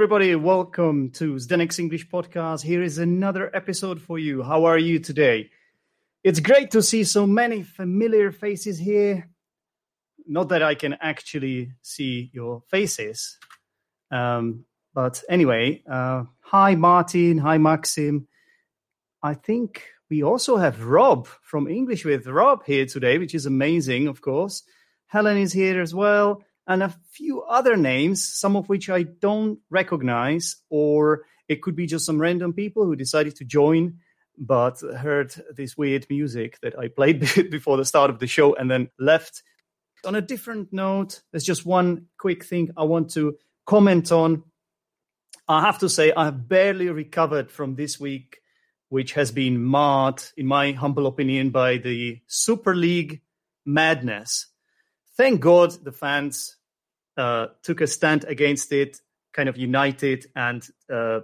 Everybody. 0.00 0.34
Welcome 0.34 1.10
to 1.10 1.34
Zdenek's 1.34 1.78
English 1.78 2.08
Podcast. 2.08 2.62
Here 2.62 2.82
is 2.82 2.96
another 2.96 3.54
episode 3.54 4.00
for 4.00 4.18
you. 4.18 4.42
How 4.42 4.64
are 4.64 4.78
you 4.78 4.98
today? 4.98 5.50
It's 6.24 6.40
great 6.40 6.70
to 6.70 6.80
see 6.80 7.04
so 7.04 7.26
many 7.26 7.62
familiar 7.62 8.32
faces 8.32 8.78
here. 8.78 9.28
Not 10.26 10.48
that 10.48 10.62
I 10.62 10.74
can 10.74 10.94
actually 11.02 11.72
see 11.82 12.30
your 12.32 12.62
faces. 12.70 13.36
Um, 14.10 14.64
but 14.94 15.22
anyway, 15.28 15.82
uh, 15.86 16.24
hi, 16.40 16.76
Martin. 16.76 17.36
Hi, 17.36 17.58
Maxim. 17.58 18.26
I 19.22 19.34
think 19.34 19.84
we 20.08 20.22
also 20.22 20.56
have 20.56 20.82
Rob 20.82 21.28
from 21.42 21.68
English 21.68 22.06
with 22.06 22.26
Rob 22.26 22.64
here 22.64 22.86
today, 22.86 23.18
which 23.18 23.34
is 23.34 23.44
amazing, 23.44 24.06
of 24.06 24.22
course. 24.22 24.62
Helen 25.08 25.36
is 25.36 25.52
here 25.52 25.78
as 25.78 25.94
well 25.94 26.42
and 26.66 26.82
a 26.82 26.94
few 27.10 27.42
other 27.42 27.76
names, 27.76 28.24
some 28.24 28.56
of 28.56 28.68
which 28.68 28.88
I 28.88 29.02
don't 29.02 29.58
recognize, 29.70 30.56
or 30.68 31.22
it 31.48 31.62
could 31.62 31.74
be 31.74 31.86
just 31.86 32.06
some 32.06 32.20
random 32.20 32.52
people 32.52 32.84
who 32.84 32.94
decided 32.96 33.36
to 33.36 33.44
join 33.44 33.98
but 34.40 34.80
heard 34.80 35.34
this 35.54 35.76
weird 35.76 36.06
music 36.08 36.58
that 36.62 36.76
I 36.78 36.88
played 36.88 37.20
before 37.50 37.76
the 37.76 37.84
start 37.84 38.10
of 38.10 38.18
the 38.18 38.26
show 38.26 38.54
and 38.54 38.70
then 38.70 38.88
left. 38.98 39.42
On 40.04 40.14
a 40.14 40.22
different 40.22 40.72
note, 40.72 41.20
there's 41.30 41.44
just 41.44 41.66
one 41.66 42.06
quick 42.18 42.44
thing 42.44 42.70
I 42.76 42.84
want 42.84 43.10
to 43.12 43.36
comment 43.66 44.10
on. 44.10 44.44
I 45.46 45.60
have 45.60 45.78
to 45.80 45.88
say, 45.88 46.12
I've 46.12 46.48
barely 46.48 46.88
recovered 46.88 47.50
from 47.50 47.74
this 47.74 48.00
week, 48.00 48.38
which 48.88 49.12
has 49.12 49.30
been 49.30 49.62
marred, 49.62 50.22
in 50.36 50.46
my 50.46 50.72
humble 50.72 51.06
opinion, 51.06 51.50
by 51.50 51.76
the 51.76 52.20
Super 52.26 52.74
League 52.74 53.20
madness. 53.66 54.46
Thank 55.20 55.42
God 55.42 55.72
the 55.84 55.92
fans 55.92 56.56
uh, 57.18 57.48
took 57.62 57.82
a 57.82 57.86
stand 57.86 58.24
against 58.24 58.72
it, 58.72 59.02
kind 59.34 59.50
of 59.50 59.58
united, 59.58 60.24
and 60.34 60.66
uh, 60.90 61.20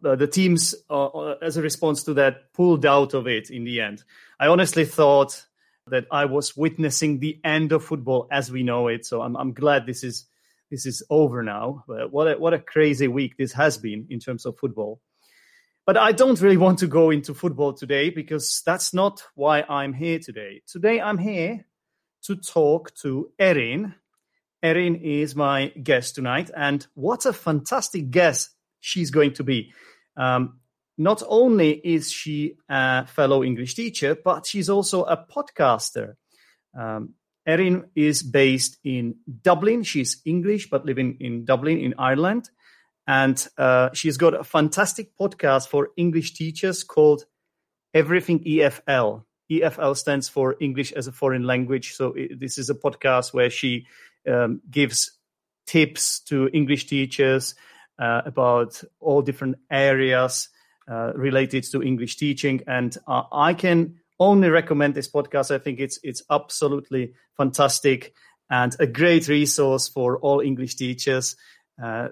the 0.00 0.26
teams, 0.26 0.74
uh, 0.90 1.06
uh, 1.06 1.36
as 1.40 1.56
a 1.56 1.62
response 1.62 2.02
to 2.02 2.14
that, 2.14 2.52
pulled 2.52 2.84
out 2.84 3.14
of 3.14 3.28
it 3.28 3.50
in 3.50 3.62
the 3.62 3.80
end. 3.80 4.02
I 4.40 4.48
honestly 4.48 4.84
thought 4.84 5.40
that 5.86 6.06
I 6.10 6.24
was 6.24 6.56
witnessing 6.56 7.20
the 7.20 7.38
end 7.44 7.70
of 7.70 7.84
football 7.84 8.26
as 8.32 8.50
we 8.50 8.64
know 8.64 8.88
it. 8.88 9.06
So 9.06 9.22
I'm, 9.22 9.36
I'm 9.36 9.52
glad 9.52 9.86
this 9.86 10.02
is 10.02 10.26
this 10.72 10.84
is 10.84 11.04
over 11.08 11.44
now. 11.44 11.84
what 11.86 12.26
a, 12.26 12.38
what 12.40 12.54
a 12.54 12.58
crazy 12.58 13.06
week 13.06 13.36
this 13.36 13.52
has 13.52 13.78
been 13.78 14.08
in 14.10 14.18
terms 14.18 14.46
of 14.46 14.58
football. 14.58 15.00
But 15.86 15.96
I 15.96 16.10
don't 16.10 16.40
really 16.40 16.56
want 16.56 16.80
to 16.80 16.88
go 16.88 17.10
into 17.10 17.34
football 17.34 17.72
today 17.72 18.10
because 18.10 18.64
that's 18.66 18.92
not 18.92 19.22
why 19.36 19.62
I'm 19.62 19.92
here 19.92 20.18
today. 20.18 20.62
Today 20.66 21.00
I'm 21.00 21.18
here 21.18 21.67
to 22.22 22.36
talk 22.36 22.94
to 23.02 23.30
Erin, 23.38 23.94
Erin 24.62 24.96
is 24.96 25.36
my 25.36 25.68
guest 25.68 26.14
tonight, 26.14 26.50
and 26.56 26.86
what 26.94 27.26
a 27.26 27.32
fantastic 27.32 28.10
guest 28.10 28.50
she's 28.80 29.10
going 29.10 29.34
to 29.34 29.44
be. 29.44 29.72
Um, 30.16 30.60
not 30.96 31.22
only 31.28 31.70
is 31.72 32.10
she 32.10 32.56
a 32.68 33.06
fellow 33.06 33.44
English 33.44 33.74
teacher, 33.74 34.16
but 34.16 34.46
she's 34.46 34.68
also 34.68 35.04
a 35.04 35.16
podcaster. 35.16 36.14
Um, 36.76 37.14
Erin 37.46 37.88
is 37.94 38.22
based 38.22 38.78
in 38.82 39.14
Dublin. 39.42 39.84
She's 39.84 40.20
English, 40.26 40.68
but 40.70 40.84
living 40.84 41.16
in 41.20 41.44
Dublin, 41.44 41.78
in 41.78 41.94
Ireland. 41.96 42.50
And 43.06 43.46
uh, 43.56 43.90
she's 43.94 44.16
got 44.16 44.34
a 44.34 44.44
fantastic 44.44 45.16
podcast 45.16 45.68
for 45.68 45.90
English 45.96 46.34
teachers 46.34 46.82
called 46.82 47.24
Everything 47.94 48.40
EFL. 48.44 49.22
EFL 49.50 49.96
stands 49.96 50.28
for 50.28 50.56
English 50.60 50.92
as 50.92 51.06
a 51.06 51.12
Foreign 51.12 51.44
Language. 51.44 51.94
So 51.94 52.12
it, 52.14 52.38
this 52.38 52.58
is 52.58 52.70
a 52.70 52.74
podcast 52.74 53.32
where 53.32 53.50
she 53.50 53.86
um, 54.28 54.60
gives 54.70 55.10
tips 55.66 56.20
to 56.20 56.48
English 56.52 56.86
teachers 56.86 57.54
uh, 57.98 58.22
about 58.24 58.82
all 59.00 59.22
different 59.22 59.56
areas 59.70 60.48
uh, 60.90 61.12
related 61.14 61.64
to 61.64 61.82
English 61.82 62.16
teaching. 62.16 62.62
And 62.66 62.96
uh, 63.06 63.24
I 63.32 63.54
can 63.54 63.96
only 64.18 64.48
recommend 64.48 64.94
this 64.94 65.10
podcast. 65.10 65.54
I 65.54 65.58
think 65.58 65.80
it's 65.80 65.98
it's 66.02 66.22
absolutely 66.30 67.14
fantastic 67.36 68.14
and 68.50 68.74
a 68.78 68.86
great 68.86 69.28
resource 69.28 69.88
for 69.88 70.18
all 70.18 70.40
English 70.40 70.76
teachers. 70.76 71.36
Uh, 71.80 72.08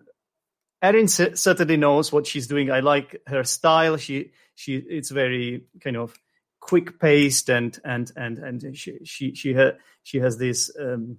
Erin 0.83 1.09
certainly 1.09 1.77
knows 1.77 2.13
what 2.13 2.27
she's 2.27 2.47
doing. 2.47 2.71
I 2.71 2.81
like 2.81 3.21
her 3.27 3.45
style. 3.45 3.97
She 3.97 4.33
she 4.55 4.77
it's 4.77 5.11
very 5.11 5.65
kind 5.81 5.97
of 5.97 6.15
quick 6.67 6.99
paced 6.99 7.49
and 7.49 7.79
and 7.85 8.13
and 8.17 8.39
and 8.39 8.77
she 8.77 8.99
she 9.05 9.35
she, 9.35 9.55
ha, 9.55 9.71
she 10.03 10.19
has 10.19 10.37
this 10.37 10.71
um, 10.79 11.19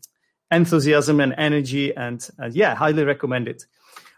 enthusiasm 0.52 1.20
and 1.22 1.34
energy. 1.38 1.96
And 1.96 2.28
uh, 2.42 2.50
yeah, 2.52 2.76
highly 2.76 3.04
recommend 3.04 3.48
it. 3.48 3.66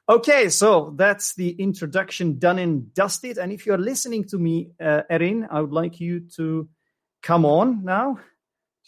Okay, 0.07 0.50
so 0.50 0.94
that's 0.95 1.35
the 1.35 1.51
introduction 1.51 2.40
done 2.40 2.57
and 2.57 2.94
dusted. 2.95 3.38
And 3.38 3.51
if 3.51 3.67
you're 3.67 3.78
listening 3.78 4.23
to 4.29 4.40
me, 4.40 4.72
uh, 4.81 5.03
Erin, 5.07 5.47
I 5.51 5.62
would 5.62 5.72
like 5.72 6.00
you 6.00 6.22
to 6.35 6.67
come 7.22 7.46
on 7.46 7.85
now. 7.85 8.19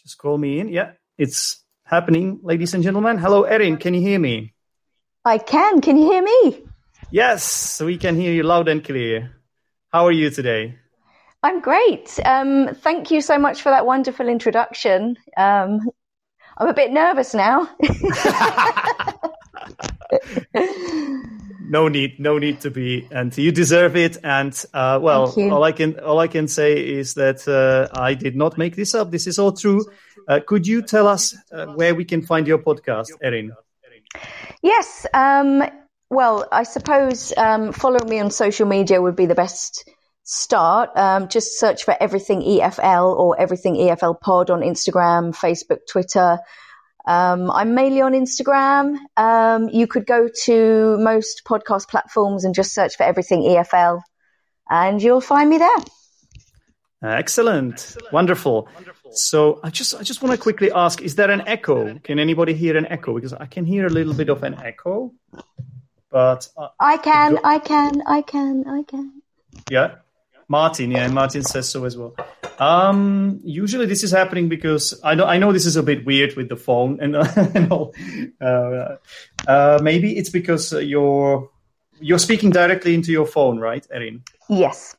Just 0.02 0.18
call 0.18 0.36
me 0.36 0.58
in. 0.58 0.68
Yeah, 0.68 0.92
it's 1.16 1.62
happening, 1.84 2.40
ladies 2.42 2.74
and 2.74 2.82
gentlemen. 2.82 3.18
Hello, 3.18 3.44
Erin. 3.44 3.76
Can 3.76 3.94
you 3.94 4.00
hear 4.00 4.18
me? 4.18 4.52
I 5.24 5.38
can. 5.38 5.80
Can 5.80 5.96
you 5.96 6.10
hear 6.10 6.22
me? 6.22 6.64
Yes, 7.12 7.80
we 7.80 7.98
can 7.98 8.16
hear 8.16 8.32
you 8.32 8.42
loud 8.42 8.66
and 8.66 8.82
clear. 8.82 9.30
How 9.92 10.06
are 10.06 10.12
you 10.12 10.30
today? 10.30 10.81
I'm 11.42 11.60
great. 11.60 12.20
Um, 12.24 12.74
thank 12.74 13.10
you 13.10 13.20
so 13.20 13.38
much 13.38 13.62
for 13.62 13.70
that 13.70 13.84
wonderful 13.84 14.28
introduction. 14.28 15.16
Um, 15.36 15.80
I'm 16.56 16.68
a 16.68 16.74
bit 16.74 16.92
nervous 16.92 17.34
now. 17.34 17.68
no 21.68 21.88
need, 21.88 22.20
no 22.20 22.38
need 22.38 22.60
to 22.60 22.70
be, 22.70 23.08
and 23.10 23.36
you 23.36 23.50
deserve 23.50 23.96
it. 23.96 24.18
And 24.22 24.64
uh, 24.72 25.00
well, 25.02 25.34
all 25.50 25.64
I 25.64 25.72
can 25.72 25.98
all 25.98 26.20
I 26.20 26.28
can 26.28 26.46
say 26.46 26.74
is 26.74 27.14
that 27.14 27.48
uh, 27.48 27.88
I 27.98 28.14
did 28.14 28.36
not 28.36 28.56
make 28.56 28.76
this 28.76 28.94
up. 28.94 29.10
This 29.10 29.26
is 29.26 29.38
all 29.38 29.52
true. 29.52 29.84
Uh, 30.28 30.40
could 30.46 30.66
you 30.66 30.82
tell 30.82 31.08
us 31.08 31.36
uh, 31.50 31.66
where 31.66 31.94
we 31.94 32.04
can 32.04 32.22
find 32.22 32.46
your 32.46 32.58
podcast, 32.58 33.08
Erin? 33.20 33.52
Yes. 34.62 35.06
Um, 35.12 35.64
well, 36.10 36.46
I 36.52 36.62
suppose 36.62 37.32
um, 37.36 37.72
following 37.72 38.08
me 38.08 38.20
on 38.20 38.30
social 38.30 38.68
media 38.68 39.02
would 39.02 39.16
be 39.16 39.26
the 39.26 39.34
best 39.34 39.88
start, 40.24 40.90
um, 40.96 41.28
just 41.28 41.58
search 41.58 41.84
for 41.84 41.96
everything 42.00 42.42
EFL 42.42 43.16
or 43.16 43.38
everything 43.40 43.74
EFL 43.76 44.20
pod 44.20 44.50
on 44.50 44.60
Instagram, 44.60 45.34
Facebook, 45.34 45.80
Twitter. 45.88 46.38
Um, 47.06 47.50
I'm 47.50 47.74
mainly 47.74 48.00
on 48.00 48.12
Instagram. 48.12 48.96
Um, 49.16 49.68
you 49.68 49.86
could 49.86 50.06
go 50.06 50.28
to 50.44 50.96
most 50.98 51.42
podcast 51.44 51.88
platforms 51.88 52.44
and 52.44 52.54
just 52.54 52.72
search 52.72 52.96
for 52.96 53.02
everything 53.02 53.42
EFL, 53.42 54.00
and 54.70 55.02
you'll 55.02 55.20
find 55.20 55.50
me 55.50 55.58
there. 55.58 55.78
Excellent. 57.02 57.74
Excellent. 57.74 58.12
Wonderful. 58.12 58.68
Wonderful. 58.74 59.10
So 59.14 59.58
I 59.64 59.70
just 59.70 59.94
I 59.94 60.02
just 60.04 60.22
want 60.22 60.32
to 60.32 60.38
quickly 60.40 60.70
ask: 60.70 61.02
Is 61.02 61.16
there 61.16 61.30
an 61.30 61.42
echo? 61.48 61.98
Can 61.98 62.20
anybody 62.20 62.54
hear 62.54 62.76
an 62.76 62.86
echo? 62.86 63.14
Because 63.14 63.32
I 63.32 63.46
can 63.46 63.64
hear 63.64 63.86
a 63.86 63.90
little 63.90 64.14
bit 64.14 64.28
of 64.28 64.44
an 64.44 64.54
echo, 64.62 65.12
but 66.10 66.48
uh, 66.56 66.68
I 66.78 66.98
can, 66.98 67.38
I 67.42 67.58
can, 67.58 68.02
I 68.06 68.22
can, 68.22 68.68
I 68.68 68.84
can. 68.84 69.22
Yeah. 69.68 69.96
Martin, 70.52 70.90
yeah, 70.90 71.08
Martin 71.08 71.42
says 71.42 71.70
so 71.70 71.86
as 71.86 71.96
well. 71.96 72.14
Um, 72.58 73.40
usually 73.42 73.86
this 73.86 74.04
is 74.04 74.10
happening 74.10 74.50
because 74.50 75.00
I 75.02 75.14
know 75.14 75.24
I 75.24 75.38
know 75.38 75.50
this 75.50 75.64
is 75.64 75.76
a 75.76 75.82
bit 75.82 76.04
weird 76.04 76.36
with 76.36 76.50
the 76.50 76.56
phone 76.56 77.00
and, 77.00 77.16
and 77.56 77.72
all. 77.72 77.94
Uh, 78.38 78.96
uh, 79.48 79.78
maybe 79.82 80.14
it's 80.18 80.28
because 80.28 80.72
you're 80.74 81.50
you're 82.00 82.18
speaking 82.18 82.50
directly 82.50 82.92
into 82.94 83.10
your 83.12 83.24
phone, 83.24 83.58
right, 83.58 83.86
Erin? 83.90 84.24
Yes. 84.50 84.94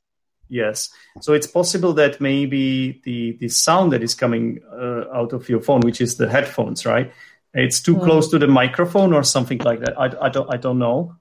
Yes. 0.50 0.90
So 1.22 1.34
it's 1.34 1.48
possible 1.48 1.94
that 1.94 2.20
maybe 2.20 3.00
the 3.04 3.38
the 3.40 3.50
sound 3.50 3.94
that 3.94 4.02
is 4.02 4.16
coming 4.16 4.60
uh, 4.72 5.06
out 5.14 5.34
of 5.34 5.50
your 5.50 5.62
phone, 5.62 5.82
which 5.82 6.02
is 6.02 6.18
the 6.18 6.28
headphones, 6.28 6.84
right? 6.84 7.14
It's 7.54 7.80
too 7.80 7.96
mm. 7.96 8.04
close 8.04 8.28
to 8.32 8.40
the 8.40 8.48
microphone 8.48 9.14
or 9.14 9.22
something 9.22 9.60
like 9.60 9.82
that. 9.82 10.00
I, 10.00 10.08
I 10.26 10.30
don't 10.30 10.52
I 10.52 10.58
don't 10.58 10.80
know. 10.80 11.16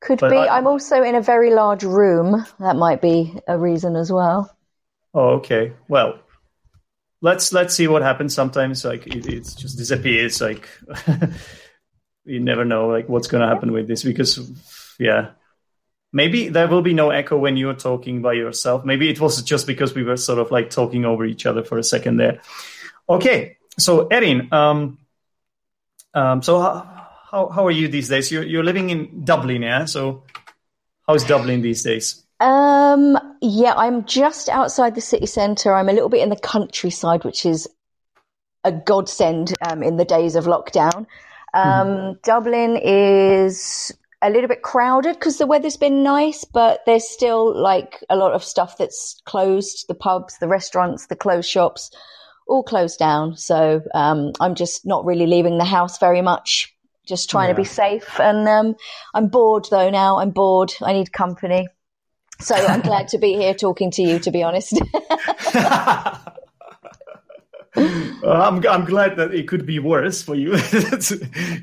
Could 0.00 0.20
but 0.20 0.30
be. 0.30 0.36
I, 0.36 0.58
am 0.58 0.66
also 0.66 1.02
in 1.02 1.14
a 1.14 1.20
very 1.20 1.52
large 1.52 1.84
room. 1.84 2.44
That 2.58 2.76
might 2.76 3.02
be 3.02 3.34
a 3.46 3.58
reason 3.58 3.96
as 3.96 4.10
well. 4.10 4.54
Oh, 5.12 5.30
okay. 5.36 5.72
Well, 5.88 6.18
let's 7.20 7.52
let's 7.52 7.74
see 7.74 7.86
what 7.88 8.02
happens. 8.02 8.34
Sometimes 8.34 8.84
like 8.84 9.06
it, 9.06 9.26
it 9.26 9.44
just 9.58 9.76
disappears. 9.76 10.40
Like 10.40 10.68
you 12.24 12.40
never 12.40 12.64
know 12.64 12.88
like 12.88 13.08
what's 13.08 13.28
going 13.28 13.42
to 13.42 13.48
happen 13.48 13.72
with 13.72 13.88
this 13.88 14.02
because 14.02 14.40
yeah 14.98 15.30
maybe 16.12 16.48
there 16.48 16.68
will 16.68 16.82
be 16.82 16.94
no 16.94 17.10
echo 17.10 17.36
when 17.36 17.56
you're 17.56 17.74
talking 17.74 18.22
by 18.22 18.32
yourself 18.32 18.84
maybe 18.84 19.08
it 19.08 19.20
was 19.20 19.42
just 19.42 19.66
because 19.66 19.94
we 19.94 20.02
were 20.02 20.16
sort 20.16 20.38
of 20.38 20.50
like 20.50 20.70
talking 20.70 21.04
over 21.04 21.24
each 21.24 21.46
other 21.46 21.64
for 21.64 21.78
a 21.78 21.82
second 21.82 22.18
there 22.18 22.40
okay 23.08 23.56
so 23.78 24.06
erin 24.08 24.52
um, 24.52 24.98
um, 26.12 26.42
so 26.42 26.60
how, 26.60 26.99
how 27.30 27.66
are 27.66 27.70
you 27.70 27.88
these 27.88 28.08
days 28.08 28.30
you're, 28.30 28.42
you're 28.42 28.64
living 28.64 28.90
in 28.90 29.24
dublin 29.24 29.62
yeah 29.62 29.84
so 29.84 30.22
how's 31.06 31.24
dublin 31.24 31.62
these 31.62 31.82
days 31.82 32.24
um 32.40 33.18
yeah 33.40 33.74
i'm 33.76 34.04
just 34.04 34.48
outside 34.48 34.94
the 34.94 35.00
city 35.00 35.26
centre 35.26 35.74
i'm 35.74 35.88
a 35.88 35.92
little 35.92 36.08
bit 36.08 36.22
in 36.22 36.30
the 36.30 36.36
countryside 36.36 37.24
which 37.24 37.44
is 37.46 37.68
a 38.64 38.72
godsend 38.72 39.54
um, 39.68 39.82
in 39.82 39.96
the 39.96 40.04
days 40.04 40.36
of 40.36 40.44
lockdown 40.44 41.06
um, 41.54 41.88
mm-hmm. 41.88 42.12
Dublin 42.22 42.78
is 42.82 43.92
a 44.22 44.30
little 44.30 44.48
bit 44.48 44.62
crowded 44.62 45.14
because 45.14 45.38
the 45.38 45.46
weather's 45.46 45.76
been 45.76 46.02
nice, 46.02 46.44
but 46.44 46.80
there's 46.86 47.08
still 47.08 47.56
like 47.56 48.04
a 48.10 48.16
lot 48.16 48.32
of 48.32 48.44
stuff 48.44 48.76
that's 48.76 49.20
closed. 49.24 49.86
The 49.88 49.94
pubs, 49.94 50.38
the 50.38 50.48
restaurants, 50.48 51.06
the 51.06 51.16
closed 51.16 51.48
shops, 51.48 51.90
all 52.46 52.62
closed 52.62 52.98
down. 52.98 53.36
So 53.36 53.82
um, 53.94 54.32
I'm 54.40 54.54
just 54.54 54.86
not 54.86 55.04
really 55.04 55.26
leaving 55.26 55.58
the 55.58 55.64
house 55.64 55.98
very 55.98 56.22
much. 56.22 56.74
Just 57.06 57.30
trying 57.30 57.48
yeah. 57.48 57.54
to 57.54 57.60
be 57.60 57.64
safe. 57.64 58.20
And 58.20 58.48
um, 58.48 58.76
I'm 59.14 59.28
bored 59.28 59.66
though 59.70 59.90
now. 59.90 60.18
I'm 60.18 60.30
bored. 60.30 60.72
I 60.82 60.92
need 60.92 61.12
company. 61.12 61.68
So 62.40 62.54
I'm 62.54 62.80
glad 62.90 63.08
to 63.08 63.18
be 63.18 63.34
here 63.34 63.54
talking 63.54 63.90
to 63.92 64.02
you, 64.02 64.18
to 64.20 64.30
be 64.30 64.42
honest. 64.42 64.80
I'm 67.76 68.66
I'm 68.66 68.84
glad 68.84 69.16
that 69.16 69.32
it 69.32 69.46
could 69.48 69.64
be 69.64 69.78
worse 69.78 70.22
for 70.22 70.34
you. 70.34 70.56
That's 70.56 71.12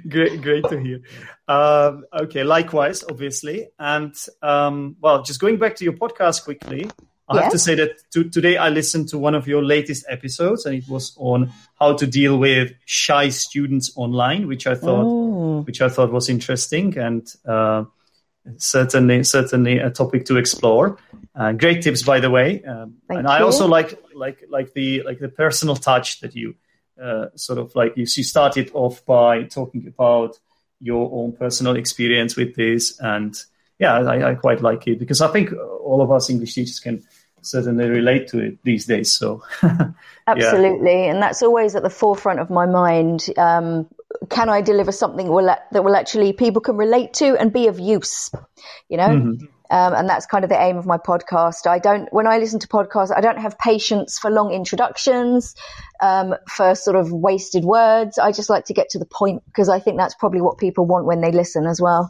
great, 0.07 0.41
great 0.41 0.63
to 0.69 0.79
hear. 0.79 1.01
Um, 1.47 2.05
okay, 2.13 2.43
likewise, 2.43 3.03
obviously, 3.03 3.67
and 3.77 4.15
um, 4.41 4.95
well, 5.01 5.23
just 5.23 5.39
going 5.39 5.57
back 5.57 5.75
to 5.77 5.83
your 5.83 5.93
podcast 5.93 6.43
quickly. 6.43 6.89
I 7.29 7.35
yes. 7.35 7.43
have 7.43 7.51
to 7.51 7.59
say 7.59 7.75
that 7.75 7.89
to, 8.13 8.23
today 8.29 8.55
I 8.55 8.69
listened 8.69 9.09
to 9.09 9.17
one 9.17 9.35
of 9.35 9.49
your 9.49 9.61
latest 9.61 10.05
episodes, 10.07 10.65
and 10.65 10.75
it 10.75 10.87
was 10.87 11.13
on 11.17 11.51
how 11.77 11.93
to 11.93 12.07
deal 12.07 12.37
with 12.37 12.71
shy 12.85 13.27
students 13.29 13.91
online, 13.97 14.47
which 14.47 14.65
I 14.65 14.75
thought, 14.75 15.05
oh. 15.05 15.26
Which 15.67 15.81
I 15.81 15.89
thought 15.89 16.11
was 16.11 16.29
interesting, 16.29 16.97
and 16.97 17.27
uh, 17.45 17.83
certainly 18.55 19.23
certainly 19.23 19.77
a 19.79 19.91
topic 19.91 20.25
to 20.25 20.37
explore. 20.37 20.97
Uh, 21.35 21.51
great 21.51 21.83
tips, 21.83 22.01
by 22.01 22.19
the 22.19 22.31
way. 22.31 22.63
Um, 22.63 22.95
and 23.09 23.23
you. 23.23 23.29
I 23.29 23.41
also 23.41 23.67
like 23.67 23.99
like 24.15 24.43
like 24.49 24.73
the 24.73 25.03
like 25.03 25.19
the 25.19 25.29
personal 25.29 25.75
touch 25.75 26.21
that 26.21 26.35
you 26.35 26.55
uh, 27.01 27.27
sort 27.35 27.59
of 27.59 27.75
like 27.75 27.95
you, 27.97 28.07
you 28.09 28.23
started 28.23 28.71
off 28.73 29.05
by 29.05 29.43
talking 29.43 29.85
about 29.87 30.39
your 30.79 31.09
own 31.11 31.33
personal 31.33 31.75
experience 31.75 32.35
with 32.35 32.55
this, 32.55 32.99
and 32.99 33.35
yeah, 33.77 33.93
I, 33.93 34.31
I 34.31 34.35
quite 34.35 34.61
like 34.61 34.87
it 34.87 34.99
because 34.99 35.21
I 35.21 35.27
think 35.27 35.51
all 35.53 36.01
of 36.01 36.11
us 36.11 36.29
English 36.29 36.55
teachers 36.55 36.79
can 36.79 37.03
certainly 37.41 37.89
relate 37.89 38.27
to 38.29 38.39
it 38.39 38.57
these 38.63 38.85
days. 38.85 39.11
So, 39.11 39.43
absolutely, 40.27 41.03
yeah. 41.03 41.11
and 41.11 41.21
that's 41.21 41.43
always 41.43 41.75
at 41.75 41.83
the 41.83 41.89
forefront 41.89 42.39
of 42.39 42.49
my 42.49 42.65
mind. 42.65 43.27
Um, 43.37 43.87
can 44.29 44.49
I 44.49 44.61
deliver 44.61 44.91
something 44.91 45.27
will, 45.27 45.45
that 45.45 45.83
will 45.83 45.95
actually 45.95 46.33
people 46.33 46.61
can 46.61 46.77
relate 46.77 47.13
to 47.15 47.35
and 47.37 47.51
be 47.51 47.67
of 47.67 47.79
use? 47.79 48.31
You 48.89 48.97
know. 48.97 49.09
Mm-hmm. 49.09 49.45
Um, 49.69 49.93
and 49.93 50.07
that's 50.07 50.25
kind 50.25 50.45
of 50.45 50.49
the 50.49 50.57
aim 50.57 50.77
of 50.77 50.85
my 50.85 50.97
podcast. 50.97 51.67
I 51.67 51.79
don't, 51.79 52.07
when 52.13 52.25
I 52.25 52.37
listen 52.37 52.57
to 52.59 52.69
podcasts, 52.69 53.11
I 53.13 53.19
don't 53.19 53.37
have 53.37 53.59
patience 53.59 54.17
for 54.17 54.31
long 54.31 54.53
introductions, 54.53 55.55
um, 56.01 56.35
for 56.47 56.73
sort 56.73 56.95
of 56.95 57.11
wasted 57.11 57.65
words. 57.65 58.17
I 58.17 58.31
just 58.31 58.49
like 58.49 58.63
to 58.65 58.73
get 58.73 58.87
to 58.91 58.99
the 58.99 59.05
point 59.05 59.43
because 59.45 59.67
I 59.67 59.81
think 59.81 59.97
that's 59.97 60.15
probably 60.15 60.39
what 60.39 60.57
people 60.57 60.85
want 60.85 61.05
when 61.05 61.19
they 61.19 61.33
listen 61.33 61.65
as 61.65 61.81
well. 61.81 62.09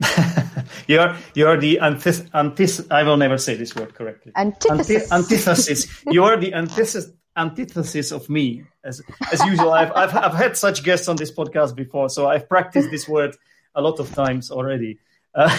you're 0.86 1.16
you're 1.34 1.56
the 1.56 1.80
antith- 1.82 2.30
antith- 2.30 2.90
I 2.92 3.02
will 3.02 3.16
never 3.16 3.36
say 3.36 3.56
this 3.56 3.74
word 3.74 3.94
correctly. 3.94 4.32
Antithesis. 4.36 5.10
antithesis. 5.10 6.04
you're 6.06 6.36
the 6.36 6.54
antithesis 6.54 7.10
antithesis 7.36 8.12
of 8.12 8.28
me. 8.28 8.64
As 8.84 9.00
as 9.32 9.44
usual, 9.44 9.72
I've, 9.72 9.92
I've 9.92 10.14
I've 10.16 10.34
had 10.34 10.56
such 10.56 10.82
guests 10.82 11.08
on 11.08 11.16
this 11.16 11.30
podcast 11.30 11.74
before, 11.74 12.08
so 12.08 12.28
I've 12.28 12.48
practiced 12.48 12.90
this 12.90 13.08
word 13.08 13.36
a 13.74 13.80
lot 13.80 14.00
of 14.00 14.12
times 14.14 14.50
already. 14.50 14.98
Uh, 15.34 15.50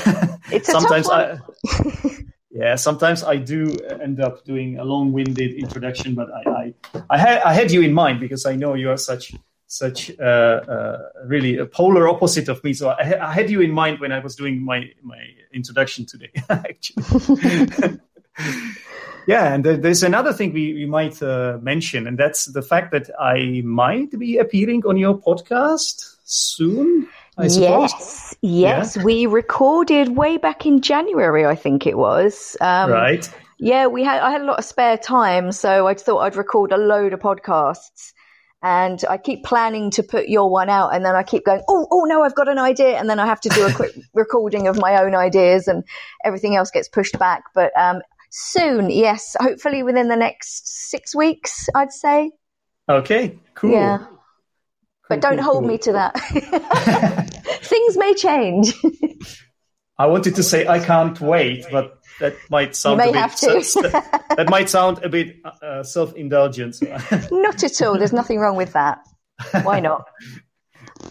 it's 0.52 0.72
sometimes 0.72 1.10
I. 1.10 1.40
yeah, 2.52 2.76
sometimes 2.76 3.24
I 3.24 3.38
do 3.38 3.76
end 4.02 4.20
up 4.22 4.44
doing 4.44 4.78
a 4.78 4.84
long-winded 4.84 5.56
introduction, 5.56 6.16
but 6.16 6.30
I 6.32 6.52
I, 6.52 6.74
I, 7.10 7.18
had, 7.18 7.42
I 7.42 7.54
had 7.54 7.72
you 7.72 7.82
in 7.82 7.94
mind 7.94 8.20
because 8.20 8.46
I 8.46 8.56
know 8.56 8.76
you 8.76 8.92
are 8.92 8.98
such 8.98 9.34
such 9.74 10.12
uh, 10.20 10.24
uh, 10.24 10.98
really 11.26 11.58
a 11.58 11.66
polar 11.66 12.08
opposite 12.08 12.48
of 12.48 12.64
me. 12.64 12.74
So 12.74 12.90
I, 12.90 13.30
I, 13.30 13.34
had 13.34 13.50
you 13.50 13.62
in 13.62 13.72
mind 13.72 14.00
when 14.00 14.12
I 14.12 14.20
was 14.20 14.36
doing 14.36 14.64
my 14.64 14.92
my 15.02 15.20
introduction 15.52 16.06
today, 16.06 16.30
actually. 16.50 18.00
Yeah, 19.28 19.54
and 19.54 19.64
there's 19.64 20.04
another 20.04 20.34
thing 20.34 20.54
we, 20.54 20.74
we 20.74 20.86
might 20.86 21.22
uh, 21.22 21.58
mention, 21.62 22.08
and 22.08 22.18
that's 22.18 22.46
the 22.46 22.62
fact 22.62 22.92
that 22.92 23.10
I 23.20 23.62
might 23.64 24.18
be 24.18 24.38
appearing 24.38 24.86
on 24.86 24.98
your 24.98 25.18
podcast 25.18 26.16
soon. 26.24 27.08
I 27.38 27.48
suppose. 27.48 27.92
Yes, 27.92 28.36
yes, 28.42 28.98
yeah. 28.98 29.04
we 29.04 29.26
recorded 29.26 30.16
way 30.16 30.38
back 30.38 30.66
in 30.66 30.82
January, 30.82 31.46
I 31.46 31.56
think 31.56 31.88
it 31.88 31.98
was. 31.98 32.56
Um, 32.62 32.92
right. 32.92 33.28
Yeah, 33.58 33.88
we 33.88 34.04
had. 34.04 34.22
I 34.22 34.32
had 34.32 34.42
a 34.42 34.46
lot 34.46 34.60
of 34.60 34.66
spare 34.66 34.98
time, 34.98 35.52
so 35.52 35.88
I 35.88 35.94
thought 35.94 36.20
I'd 36.20 36.36
record 36.36 36.72
a 36.72 36.78
load 36.78 37.14
of 37.14 37.20
podcasts. 37.20 38.14
And 38.66 39.04
I 39.10 39.18
keep 39.18 39.44
planning 39.44 39.92
to 39.92 40.04
put 40.04 40.30
your 40.30 40.50
one 40.50 40.70
out, 40.70 40.96
and 40.96 41.04
then 41.04 41.16
I 41.16 41.24
keep 41.24 41.44
going, 41.44 41.62
oh, 41.68 41.86
oh 41.92 42.06
no, 42.06 42.24
I've 42.24 42.36
got 42.36 42.48
an 42.48 42.60
idea, 42.60 42.98
and 42.98 43.10
then 43.10 43.20
I 43.20 43.26
have 43.26 43.42
to 43.42 43.50
do 43.50 43.66
a 43.66 43.74
quick 43.74 43.94
recording 44.14 44.68
of 44.68 44.78
my 44.78 45.02
own 45.02 45.16
ideas, 45.16 45.68
and 45.68 45.84
everything 46.24 46.56
else 46.56 46.72
gets 46.72 46.88
pushed 46.88 47.20
back. 47.20 47.44
But 47.54 47.78
um, 47.78 48.02
soon, 48.34 48.90
yes, 48.90 49.36
hopefully 49.40 49.84
within 49.84 50.08
the 50.08 50.16
next 50.16 50.90
six 50.90 51.16
weeks, 51.16 51.70
I'd 51.76 51.92
say. 51.92 52.32
Okay, 52.90 53.40
cool. 53.56 53.72
Yeah 53.72 54.06
but 55.14 55.22
don't 55.22 55.40
hold 55.40 55.66
me 55.66 55.78
to 55.80 55.92
that. 55.94 56.18
Things 57.62 57.98
may 57.98 58.14
change. 58.14 58.74
I 59.98 60.08
wanted 60.08 60.36
to 60.36 60.44
say 60.44 60.68
I 60.68 60.80
can't 60.80 61.20
wait, 61.22 61.66
but 61.72 62.00
that 62.20 62.36
might 62.50 62.76
sound 62.76 63.00
a 63.02 63.06
bit 63.06 63.14
that, 63.14 64.26
that, 64.38 64.50
might 64.50 64.70
sound 64.70 65.04
a 65.04 65.10
bit 65.10 65.36
uh, 65.62 65.84
self-indulgent. 65.84 66.82
not 67.32 67.64
at 67.64 67.82
all. 67.82 67.98
There's 67.98 68.14
nothing 68.14 68.40
wrong 68.40 68.56
with 68.56 68.74
that. 68.74 69.00
Why 69.62 69.80
not? 69.80 70.08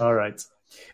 all 0.00 0.14
right. 0.14 0.40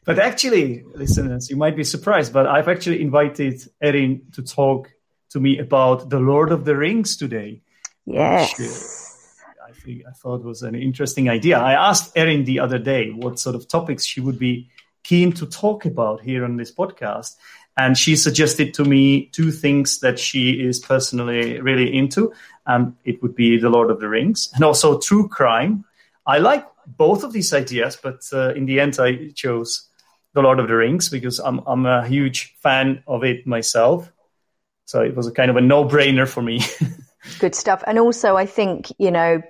But 0.05 0.19
actually, 0.19 0.85
listeners, 0.95 1.49
you 1.49 1.57
might 1.57 1.77
be 1.77 1.85
surprised, 1.85 2.33
but 2.33 2.47
I've 2.47 2.69
actually 2.69 3.01
invited 3.01 3.61
Erin 3.83 4.23
to 4.33 4.43
talk 4.43 4.91
to 5.31 5.41
me 5.41 5.59
about 5.59 6.11
the 6.11 6.19
Lord 6.19 6.53
of 6.53 6.65
the 6.65 6.77
Rings 6.77 7.17
today. 7.17 7.61
Yes. 8.07 9.19
I 9.67 9.73
think 9.73 10.03
I 10.09 10.13
thought 10.13 10.43
was 10.43 10.63
an 10.63 10.75
interesting 10.75 11.29
idea. 11.29 11.59
I 11.59 11.75
asked 11.75 12.17
Erin 12.17 12.45
the 12.45 12.61
other 12.61 12.79
day 12.79 13.11
what 13.11 13.39
sort 13.39 13.55
of 13.55 13.69
topics 13.69 14.05
she 14.05 14.21
would 14.21 14.39
be 14.39 14.71
keen 15.05 15.33
to 15.33 15.47
talk 15.47 15.85
about 15.85 16.21
here 16.21 16.45
on 16.45 16.57
this 16.57 16.73
podcast. 16.73 17.37
And 17.77 17.97
she 17.97 18.17
suggested 18.17 18.75
to 18.75 18.85
me 18.85 19.27
two 19.27 19.53
things 19.53 20.01
that 20.01 20.19
she 20.19 20.51
is 20.51 20.81
personally 20.81 21.61
really 21.61 21.97
into. 21.97 22.33
And 22.67 22.95
it 23.05 23.23
would 23.23 23.35
be 23.35 23.59
The 23.59 23.71
Lord 23.71 23.91
of 23.91 24.01
the 24.01 24.09
Rings 24.09 24.51
and 24.55 24.65
also 24.65 24.99
true 24.99 25.29
crime. 25.29 25.85
I 26.27 26.39
like 26.39 26.67
both 26.87 27.23
of 27.23 27.33
these 27.33 27.53
ideas, 27.53 27.97
but 28.03 28.23
uh, 28.33 28.55
in 28.55 28.67
the 28.67 28.81
end, 28.81 28.99
I 28.99 29.31
chose 29.35 29.89
The 30.35 30.43
Lord 30.43 30.59
of 30.59 30.69
the 30.69 30.75
Rings 30.75 31.09
because 31.09 31.39
I'm, 31.39 31.61
I'm 31.67 31.87
a 31.87 32.07
huge 32.07 32.57
fan 32.61 33.03
of 33.07 33.23
it 33.25 33.47
myself. 33.47 34.11
So 34.89 35.03
it 35.03 35.15
was 35.15 35.27
a 35.27 35.33
kind 35.33 35.51
of 35.51 35.59
a 35.59 35.61
no 35.61 35.85
brainer 35.85 36.27
for 36.27 36.41
me. 36.41 36.63
Good 37.41 37.55
stuff. 37.55 37.85
And 37.87 37.99
also, 37.99 38.39
I 38.39 38.47
think, 38.47 38.91
you 38.97 39.11
know, 39.11 39.43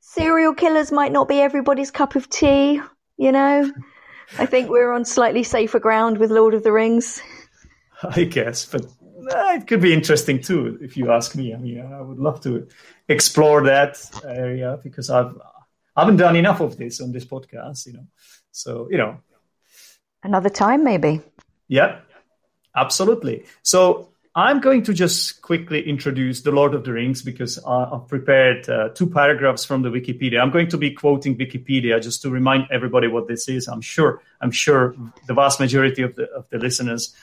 serial 0.00 0.52
killers 0.52 0.92
might 0.92 1.12
not 1.12 1.28
be 1.28 1.40
everybody's 1.40 1.90
cup 1.90 2.14
of 2.14 2.28
tea, 2.28 2.78
you 3.16 3.32
know? 3.32 3.72
I 4.38 4.44
think 4.44 4.68
we're 4.68 4.92
on 4.92 5.06
slightly 5.06 5.44
safer 5.44 5.80
ground 5.80 6.18
with 6.18 6.30
Lord 6.30 6.52
of 6.52 6.62
the 6.62 6.72
Rings. 6.72 7.22
I 8.02 8.24
guess, 8.24 8.66
but 8.66 8.84
uh, 8.84 9.54
it 9.54 9.66
could 9.66 9.80
be 9.80 9.94
interesting 9.94 10.42
too, 10.42 10.78
if 10.82 10.94
you 10.94 11.10
ask 11.10 11.34
me. 11.34 11.54
I 11.54 11.56
mean, 11.56 11.80
I 11.80 12.02
would 12.02 12.18
love 12.18 12.42
to 12.42 12.68
explore 13.08 13.64
that 13.64 13.98
area 14.28 14.78
because 14.82 15.08
I've 15.08 15.34
I 15.96 16.02
haven't 16.02 16.18
done 16.18 16.36
enough 16.36 16.60
of 16.60 16.76
this 16.76 17.00
on 17.00 17.12
this 17.12 17.24
podcast, 17.24 17.86
you 17.86 17.94
know. 17.94 18.06
So, 18.50 18.88
you 18.90 18.98
know, 18.98 19.20
another 20.22 20.50
time 20.50 20.84
maybe. 20.84 21.22
Yeah, 21.66 22.00
absolutely. 22.76 23.46
So, 23.62 24.11
I'm 24.34 24.60
going 24.60 24.82
to 24.84 24.94
just 24.94 25.42
quickly 25.42 25.86
introduce 25.86 26.40
The 26.40 26.52
Lord 26.52 26.72
of 26.74 26.84
the 26.84 26.92
Rings 26.92 27.20
because 27.20 27.58
uh, 27.58 27.90
I've 27.92 28.08
prepared 28.08 28.66
uh, 28.66 28.88
two 28.88 29.06
paragraphs 29.06 29.66
from 29.66 29.82
the 29.82 29.90
Wikipedia. 29.90 30.40
I'm 30.40 30.50
going 30.50 30.68
to 30.68 30.78
be 30.78 30.90
quoting 30.90 31.36
Wikipedia 31.36 32.02
just 32.02 32.22
to 32.22 32.30
remind 32.30 32.66
everybody 32.70 33.08
what 33.08 33.28
this 33.28 33.46
is. 33.48 33.68
I'm 33.68 33.82
sure 33.82 34.22
I'm 34.40 34.50
sure 34.50 34.96
the 35.26 35.34
vast 35.34 35.60
majority 35.60 36.00
of 36.00 36.16
the 36.16 36.30
of 36.30 36.48
the 36.48 36.56
listeners 36.56 37.14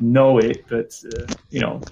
know 0.00 0.38
it, 0.38 0.64
but 0.66 0.98
uh, 1.14 1.26
you 1.50 1.60
know. 1.60 1.82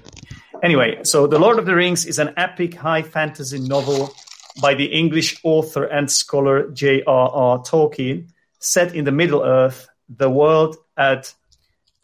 Anyway, 0.62 1.02
so 1.02 1.26
The 1.26 1.38
Lord 1.38 1.58
of 1.58 1.66
the 1.66 1.74
Rings 1.74 2.06
is 2.06 2.18
an 2.18 2.32
epic 2.38 2.74
high 2.74 3.02
fantasy 3.02 3.58
novel 3.58 4.14
by 4.62 4.74
the 4.74 4.86
English 4.86 5.38
author 5.42 5.84
and 5.84 6.10
scholar 6.10 6.70
J.R.R. 6.70 7.58
Tolkien, 7.58 8.28
set 8.58 8.94
in 8.94 9.04
the 9.04 9.12
Middle 9.12 9.42
Earth, 9.42 9.88
the 10.08 10.30
world 10.30 10.76
at 10.96 11.34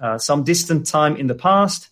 uh, 0.00 0.18
some 0.18 0.44
distant 0.44 0.86
time 0.86 1.16
in 1.16 1.28
the 1.28 1.34
past. 1.34 1.88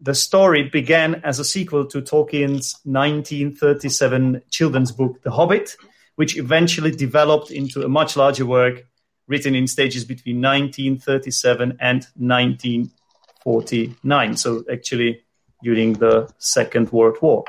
The 0.00 0.14
story 0.14 0.68
began 0.68 1.16
as 1.24 1.40
a 1.40 1.44
sequel 1.44 1.84
to 1.86 2.00
Tolkien's 2.00 2.76
1937 2.84 4.42
children's 4.48 4.92
book, 4.92 5.20
The 5.22 5.32
Hobbit, 5.32 5.76
which 6.14 6.36
eventually 6.36 6.92
developed 6.92 7.50
into 7.50 7.82
a 7.82 7.88
much 7.88 8.16
larger 8.16 8.46
work 8.46 8.86
written 9.26 9.56
in 9.56 9.66
stages 9.66 10.04
between 10.04 10.40
1937 10.40 11.78
and 11.80 12.06
1949. 12.16 14.36
So, 14.36 14.62
actually, 14.70 15.24
during 15.62 15.94
the 15.94 16.30
Second 16.38 16.92
World 16.92 17.16
War. 17.20 17.44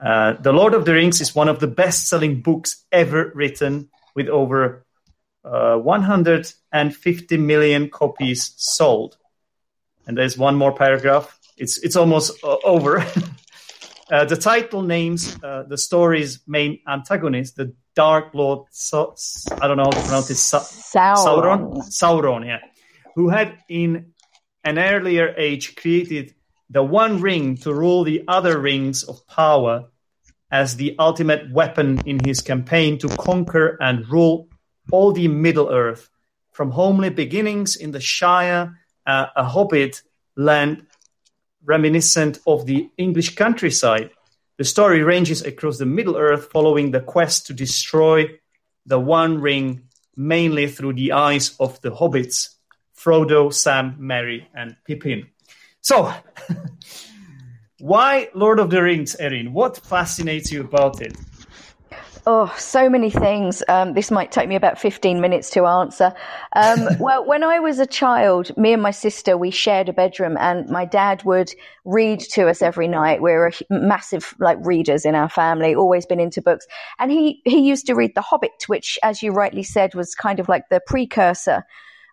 Uh, 0.00 0.32
the 0.34 0.52
Lord 0.52 0.74
of 0.74 0.84
the 0.84 0.94
Rings 0.94 1.20
is 1.20 1.34
one 1.34 1.48
of 1.48 1.58
the 1.60 1.68
best 1.68 2.08
selling 2.08 2.42
books 2.42 2.84
ever 2.90 3.30
written, 3.34 3.88
with 4.14 4.28
over 4.28 4.84
uh, 5.44 5.76
150 5.76 7.36
million 7.36 7.88
copies 7.88 8.52
sold. 8.56 9.16
And 10.06 10.18
there's 10.18 10.36
one 10.36 10.56
more 10.56 10.74
paragraph. 10.74 11.38
It's, 11.62 11.78
it's 11.78 11.94
almost 11.94 12.42
uh, 12.42 12.56
over. 12.64 12.98
uh, 14.10 14.24
the 14.24 14.36
title 14.36 14.82
names 14.82 15.38
uh, 15.44 15.62
the 15.68 15.78
story's 15.78 16.40
main 16.44 16.80
antagonist, 16.88 17.54
the 17.54 17.72
Dark 17.94 18.34
Lord, 18.34 18.66
so, 18.70 19.14
I 19.60 19.68
don't 19.68 19.76
know 19.76 19.84
how 19.84 19.90
to 19.90 20.00
pronounce 20.00 20.30
it, 20.30 20.36
Sa- 20.36 20.58
Sauron. 20.58 21.24
Sauron. 21.24 21.72
Sauron, 22.00 22.46
yeah. 22.46 22.58
Who 23.14 23.28
had 23.28 23.58
in 23.68 24.12
an 24.64 24.78
earlier 24.78 25.34
age 25.36 25.76
created 25.76 26.34
the 26.68 26.82
one 26.82 27.20
ring 27.20 27.58
to 27.58 27.72
rule 27.72 28.02
the 28.02 28.24
other 28.26 28.58
rings 28.58 29.04
of 29.04 29.24
power 29.28 29.84
as 30.50 30.74
the 30.76 30.96
ultimate 30.98 31.52
weapon 31.52 32.00
in 32.06 32.18
his 32.24 32.40
campaign 32.40 32.98
to 32.98 33.08
conquer 33.08 33.76
and 33.80 34.08
rule 34.08 34.48
all 34.90 35.12
the 35.12 35.28
Middle 35.28 35.68
Earth, 35.70 36.08
from 36.50 36.72
homely 36.72 37.10
beginnings 37.10 37.76
in 37.76 37.92
the 37.92 38.00
Shire, 38.00 38.80
uh, 39.06 39.26
a 39.36 39.44
hobbit 39.44 40.02
land 40.34 40.86
reminiscent 41.64 42.38
of 42.46 42.66
the 42.66 42.90
English 42.96 43.34
countryside. 43.34 44.10
The 44.58 44.64
story 44.64 45.02
ranges 45.02 45.42
across 45.42 45.78
the 45.78 45.86
Middle 45.86 46.16
Earth 46.16 46.50
following 46.52 46.90
the 46.90 47.00
quest 47.00 47.46
to 47.46 47.54
destroy 47.54 48.38
the 48.86 48.98
One 48.98 49.40
Ring, 49.40 49.88
mainly 50.16 50.68
through 50.68 50.94
the 50.94 51.12
eyes 51.12 51.56
of 51.58 51.80
the 51.82 51.90
hobbits 51.90 52.56
Frodo, 52.96 53.52
Sam, 53.52 53.96
Merry, 53.98 54.48
and 54.54 54.76
Pippin. 54.86 55.28
So, 55.80 56.12
why 57.80 58.28
Lord 58.34 58.60
of 58.60 58.70
the 58.70 58.82
Rings, 58.82 59.16
Erin? 59.16 59.52
What 59.52 59.76
fascinates 59.78 60.52
you 60.52 60.60
about 60.60 61.00
it? 61.00 61.16
Oh, 62.24 62.54
so 62.56 62.88
many 62.88 63.10
things. 63.10 63.64
Um, 63.66 63.94
this 63.94 64.12
might 64.12 64.30
take 64.30 64.48
me 64.48 64.54
about 64.54 64.78
15 64.78 65.20
minutes 65.20 65.50
to 65.50 65.66
answer. 65.66 66.14
Um, 66.54 66.86
well, 67.00 67.26
when 67.26 67.42
I 67.42 67.58
was 67.58 67.80
a 67.80 67.86
child, 67.86 68.56
me 68.56 68.72
and 68.72 68.80
my 68.80 68.92
sister, 68.92 69.36
we 69.36 69.50
shared 69.50 69.88
a 69.88 69.92
bedroom 69.92 70.36
and 70.38 70.68
my 70.68 70.84
dad 70.84 71.24
would 71.24 71.52
read 71.84 72.20
to 72.20 72.48
us 72.48 72.62
every 72.62 72.86
night. 72.86 73.20
We 73.20 73.32
are 73.32 73.50
massive, 73.70 74.34
like, 74.38 74.58
readers 74.60 75.04
in 75.04 75.16
our 75.16 75.28
family, 75.28 75.74
always 75.74 76.06
been 76.06 76.20
into 76.20 76.40
books. 76.40 76.64
And 77.00 77.10
he, 77.10 77.42
he 77.44 77.58
used 77.58 77.86
to 77.86 77.94
read 77.94 78.14
The 78.14 78.20
Hobbit, 78.20 78.68
which, 78.68 79.00
as 79.02 79.20
you 79.20 79.32
rightly 79.32 79.64
said, 79.64 79.96
was 79.96 80.14
kind 80.14 80.38
of 80.38 80.48
like 80.48 80.68
the 80.68 80.80
precursor 80.86 81.64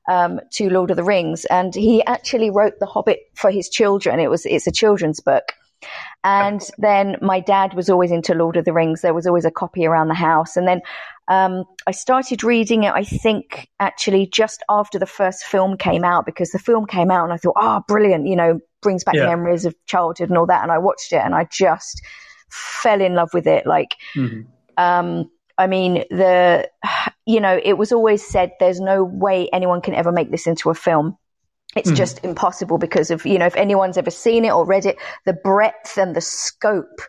um, 0.09 0.39
to 0.53 0.71
Lord 0.71 0.89
of 0.89 0.97
the 0.97 1.03
Rings, 1.03 1.45
and 1.45 1.73
he 1.73 2.03
actually 2.03 2.49
wrote 2.49 2.79
The 2.79 2.87
Hobbit 2.87 3.19
for 3.35 3.51
his 3.51 3.69
children. 3.69 4.19
It 4.19 4.29
was 4.29 4.45
it's 4.45 4.65
a 4.65 4.71
children's 4.71 5.19
book. 5.19 5.53
And 6.23 6.61
then 6.77 7.17
my 7.21 7.39
dad 7.39 7.73
was 7.73 7.89
always 7.89 8.11
into 8.11 8.33
Lord 8.33 8.57
of 8.57 8.65
the 8.65 8.73
Rings. 8.73 9.01
There 9.01 9.13
was 9.13 9.27
always 9.27 9.45
a 9.45 9.51
copy 9.51 9.85
around 9.85 10.09
the 10.09 10.13
house. 10.13 10.57
And 10.57 10.67
then 10.67 10.81
um, 11.27 11.63
I 11.87 11.91
started 11.91 12.43
reading 12.43 12.83
it, 12.83 12.93
I 12.93 13.03
think, 13.03 13.69
actually 13.79 14.27
just 14.27 14.63
after 14.69 14.99
the 14.99 15.05
first 15.05 15.43
film 15.43 15.77
came 15.77 16.03
out, 16.03 16.25
because 16.25 16.51
the 16.51 16.59
film 16.59 16.85
came 16.85 17.11
out 17.11 17.23
and 17.23 17.33
I 17.33 17.37
thought, 17.37 17.55
oh, 17.57 17.81
brilliant, 17.87 18.27
you 18.27 18.35
know, 18.35 18.59
brings 18.81 19.03
back 19.03 19.15
yeah. 19.15 19.27
memories 19.27 19.65
of 19.65 19.75
childhood 19.85 20.29
and 20.29 20.37
all 20.37 20.47
that. 20.47 20.63
And 20.63 20.71
I 20.71 20.79
watched 20.79 21.13
it 21.13 21.21
and 21.23 21.35
I 21.35 21.47
just 21.51 22.01
fell 22.49 23.01
in 23.01 23.13
love 23.13 23.29
with 23.33 23.47
it. 23.47 23.65
Like, 23.65 23.95
mm-hmm. 24.15 24.41
um, 24.77 25.29
I 25.57 25.67
mean, 25.67 26.05
the, 26.09 26.69
you 27.25 27.39
know, 27.39 27.59
it 27.63 27.77
was 27.77 27.91
always 27.91 28.25
said 28.25 28.51
there's 28.59 28.79
no 28.79 29.03
way 29.03 29.49
anyone 29.53 29.81
can 29.81 29.93
ever 29.93 30.11
make 30.11 30.31
this 30.31 30.47
into 30.47 30.69
a 30.69 30.75
film. 30.75 31.17
It's 31.75 31.91
mm. 31.91 31.95
just 31.95 32.23
impossible 32.23 32.77
because 32.77 33.11
of, 33.11 33.25
you 33.25 33.37
know, 33.37 33.45
if 33.45 33.55
anyone's 33.55 33.97
ever 33.97 34.11
seen 34.11 34.45
it 34.45 34.51
or 34.51 34.65
read 34.65 34.85
it, 34.85 34.97
the 35.25 35.33
breadth 35.33 35.97
and 35.97 36.15
the 36.15 36.21
scope, 36.21 37.01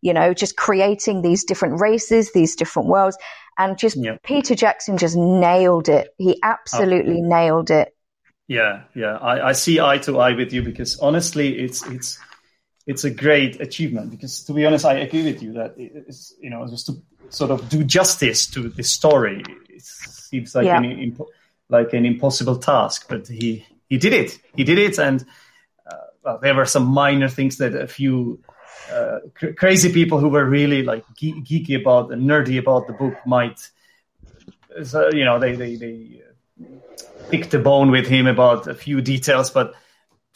you 0.00 0.12
know, 0.12 0.32
just 0.32 0.56
creating 0.56 1.22
these 1.22 1.44
different 1.44 1.80
races, 1.80 2.32
these 2.32 2.56
different 2.56 2.88
worlds. 2.88 3.18
And 3.58 3.78
just 3.78 3.96
yep. 3.96 4.22
Peter 4.22 4.54
Jackson 4.54 4.96
just 4.96 5.16
nailed 5.16 5.88
it. 5.88 6.14
He 6.18 6.38
absolutely 6.42 7.20
oh. 7.22 7.28
nailed 7.28 7.70
it. 7.70 7.94
Yeah, 8.48 8.84
yeah. 8.94 9.16
I, 9.16 9.48
I 9.48 9.52
see 9.52 9.80
eye 9.80 9.98
to 9.98 10.18
eye 10.18 10.32
with 10.32 10.52
you 10.52 10.62
because 10.62 10.98
honestly, 11.00 11.58
it's, 11.58 11.84
it's, 11.86 12.18
it's 12.86 13.04
a 13.04 13.10
great 13.10 13.60
achievement 13.60 14.10
because 14.12 14.44
to 14.44 14.52
be 14.52 14.64
honest, 14.64 14.84
I 14.84 14.94
agree 14.94 15.24
with 15.24 15.42
you 15.42 15.52
that 15.54 15.74
it's, 15.76 16.34
you 16.40 16.50
know, 16.50 16.66
just 16.68 16.86
to 16.86 17.02
sort 17.30 17.50
of 17.50 17.68
do 17.68 17.82
justice 17.84 18.46
to 18.48 18.68
the 18.68 18.82
story. 18.82 19.42
It 19.68 19.82
seems 19.82 20.54
like 20.54 20.66
yeah. 20.66 20.80
an 20.80 21.18
like 21.68 21.92
an 21.92 22.06
impossible 22.06 22.56
task, 22.56 23.06
but 23.08 23.26
he 23.26 23.66
he 23.88 23.98
did 23.98 24.12
it. 24.12 24.38
He 24.54 24.64
did 24.64 24.78
it, 24.78 24.98
and 24.98 25.24
uh, 25.90 25.96
well, 26.24 26.38
there 26.42 26.54
were 26.54 26.66
some 26.66 26.86
minor 26.86 27.28
things 27.28 27.58
that 27.58 27.74
a 27.74 27.86
few 27.86 28.40
uh, 28.92 29.20
cr- 29.34 29.52
crazy 29.52 29.92
people 29.92 30.18
who 30.18 30.28
were 30.28 30.44
really 30.44 30.82
like 30.82 31.04
ge- 31.14 31.42
geeky 31.42 31.80
about 31.80 32.12
and 32.12 32.28
nerdy 32.28 32.58
about 32.58 32.86
the 32.86 32.92
book 32.92 33.14
might, 33.26 33.70
uh, 34.94 35.08
you 35.10 35.24
know, 35.24 35.38
they 35.38 35.54
they 35.54 35.76
they 35.76 36.22
uh, 36.22 36.64
picked 37.30 37.54
a 37.54 37.58
bone 37.58 37.90
with 37.90 38.06
him 38.06 38.26
about 38.26 38.66
a 38.66 38.74
few 38.74 39.00
details, 39.00 39.50
but 39.50 39.74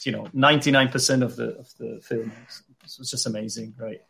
you 0.03 0.11
know, 0.11 0.27
ninety 0.33 0.71
nine 0.71 0.89
percent 0.89 1.23
of 1.23 1.35
the 1.35 1.57
of 1.59 1.69
the 1.77 1.99
film 2.01 2.31
was, 2.81 2.97
was 2.99 3.11
just 3.11 3.25
amazing, 3.25 3.73
right? 3.77 4.01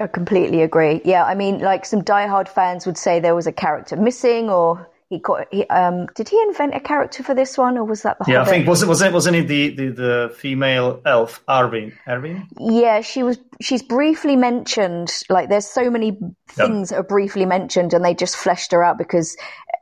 I 0.00 0.06
completely 0.06 0.62
agree. 0.62 1.00
Yeah, 1.04 1.24
I 1.24 1.34
mean, 1.34 1.58
like 1.58 1.84
some 1.84 2.02
diehard 2.02 2.48
fans 2.48 2.86
would 2.86 2.96
say 2.96 3.18
there 3.18 3.34
was 3.34 3.48
a 3.48 3.52
character 3.52 3.96
missing, 3.96 4.48
or 4.48 4.88
he 5.08 5.18
got. 5.18 5.46
He, 5.50 5.66
um, 5.68 6.06
did 6.14 6.28
he 6.28 6.40
invent 6.42 6.74
a 6.74 6.80
character 6.80 7.22
for 7.22 7.34
this 7.34 7.56
one, 7.56 7.78
or 7.78 7.84
was 7.84 8.02
that 8.02 8.18
the? 8.18 8.26
Yeah, 8.28 8.38
Hobbit? 8.38 8.48
I 8.48 8.56
think 8.56 8.68
was 8.68 8.82
it 8.82 8.88
was 8.88 9.00
it 9.00 9.12
wasn't 9.12 9.36
it 9.36 9.48
the, 9.48 9.70
the, 9.70 9.88
the 9.88 10.34
female 10.36 11.00
elf 11.06 11.42
Arwen? 11.48 11.94
Arwen? 12.06 12.46
Yeah, 12.58 13.00
she 13.00 13.22
was. 13.22 13.38
She's 13.60 13.82
briefly 13.82 14.36
mentioned. 14.36 15.10
Like, 15.30 15.48
there's 15.48 15.66
so 15.66 15.90
many 15.90 16.18
things 16.48 16.90
yep. 16.90 16.98
that 16.98 16.98
are 16.98 17.08
briefly 17.08 17.46
mentioned, 17.46 17.94
and 17.94 18.04
they 18.04 18.14
just 18.14 18.36
fleshed 18.36 18.72
her 18.72 18.84
out 18.84 18.98
because 18.98 19.36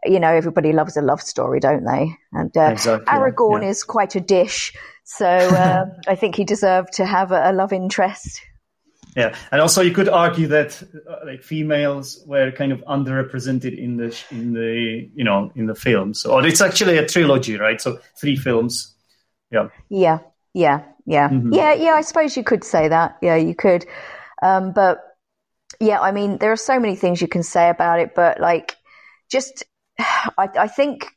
you 0.04 0.20
know 0.20 0.32
everybody 0.32 0.72
loves 0.72 0.96
a 0.96 1.02
love 1.02 1.20
story, 1.20 1.58
don't 1.58 1.84
they? 1.84 2.14
And 2.32 2.56
uh, 2.56 2.70
exactly, 2.72 3.06
Aragorn 3.06 3.62
yeah. 3.62 3.70
is 3.70 3.82
quite 3.82 4.14
a 4.14 4.20
dish, 4.20 4.72
so 5.02 5.26
uh, 5.26 5.86
I 6.06 6.14
think 6.14 6.36
he 6.36 6.44
deserved 6.44 6.92
to 6.94 7.06
have 7.06 7.32
a, 7.32 7.50
a 7.50 7.52
love 7.52 7.72
interest. 7.72 8.40
Yeah, 9.16 9.34
and 9.50 9.62
also 9.62 9.80
you 9.80 9.92
could 9.92 10.10
argue 10.10 10.46
that 10.48 10.82
uh, 11.08 11.24
like 11.24 11.42
females 11.42 12.22
were 12.26 12.52
kind 12.52 12.70
of 12.70 12.80
underrepresented 12.80 13.76
in 13.76 13.96
the 13.96 14.14
in 14.30 14.52
the 14.52 15.08
you 15.14 15.24
know 15.24 15.50
in 15.54 15.64
the 15.64 15.74
film. 15.74 16.12
So 16.12 16.32
or 16.32 16.46
it's 16.46 16.60
actually 16.60 16.98
a 16.98 17.06
trilogy, 17.06 17.56
right? 17.56 17.80
So 17.80 17.98
three 18.20 18.36
films. 18.36 18.94
Yeah. 19.50 19.68
Yeah. 19.88 20.18
Yeah. 20.52 20.82
Yeah. 21.06 21.30
Mm-hmm. 21.30 21.54
Yeah. 21.54 21.72
Yeah. 21.72 21.92
I 21.92 22.02
suppose 22.02 22.36
you 22.36 22.44
could 22.44 22.62
say 22.62 22.88
that. 22.88 23.16
Yeah, 23.22 23.36
you 23.36 23.54
could. 23.54 23.86
Um, 24.42 24.72
but 24.72 25.02
yeah, 25.80 25.98
I 26.00 26.12
mean, 26.12 26.36
there 26.36 26.52
are 26.52 26.56
so 26.56 26.78
many 26.78 26.94
things 26.94 27.22
you 27.22 27.28
can 27.28 27.42
say 27.42 27.70
about 27.70 28.00
it, 28.00 28.14
but 28.14 28.38
like, 28.38 28.76
just 29.30 29.64
I, 29.98 30.48
I 30.58 30.68
think 30.68 31.15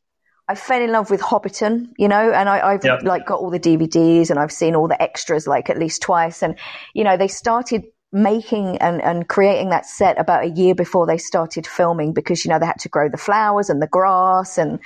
I 0.49 0.55
fell 0.55 0.81
in 0.81 0.91
love 0.91 1.11
with 1.11 1.21
Hobbiton, 1.21 1.93
you 1.99 2.07
know, 2.07 2.31
and 2.31 2.49
I, 2.49 2.71
have 2.71 2.83
yep. 2.83 3.03
like 3.03 3.27
got 3.27 3.39
all 3.39 3.51
the 3.51 3.59
DVDs 3.59 4.31
and 4.31 4.39
I've 4.39 4.51
seen 4.51 4.75
all 4.75 4.87
the 4.87 4.99
extras 4.99 5.45
like 5.45 5.69
at 5.69 5.77
least 5.77 6.01
twice. 6.01 6.41
And, 6.41 6.55
you 6.95 7.03
know, 7.03 7.17
they 7.17 7.27
started 7.27 7.83
making 8.11 8.79
and, 8.79 8.99
and 8.99 9.29
creating 9.29 9.69
that 9.69 9.85
set 9.85 10.19
about 10.19 10.43
a 10.43 10.49
year 10.49 10.73
before 10.73 11.05
they 11.05 11.19
started 11.19 11.67
filming 11.67 12.13
because, 12.13 12.43
you 12.43 12.49
know, 12.49 12.57
they 12.57 12.65
had 12.65 12.79
to 12.79 12.89
grow 12.89 13.09
the 13.09 13.17
flowers 13.17 13.69
and 13.69 13.79
the 13.79 13.85
grass 13.85 14.57
and, 14.57 14.79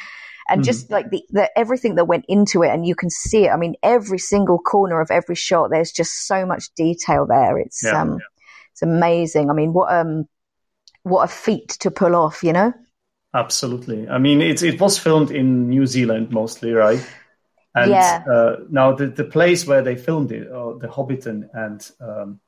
and 0.49 0.61
mm. 0.61 0.65
just 0.65 0.91
like 0.91 1.09
the, 1.11 1.23
the, 1.29 1.49
everything 1.57 1.95
that 1.95 2.09
went 2.09 2.25
into 2.27 2.61
it. 2.61 2.69
And 2.69 2.85
you 2.85 2.93
can 2.93 3.09
see 3.09 3.45
it. 3.45 3.49
I 3.49 3.55
mean, 3.55 3.75
every 3.81 4.19
single 4.19 4.59
corner 4.59 4.99
of 4.99 5.11
every 5.11 5.35
shot, 5.35 5.69
there's 5.69 5.93
just 5.93 6.27
so 6.27 6.45
much 6.45 6.73
detail 6.75 7.25
there. 7.25 7.57
It's, 7.57 7.85
yeah, 7.85 8.01
um, 8.01 8.09
yeah. 8.09 8.25
it's 8.73 8.81
amazing. 8.81 9.49
I 9.49 9.53
mean, 9.53 9.71
what, 9.71 9.93
um, 9.93 10.25
what 11.03 11.23
a 11.23 11.27
feat 11.29 11.69
to 11.79 11.89
pull 11.89 12.17
off, 12.17 12.43
you 12.43 12.51
know? 12.51 12.73
Absolutely. 13.33 14.07
I 14.07 14.19
mean, 14.19 14.41
it 14.41 14.61
it 14.61 14.79
was 14.79 14.99
filmed 14.99 15.31
in 15.31 15.69
New 15.69 15.87
Zealand 15.87 16.31
mostly, 16.31 16.71
right? 16.71 17.03
And 17.75 17.89
yeah. 17.89 18.23
uh, 18.29 18.57
now 18.69 18.93
the, 18.93 19.07
the 19.07 19.23
place 19.23 19.65
where 19.65 19.81
they 19.81 19.95
filmed 19.95 20.31
it, 20.31 20.47
uh, 20.51 20.73
the 20.73 20.87
Hobbiton, 20.87 21.49
and 21.53 21.91
um, 21.99 22.39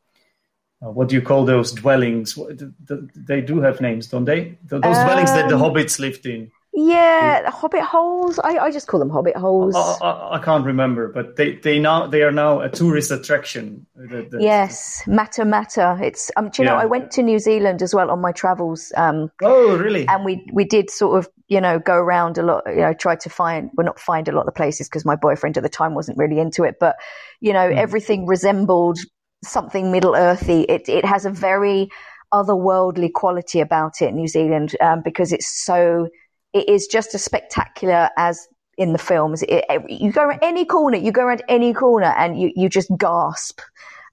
uh, 0.86 0.92
what 0.92 1.10
do 1.10 1.16
you 1.16 1.22
call 1.22 1.46
those 1.46 1.72
dwellings? 1.72 2.36
The, 2.36 2.74
the, 2.84 3.10
they 3.16 3.42
do 3.42 3.62
have 3.62 3.82
names, 3.82 4.08
don't 4.08 4.26
they? 4.26 4.60
Those 4.64 4.84
um, 4.84 5.08
dwellings 5.08 5.32
that 5.32 5.50
the 5.50 5.56
um, 5.56 5.62
hobbits 5.62 6.00
lived 6.00 6.28
in. 6.28 6.52
Yeah, 6.78 7.50
Hobbit 7.52 7.84
holes. 7.84 8.38
I, 8.38 8.58
I 8.58 8.70
just 8.72 8.88
call 8.88 9.00
them 9.00 9.10
Hobbit 9.10 9.38
holes. 9.38 9.76
I, 9.78 9.80
I, 10.06 10.36
I 10.36 10.40
can't 10.44 10.66
remember, 10.66 11.08
but 11.08 11.38
they, 11.38 11.56
they 11.56 11.80
now 11.80 12.08
they 12.08 12.22
are 12.22 12.34
now 12.34 12.60
a 12.60 12.70
tourist 12.70 13.12
attraction. 13.12 13.88
The- 13.96 14.28
the- 14.30 14.42
yes, 14.42 15.02
Matter 15.08 15.46
Matter. 15.46 15.98
It's 16.04 16.32
um. 16.36 16.50
Do 16.50 16.62
you 16.64 16.68
know 16.68 16.76
I 16.76 16.84
went 16.86 17.12
to 17.12 17.24
New 17.24 17.40
Zealand 17.40 17.82
as 17.82 17.96
well 17.96 18.12
on 18.12 18.20
my 18.20 18.34
travels. 18.34 18.92
Um, 18.98 19.32
Oh, 19.42 19.78
really? 19.78 20.06
and 20.08 20.26
we 20.26 20.46
we 20.52 20.66
did 20.66 20.90
sort 20.90 21.18
of 21.18 21.30
you 21.48 21.62
know 21.62 21.80
go 21.80 21.94
around 21.96 22.38
a 22.38 22.44
lot 22.44 22.64
you 22.68 22.76
know 22.82 22.94
try 22.94 23.16
to 23.16 23.30
find 23.30 23.70
well 23.76 23.86
not 23.86 24.00
find 24.00 24.28
a 24.28 24.34
lot 24.34 24.42
of 24.42 24.46
the 24.48 24.52
places 24.52 24.90
because 24.90 25.06
my 25.06 25.16
boyfriend 25.16 25.56
at 25.58 25.64
the 25.64 25.70
time 25.70 25.94
wasn't 25.96 26.18
really 26.18 26.40
into 26.40 26.64
it 26.64 26.76
but 26.80 26.96
you 27.40 27.54
know 27.54 27.68
everything 27.70 28.26
resembled 28.26 28.98
something 29.44 29.92
middle 29.92 30.16
earthy 30.16 30.62
it 30.62 30.90
it 30.90 31.06
has 31.06 31.24
a 31.24 31.30
very 31.30 31.88
otherworldly 32.34 33.12
quality 33.14 33.60
about 33.60 34.02
it 34.02 34.12
new 34.14 34.28
zealand 34.28 34.76
um, 34.82 35.02
because 35.04 35.32
it's 35.32 35.64
so 35.64 36.08
it 36.56 36.68
is 36.70 36.88
just 36.88 37.14
as 37.14 37.24
spectacular 37.24 38.10
as 38.18 38.48
in 38.78 38.94
the 38.94 38.98
films 38.98 39.44
it, 39.48 39.64
you 39.90 40.12
go 40.12 40.24
around 40.24 40.40
any 40.42 40.66
corner 40.66 40.98
you 40.98 41.12
go 41.12 41.24
around 41.24 41.44
any 41.48 41.74
corner 41.74 42.14
and 42.18 42.40
you 42.42 42.52
you 42.56 42.68
just 42.70 42.90
gasp 42.98 43.60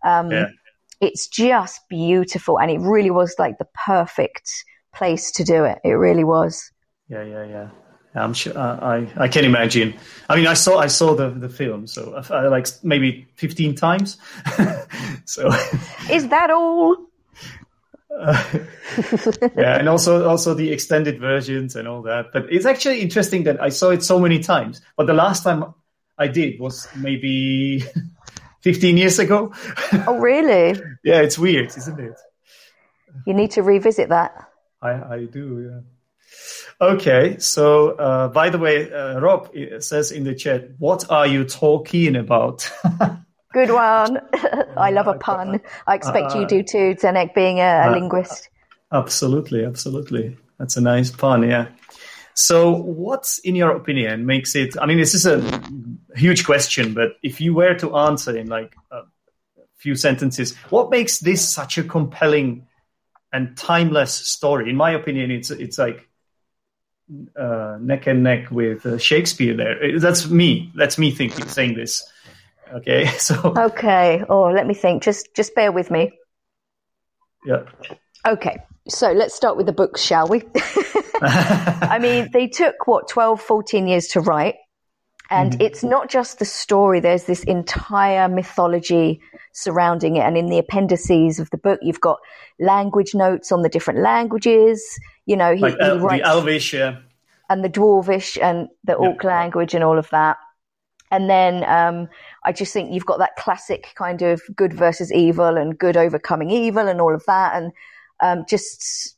um, 0.04 0.30
Yeah. 0.30 0.46
it's 1.00 1.26
just 1.28 1.80
beautiful 1.88 2.58
and 2.60 2.70
it 2.70 2.80
really 2.80 3.10
was 3.10 3.34
like 3.38 3.56
the 3.58 3.68
perfect 3.86 4.48
place 4.94 5.30
to 5.32 5.44
do 5.44 5.64
it 5.64 5.78
it 5.84 5.96
really 6.06 6.24
was 6.24 6.70
Yeah, 7.08 7.24
yeah, 7.24 7.44
yeah. 7.44 7.68
I'm 8.14 8.34
sure. 8.34 8.52
Uh, 8.56 8.76
I 8.94 9.24
I 9.24 9.28
can 9.28 9.44
imagine. 9.44 9.94
I 10.28 10.36
mean, 10.36 10.46
I 10.46 10.54
saw 10.54 10.78
I 10.86 10.88
saw 10.88 11.14
the 11.16 11.30
the 11.30 11.48
film, 11.48 11.86
so 11.86 12.00
I, 12.30 12.44
I 12.44 12.48
like 12.48 12.66
maybe 12.82 13.26
15 13.36 13.74
times. 13.74 14.18
so 15.24 15.48
is 16.10 16.28
that 16.28 16.50
all 16.50 16.96
yeah, 19.56 19.78
and 19.78 19.88
also 19.88 20.28
also 20.28 20.54
the 20.54 20.70
extended 20.70 21.18
versions 21.18 21.76
and 21.76 21.88
all 21.88 22.02
that. 22.02 22.26
But 22.32 22.46
it's 22.50 22.66
actually 22.66 23.00
interesting 23.00 23.44
that 23.44 23.60
I 23.60 23.70
saw 23.70 23.90
it 23.90 24.02
so 24.02 24.18
many 24.18 24.38
times. 24.40 24.80
But 24.96 25.06
the 25.06 25.14
last 25.14 25.42
time 25.42 25.74
I 26.18 26.28
did 26.28 26.60
was 26.60 26.88
maybe 26.96 27.84
15 28.60 28.96
years 28.96 29.18
ago. 29.18 29.52
oh 30.06 30.18
really 30.18 30.80
yeah, 31.04 31.20
it's 31.20 31.38
weird, 31.38 31.68
isn't 31.76 31.98
it? 31.98 32.14
you 33.26 33.34
need 33.34 33.50
to 33.52 33.62
revisit 33.62 34.08
that 34.08 34.32
I, 34.82 34.90
I 34.90 35.24
do, 35.24 35.70
yeah. 35.70 35.80
Okay, 36.80 37.38
so 37.38 37.90
uh, 37.90 38.28
by 38.28 38.50
the 38.50 38.58
way, 38.58 38.92
uh, 38.92 39.20
Rob 39.20 39.50
uh, 39.54 39.78
says 39.80 40.10
in 40.10 40.24
the 40.24 40.34
chat, 40.34 40.70
"What 40.78 41.08
are 41.10 41.26
you 41.26 41.44
talking 41.44 42.16
about?" 42.16 42.68
Good 43.52 43.70
one 43.86 44.18
i 44.76 44.90
love 44.90 45.06
a 45.06 45.14
pun 45.14 45.60
i 45.86 45.94
expect 45.94 46.34
you 46.34 46.46
do 46.46 46.62
too 46.62 46.94
Zdenek 46.94 47.34
being 47.34 47.58
a, 47.58 47.88
a 47.88 47.90
linguist 47.92 48.48
absolutely, 48.92 49.64
absolutely. 49.64 50.36
That's 50.58 50.76
a 50.76 50.80
nice 50.80 51.10
pun, 51.10 51.48
yeah. 51.48 51.68
So, 52.34 52.70
what, 52.70 53.38
in 53.44 53.56
your 53.56 53.74
opinion, 53.76 54.26
makes 54.26 54.54
it? 54.54 54.76
I 54.80 54.86
mean, 54.86 54.98
this 54.98 55.14
is 55.14 55.26
a 55.26 55.42
huge 56.14 56.44
question, 56.44 56.94
but 56.94 57.16
if 57.22 57.40
you 57.40 57.54
were 57.54 57.74
to 57.74 57.96
answer 57.96 58.36
in 58.36 58.46
like 58.46 58.74
a 58.90 59.02
few 59.76 59.96
sentences, 59.96 60.54
what 60.70 60.90
makes 60.90 61.18
this 61.18 61.46
such 61.46 61.78
a 61.78 61.82
compelling 61.82 62.66
and 63.32 63.56
timeless 63.56 64.14
story? 64.14 64.70
In 64.70 64.76
my 64.76 64.92
opinion, 64.92 65.30
it's 65.30 65.50
it's 65.50 65.78
like 65.78 66.08
uh, 67.36 67.76
neck 67.80 68.06
and 68.06 68.22
neck 68.22 68.50
with 68.50 68.86
uh, 68.86 68.96
Shakespeare. 68.98 69.54
There, 69.54 69.98
that's 69.98 70.30
me. 70.30 70.70
That's 70.74 70.96
me 70.96 71.10
thinking, 71.10 71.48
saying 71.48 71.74
this. 71.74 72.02
Okay, 72.72 73.06
so 73.18 73.54
okay 73.56 74.22
oh 74.28 74.50
let 74.50 74.66
me 74.66 74.74
think 74.74 75.02
just 75.02 75.34
just 75.34 75.54
bear 75.54 75.72
with 75.72 75.90
me 75.90 76.12
yeah, 77.44 77.64
okay 78.26 78.62
so 78.88 79.12
let's 79.12 79.34
start 79.34 79.56
with 79.56 79.66
the 79.66 79.72
books 79.72 80.00
shall 80.00 80.28
we 80.28 80.42
I 81.22 81.98
mean, 82.00 82.30
they 82.32 82.48
took 82.48 82.86
what 82.86 83.08
12, 83.08 83.40
14 83.40 83.86
years 83.86 84.08
to 84.08 84.20
write. 84.20 84.56
And 85.30 85.52
mm-hmm. 85.52 85.62
it's 85.62 85.82
not 85.82 86.10
just 86.10 86.40
the 86.40 86.44
story, 86.44 87.00
there's 87.00 87.24
this 87.24 87.44
entire 87.44 88.28
mythology 88.28 89.20
surrounding 89.52 90.16
it. 90.16 90.20
And 90.20 90.36
in 90.36 90.46
the 90.46 90.58
appendices 90.58 91.38
of 91.38 91.48
the 91.50 91.58
book, 91.58 91.78
you've 91.80 92.00
got 92.00 92.18
language 92.58 93.14
notes 93.14 93.52
on 93.52 93.62
the 93.62 93.68
different 93.68 94.00
languages. 94.00 94.84
You 95.24 95.36
know, 95.36 95.54
he, 95.54 95.60
like 95.60 95.74
he 95.74 95.80
El- 95.80 95.98
the 96.00 96.22
Elvish. 96.22 96.74
Yeah. 96.74 96.98
and 97.48 97.64
the 97.64 97.70
Dwarvish 97.70 98.36
and 98.42 98.68
the 98.84 98.94
Orc 98.94 99.24
language 99.24 99.74
and 99.74 99.84
all 99.84 99.98
of 99.98 100.10
that. 100.10 100.36
And 101.12 101.28
then 101.28 101.62
um, 101.64 102.08
I 102.42 102.52
just 102.52 102.72
think 102.72 102.92
you've 102.92 103.06
got 103.06 103.18
that 103.18 103.36
classic 103.36 103.92
kind 103.96 104.22
of 104.22 104.40
good 104.56 104.72
versus 104.72 105.12
evil 105.12 105.58
and 105.58 105.78
good 105.78 105.96
overcoming 105.96 106.50
evil 106.50 106.88
and 106.88 107.02
all 107.02 107.14
of 107.14 107.22
that. 107.26 107.54
And 107.54 107.70
um, 108.20 108.44
just 108.48 109.14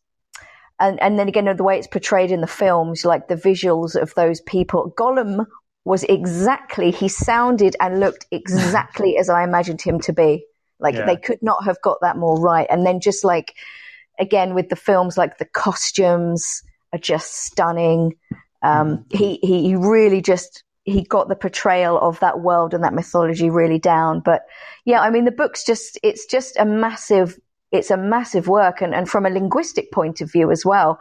and 0.81 1.01
and 1.01 1.19
then 1.21 1.29
again 1.29 1.45
the 1.57 1.63
way 1.63 1.79
it's 1.79 1.87
portrayed 1.87 2.33
in 2.33 2.41
the 2.41 2.49
films, 2.49 3.05
like 3.05 3.29
the 3.29 3.37
visuals 3.37 3.95
of 3.95 4.13
those 4.15 4.41
people. 4.41 4.93
Gollum 4.99 5.47
was 5.85 6.03
exactly 6.05 6.91
he 6.91 7.09
sounded 7.09 7.77
and 7.81 8.01
looked 8.01 8.27
exactly 8.33 9.17
as 9.17 9.31
I 9.31 9.45
imagined 9.45 9.81
him 9.81 10.01
to 10.01 10.13
be. 10.13 10.45
Like 10.81 10.97
Yeah. 10.97 11.07
they 11.07 11.17
could 11.17 11.43
not 11.43 11.65
have 11.65 11.81
got 11.81 11.99
that 12.01 12.17
more 12.17 12.41
right. 12.41 12.67
And 12.69 12.85
then 12.85 12.99
just 12.99 13.23
like 13.25 13.55
again 14.19 14.53
with 14.53 14.69
the 14.69 14.77
films, 14.77 15.17
like 15.17 15.39
the 15.39 15.45
costumes 15.45 16.61
are 16.93 16.99
just 16.99 17.45
stunning. 17.45 18.17
Um, 18.63 19.05
he 19.11 19.39
he 19.43 19.63
he 19.63 19.77
really 19.77 20.21
just 20.21 20.65
he 20.85 21.03
got 21.03 21.29
the 21.29 21.37
portrayal 21.37 21.99
of 21.99 22.21
that 22.21 22.41
world 22.41 22.75
and 22.75 22.85
that 22.85 22.95
mythology 22.95 23.51
really 23.51 23.79
down. 23.79 24.21
But 24.21 24.43
yeah, 24.85 25.01
I 25.01 25.11
mean 25.11 25.25
the 25.25 25.31
book's 25.31 25.65
just 25.65 25.99
it's 26.03 26.27
just 26.27 26.59
a 26.59 26.65
massive 26.65 27.39
it's 27.73 27.91
a 27.91 27.97
massive 27.97 28.47
work 28.47 28.83
and, 28.83 28.95
and 28.95 29.09
from 29.09 29.27
a 29.27 29.31
linguistic 29.31 29.91
point 29.93 30.21
of 30.21 30.31
view 30.31 30.51
as 30.51 30.65
well. 30.65 30.99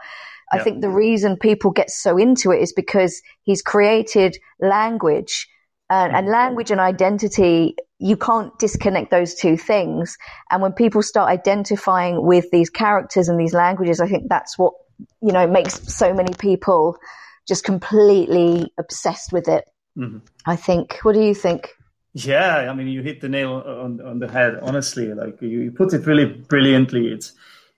I 0.52 0.56
Yeah. 0.56 0.64
think 0.64 0.80
the 0.80 0.90
reason 0.90 1.36
people 1.36 1.70
get 1.70 1.90
so 1.90 2.16
into 2.18 2.50
it 2.50 2.60
is 2.60 2.72
because 2.72 3.22
he's 3.42 3.62
created 3.62 4.36
language 4.60 5.48
uh, 5.90 5.94
and, 5.94 6.16
and 6.16 6.28
language 6.28 6.70
and 6.70 6.80
identity. 6.80 7.76
You 7.98 8.16
can't 8.16 8.56
disconnect 8.58 9.10
those 9.10 9.34
two 9.34 9.56
things. 9.56 10.16
And 10.50 10.62
when 10.62 10.72
people 10.72 11.02
start 11.02 11.28
identifying 11.28 12.26
with 12.26 12.50
these 12.50 12.70
characters 12.70 13.28
and 13.28 13.38
these 13.38 13.54
languages, 13.54 14.00
I 14.00 14.08
think 14.08 14.28
that's 14.28 14.58
what, 14.58 14.74
you 15.22 15.32
know, 15.32 15.46
makes 15.46 15.80
so 15.94 16.12
many 16.12 16.34
people 16.34 16.96
just 17.46 17.64
completely 17.64 18.72
obsessed 18.78 19.32
with 19.32 19.48
it. 19.48 19.64
Mhm. 19.96 20.22
I 20.46 20.56
think. 20.56 20.98
What 21.02 21.14
do 21.14 21.20
you 21.20 21.34
think? 21.34 21.70
Yeah, 22.14 22.70
I 22.70 22.74
mean, 22.74 22.88
you 22.88 23.02
hit 23.02 23.20
the 23.20 23.28
nail 23.28 23.62
on 23.66 24.00
on 24.00 24.18
the 24.18 24.28
head. 24.28 24.58
Honestly, 24.62 25.12
like 25.14 25.40
you, 25.42 25.60
you 25.60 25.72
put 25.72 25.92
it 25.92 26.06
really 26.06 26.26
brilliantly. 26.26 27.08
It's 27.08 27.32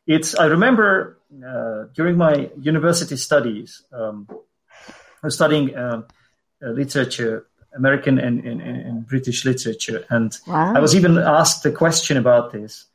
it's. 0.07 0.35
I 0.39 0.47
remember 0.47 1.19
uh, 1.47 1.85
during 1.95 2.17
my 2.17 2.51
university 2.61 3.17
studies, 3.17 3.83
um, 3.93 4.27
I 5.23 5.27
was 5.27 5.35
studying 5.35 5.77
um, 5.77 6.05
uh, 6.63 6.71
literature, 6.71 7.47
American 7.75 8.19
and, 8.19 8.45
and, 8.45 8.61
and 8.61 9.07
British 9.07 9.45
literature, 9.45 10.05
and 10.11 10.39
Wow. 10.47 10.75
I 10.75 10.81
was 10.81 10.95
even 10.95 11.19
asked 11.19 11.65
a 11.67 11.73
question 11.73 12.17
about 12.17 12.53
this, 12.53 12.87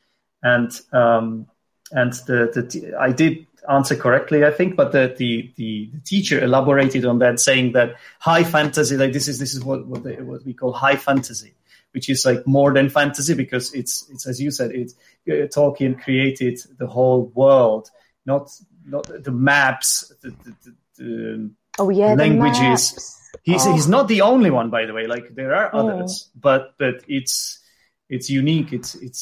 and 0.44 0.72
um, 0.94 1.48
and 1.92 2.14
the, 2.28 2.50
the 2.54 2.96
I 3.00 3.12
did 3.12 3.48
answer 3.70 3.96
correctly, 3.96 4.44
I 4.46 4.52
think, 4.52 4.76
but 4.76 4.92
the, 4.92 5.14
the 5.18 5.52
the 5.56 5.90
teacher 6.06 6.44
elaborated 6.44 7.06
on 7.06 7.20
that, 7.20 7.40
saying 7.40 7.74
that 7.74 7.96
high 8.20 8.44
fantasy, 8.44 8.98
like 8.98 9.14
this 9.14 9.28
is 9.28 9.40
this 9.40 9.54
is 9.54 9.64
what 9.64 9.86
what, 9.88 10.04
they, 10.04 10.16
what 10.16 10.46
we 10.46 10.54
call 10.54 10.74
high 10.74 10.96
fantasy, 10.96 11.54
which 11.92 12.10
is 12.10 12.26
like 12.26 12.46
more 12.48 12.74
than 12.74 12.90
fantasy 12.90 13.34
because 13.34 13.74
it's 13.74 14.08
it's 14.12 14.26
as 14.28 14.42
you 14.42 14.52
said, 14.52 14.72
it's 14.72 14.94
uh, 15.30 15.48
Tolkien 15.48 16.02
created 16.02 16.60
the 16.78 16.88
whole 16.88 17.32
world, 17.36 17.90
not 18.26 18.50
not 18.86 19.08
the 19.24 19.32
maps, 19.32 20.12
the, 20.22 20.30
the, 20.30 20.76
the, 20.98 21.52
Oh 21.80 21.90
yeah, 21.90 22.14
languages. 22.16 23.18
He's 23.44 23.66
Oh. 23.66 23.74
he's 23.74 23.88
not 23.88 24.08
the 24.08 24.22
only 24.22 24.50
one, 24.52 24.70
by 24.70 24.86
the 24.86 24.94
way. 24.94 25.08
Like 25.08 25.34
there 25.36 25.56
are 25.56 25.70
Oh. 25.74 25.88
others, 25.88 26.30
but 26.36 26.74
but 26.78 27.04
it's 27.08 27.60
it's 28.10 28.30
unique. 28.30 28.74
It's 28.74 28.96
it's 28.96 29.20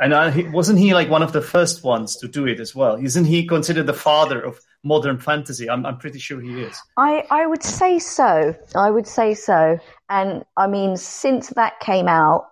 and 0.00 0.14
I, 0.14 0.50
wasn't 0.52 0.78
he 0.78 0.94
like 0.94 1.10
one 1.10 1.22
of 1.22 1.32
the 1.32 1.42
first 1.42 1.84
ones 1.84 2.16
to 2.16 2.28
do 2.28 2.46
it 2.46 2.58
as 2.60 2.74
well? 2.74 2.96
Isn't 2.96 3.26
he 3.26 3.46
considered 3.46 3.86
the 3.86 3.94
father 3.94 4.40
of 4.40 4.58
modern 4.82 5.18
fantasy? 5.18 5.68
I'm 5.68 5.84
I'm 5.86 5.98
pretty 5.98 6.18
sure 6.18 6.40
he 6.40 6.62
is. 6.62 6.80
I, 6.96 7.24
I 7.30 7.46
would 7.46 7.62
say 7.62 7.98
so. 7.98 8.54
I 8.74 8.90
would 8.90 9.06
say 9.06 9.34
so. 9.34 9.78
And 10.08 10.44
I 10.56 10.66
mean, 10.66 10.96
since 10.96 11.48
that 11.50 11.80
came 11.80 12.08
out, 12.08 12.46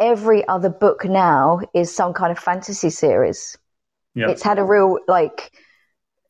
every 0.00 0.46
other 0.48 0.70
book 0.70 1.04
now 1.04 1.60
is 1.72 1.94
some 1.94 2.12
kind 2.12 2.32
of 2.32 2.38
fantasy 2.38 2.90
series. 2.90 3.56
Yeah, 4.14 4.30
It's 4.30 4.42
had 4.42 4.58
a 4.58 4.64
real, 4.64 4.98
like, 5.08 5.52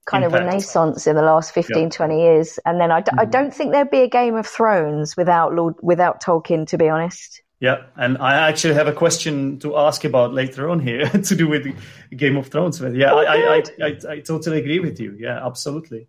kind 0.07 0.25
of 0.25 0.33
renaissance 0.33 1.07
in 1.07 1.17
the 1.17 1.23
last 1.23 1.53
15, 1.53 1.77
Yeah. 1.77 1.83
Mm-hmm. 1.85 1.91
20 1.91 2.21
years. 2.21 2.59
And 2.65 2.81
then 2.81 2.91
i 2.91 3.01
don't 3.01 3.53
think 3.55 3.73
there'd 3.73 3.91
be 3.91 4.01
a 4.01 4.09
Game 4.09 4.37
of 4.37 4.47
Thrones 4.47 5.17
without 5.17 5.55
Lord, 5.55 5.75
without 5.83 6.23
Tolkien, 6.23 6.67
to 6.69 6.79
be 6.79 6.89
honest. 6.89 7.43
Yeah. 7.61 7.87
And 7.97 8.19
I 8.19 8.49
actually 8.49 8.75
have 8.75 8.89
a 8.89 8.93
question 8.93 9.59
to 9.61 9.77
ask 9.77 10.05
about 10.05 10.33
later 10.33 10.69
on 10.69 10.81
here 10.81 11.09
to 11.29 11.35
do 11.35 11.49
with 11.49 11.67
Game 12.15 12.37
of 12.37 12.49
Thrones. 12.49 12.79
But 12.79 12.95
yeah, 12.95 13.13
I, 13.13 13.23
I, 13.23 13.37
I, 13.37 13.63
I 13.83 13.99
I 14.09 14.21
totally 14.21 14.59
agree 14.59 14.81
with 14.81 15.01
you. 15.01 15.17
Yeah, 15.19 15.45
absolutely. 15.45 16.09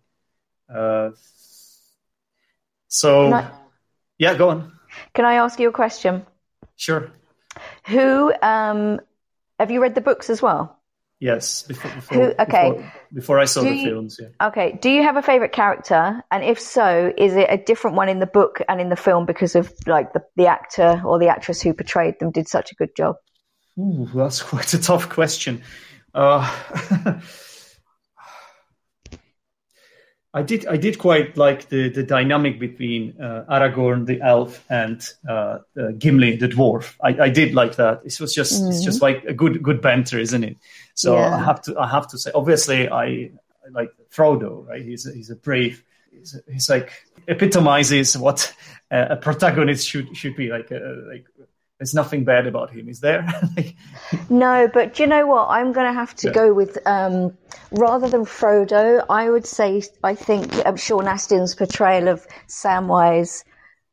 Uh, 0.68 1.10
so 2.88 3.32
I, 3.32 3.50
yeah, 4.18 4.34
go 4.34 4.50
on. 4.50 4.72
can 5.14 5.24
I 5.24 5.34
ask 5.34 5.60
you 5.60 5.68
a 5.68 5.72
question? 5.72 6.26
Sure. 6.76 7.10
Who, 7.86 8.32
um, 8.42 9.00
have 9.58 9.70
you 9.70 9.80
read 9.80 9.94
the 9.94 10.00
books 10.00 10.28
as 10.28 10.42
well? 10.42 10.75
Yes, 11.18 11.62
before 11.62 11.90
before, 11.92 12.16
Who- 12.18 12.34
okay. 12.38 12.70
before, 12.72 12.92
before 13.14 13.38
I 13.40 13.46
saw 13.46 13.62
Do 13.62 13.70
the 13.70 13.74
you- 13.76 13.84
films. 13.88 14.20
Yeah. 14.20 14.48
Okay. 14.48 14.78
Do 14.82 14.90
you 14.90 15.02
have 15.02 15.16
a 15.16 15.22
favorite 15.22 15.52
character? 15.52 16.22
And 16.30 16.44
if 16.44 16.60
so, 16.60 17.12
is 17.16 17.34
it 17.34 17.46
a 17.48 17.56
different 17.56 17.96
one 17.96 18.08
in 18.10 18.18
the 18.18 18.26
book 18.26 18.60
and 18.68 18.80
in 18.80 18.90
the 18.90 18.96
film 18.96 19.24
because 19.24 19.54
of 19.54 19.72
like 19.86 20.12
the, 20.12 20.22
the 20.36 20.46
actor 20.46 21.00
or 21.06 21.18
the 21.18 21.28
actress 21.28 21.62
who 21.62 21.72
portrayed 21.72 22.18
them 22.20 22.32
did 22.32 22.48
such 22.48 22.70
a 22.70 22.74
good 22.74 22.90
job? 22.94 23.16
Ooh, 23.78 24.08
that's 24.14 24.42
quite 24.52 24.74
a 24.74 24.78
tough 24.78 25.08
question. 25.08 25.62
Uh, 26.12 26.50
I 30.36 30.42
did 30.42 30.66
I 30.66 30.76
did 30.76 30.98
quite 30.98 31.38
like 31.38 31.70
the, 31.70 31.88
the 31.88 32.02
dynamic 32.02 32.60
between 32.60 33.18
uh, 33.18 33.46
Aragorn 33.48 34.04
the 34.04 34.20
elf 34.20 34.62
and 34.68 35.00
uh, 35.26 35.32
uh, 35.80 35.92
Gimli 35.96 36.36
the 36.36 36.46
dwarf. 36.46 36.94
I, 37.02 37.24
I 37.24 37.28
did 37.30 37.54
like 37.54 37.76
that. 37.76 38.02
It 38.04 38.20
was 38.20 38.34
just 38.34 38.62
it's 38.68 38.84
just 38.84 39.00
like 39.00 39.24
a 39.24 39.32
good 39.32 39.62
good 39.62 39.80
banter, 39.80 40.18
isn't 40.18 40.44
it? 40.44 40.58
So 40.94 41.16
Yeah. 41.16 41.36
I 41.36 41.42
have 41.42 41.62
to 41.62 41.78
I 41.78 41.88
have 41.88 42.06
to 42.08 42.18
say, 42.18 42.30
obviously 42.34 42.86
I, 42.86 43.04
I 43.04 43.68
like 43.70 43.92
Frodo, 44.10 44.68
right? 44.68 44.82
He's 44.82 45.06
a, 45.06 45.12
he's 45.14 45.30
a 45.30 45.36
brave. 45.36 45.82
He's, 46.10 46.38
he's 46.52 46.68
like 46.68 46.92
epitomizes 47.26 48.18
what 48.18 48.52
uh, 48.90 49.06
a 49.10 49.16
protagonist 49.16 49.88
should 49.88 50.14
should 50.14 50.36
be 50.36 50.50
like. 50.50 50.70
Uh, 50.70 51.08
like 51.08 51.24
there's 51.78 51.94
nothing 51.94 52.24
bad 52.24 52.46
about 52.46 52.70
him, 52.70 52.88
is 52.88 53.00
there? 53.00 53.26
No, 54.30 54.68
but 54.72 54.94
do 54.94 55.02
you 55.02 55.08
know 55.08 55.26
what? 55.26 55.48
I'm 55.48 55.72
going 55.72 55.86
to 55.86 55.92
have 55.92 56.14
to 56.16 56.28
Yeah. 56.28 56.32
go 56.32 56.54
with 56.54 56.78
um, 56.86 57.36
rather 57.72 58.08
than 58.08 58.24
Frodo. 58.24 59.04
I 59.10 59.28
would 59.28 59.46
say 59.46 59.82
I 60.02 60.14
think 60.14 60.54
um, 60.64 60.76
Sean 60.76 61.04
Astin's 61.04 61.54
portrayal 61.54 62.08
of 62.08 62.26
Samwise 62.48 63.44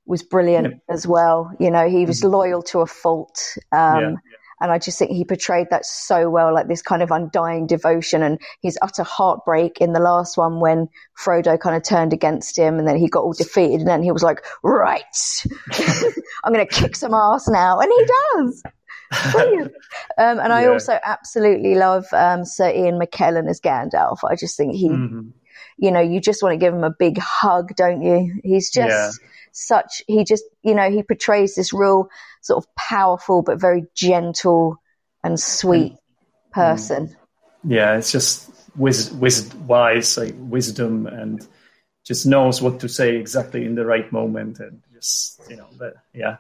was 0.06 0.24
brilliant 0.24 0.82
as 0.89 1.08
well. 1.08 1.52
You 1.60 1.72
know, 1.72 1.88
he 1.89 2.06
was 2.06 2.24
loyal 2.24 2.62
to 2.63 2.82
a 2.82 2.86
fault. 2.86 3.58
Um, 3.72 3.80
Mm-hmm. 3.80 4.15
Yeah. 4.32 4.33
And 4.63 4.71
I 4.71 4.80
just 4.80 4.97
think 4.97 5.12
he 5.12 5.26
portrayed 5.26 5.67
that 5.71 5.86
so 5.86 6.30
well, 6.30 6.54
like 6.54 6.69
this 6.69 6.82
kind 6.82 7.02
of 7.04 7.12
undying 7.12 7.67
devotion 7.67 8.23
and 8.23 8.39
his 8.62 8.80
utter 8.82 9.04
heartbreak 9.04 9.80
in 9.82 9.91
the 9.91 9.99
last 9.99 10.38
one 10.38 10.62
when 10.62 10.88
Frodo 11.21 11.60
kind 11.60 11.76
of 11.76 11.84
turned 11.84 12.13
against 12.13 12.58
him 12.58 12.80
and 12.80 12.88
then 12.88 12.95
he 12.97 13.10
got 13.10 13.23
all 13.23 13.34
defeated 13.34 13.82
and 13.82 13.89
then 13.89 14.02
he 14.02 14.12
was 14.13 14.23
like, 14.23 14.39
right, 14.63 15.04
I'm 16.45 16.54
going 16.54 16.65
to 16.65 16.73
kick 16.73 16.95
some 16.95 17.13
ass 17.13 17.49
now. 17.49 17.80
And 17.80 17.91
he 17.91 18.06
does. 18.41 18.63
Um, 20.17 20.39
and 20.39 20.54
I 20.54 20.63
Yeah. 20.63 20.69
also 20.69 20.97
absolutely 21.04 21.76
love 21.76 22.06
um, 22.13 22.45
Sir 22.45 22.69
Ian 22.69 22.99
McKellen 22.99 23.49
as 23.49 23.60
Gandalf. 23.60 24.19
I 24.28 24.36
just 24.36 24.58
think 24.58 24.73
he, 24.76 24.89
mhm. 24.89 25.34
you 25.78 25.91
know, 25.91 25.99
you 25.99 26.19
just 26.19 26.41
want 26.41 26.54
to 26.54 26.58
give 26.58 26.73
him 26.73 26.84
a 26.84 26.89
big 26.97 27.17
hug, 27.19 27.76
don't 27.76 28.02
you? 28.02 28.39
He's 28.43 28.71
just 28.71 28.88
Yeah. 28.88 29.12
Such, 29.54 30.02
he 30.08 30.26
just, 30.26 30.44
you 30.63 30.76
know, 30.76 30.89
he 30.89 31.04
portrays 31.04 31.56
this 31.56 31.72
real 31.72 32.10
sort 32.42 32.63
of 32.63 32.76
powerful 32.76 33.42
but 33.42 33.62
very 33.62 33.86
gentle 33.96 34.78
and 35.24 35.39
sweet 35.39 35.94
mm. 35.94 35.98
person. 36.52 37.08
Mm. 37.08 37.16
yeah, 37.63 37.98
it's 37.98 38.12
just 38.12 38.50
wis- 38.76 39.12
wis- 39.12 39.54
wise, 39.54 40.18
like 40.18 40.36
wisdom, 40.38 41.08
and 41.08 41.48
just 42.06 42.26
knows 42.26 42.62
what 42.62 42.82
to 42.82 42.89
say 42.89 43.16
exactly 43.16 43.66
in 43.66 43.76
the 43.76 43.86
right 43.86 44.12
moment, 44.12 44.60
and 44.60 44.82
just 44.94 45.39
you 45.50 45.56
know, 45.56 45.68
but, 45.78 45.94
yeah. 46.13 46.38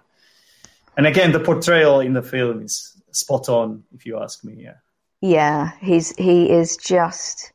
And 0.97 1.07
again, 1.07 1.31
the 1.31 1.39
portrayal 1.39 2.01
in 2.01 2.13
the 2.13 2.21
film 2.21 2.63
is 2.63 3.01
spot 3.11 3.47
on, 3.49 3.83
if 3.95 4.05
you 4.05 4.19
ask 4.19 4.43
me. 4.43 4.63
Yeah, 4.63 4.75
Yeah, 5.21 5.71
he's 5.79 6.13
he 6.17 6.51
is 6.51 6.77
just 6.77 7.53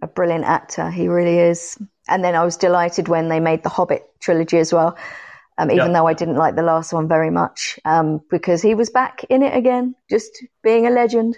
a 0.00 0.06
brilliant 0.06 0.44
actor. 0.44 0.88
He 0.90 1.08
really 1.08 1.38
is. 1.38 1.76
And 2.08 2.24
then 2.24 2.34
I 2.34 2.44
was 2.44 2.56
delighted 2.56 3.08
when 3.08 3.28
they 3.28 3.40
made 3.40 3.62
the 3.62 3.68
Hobbit 3.68 4.04
trilogy 4.20 4.58
as 4.58 4.72
well. 4.72 4.96
Um, 5.58 5.70
even 5.70 5.88
Yeah. 5.88 5.92
though 5.92 6.06
I 6.06 6.14
didn't 6.14 6.36
like 6.36 6.54
the 6.54 6.62
last 6.62 6.92
one 6.92 7.08
very 7.08 7.30
much, 7.30 7.80
um, 7.84 8.20
because 8.30 8.62
he 8.62 8.74
was 8.74 8.90
back 8.90 9.24
in 9.28 9.42
it 9.42 9.56
again, 9.56 9.94
just 10.08 10.30
being 10.62 10.86
a 10.86 10.90
legend. 10.90 11.36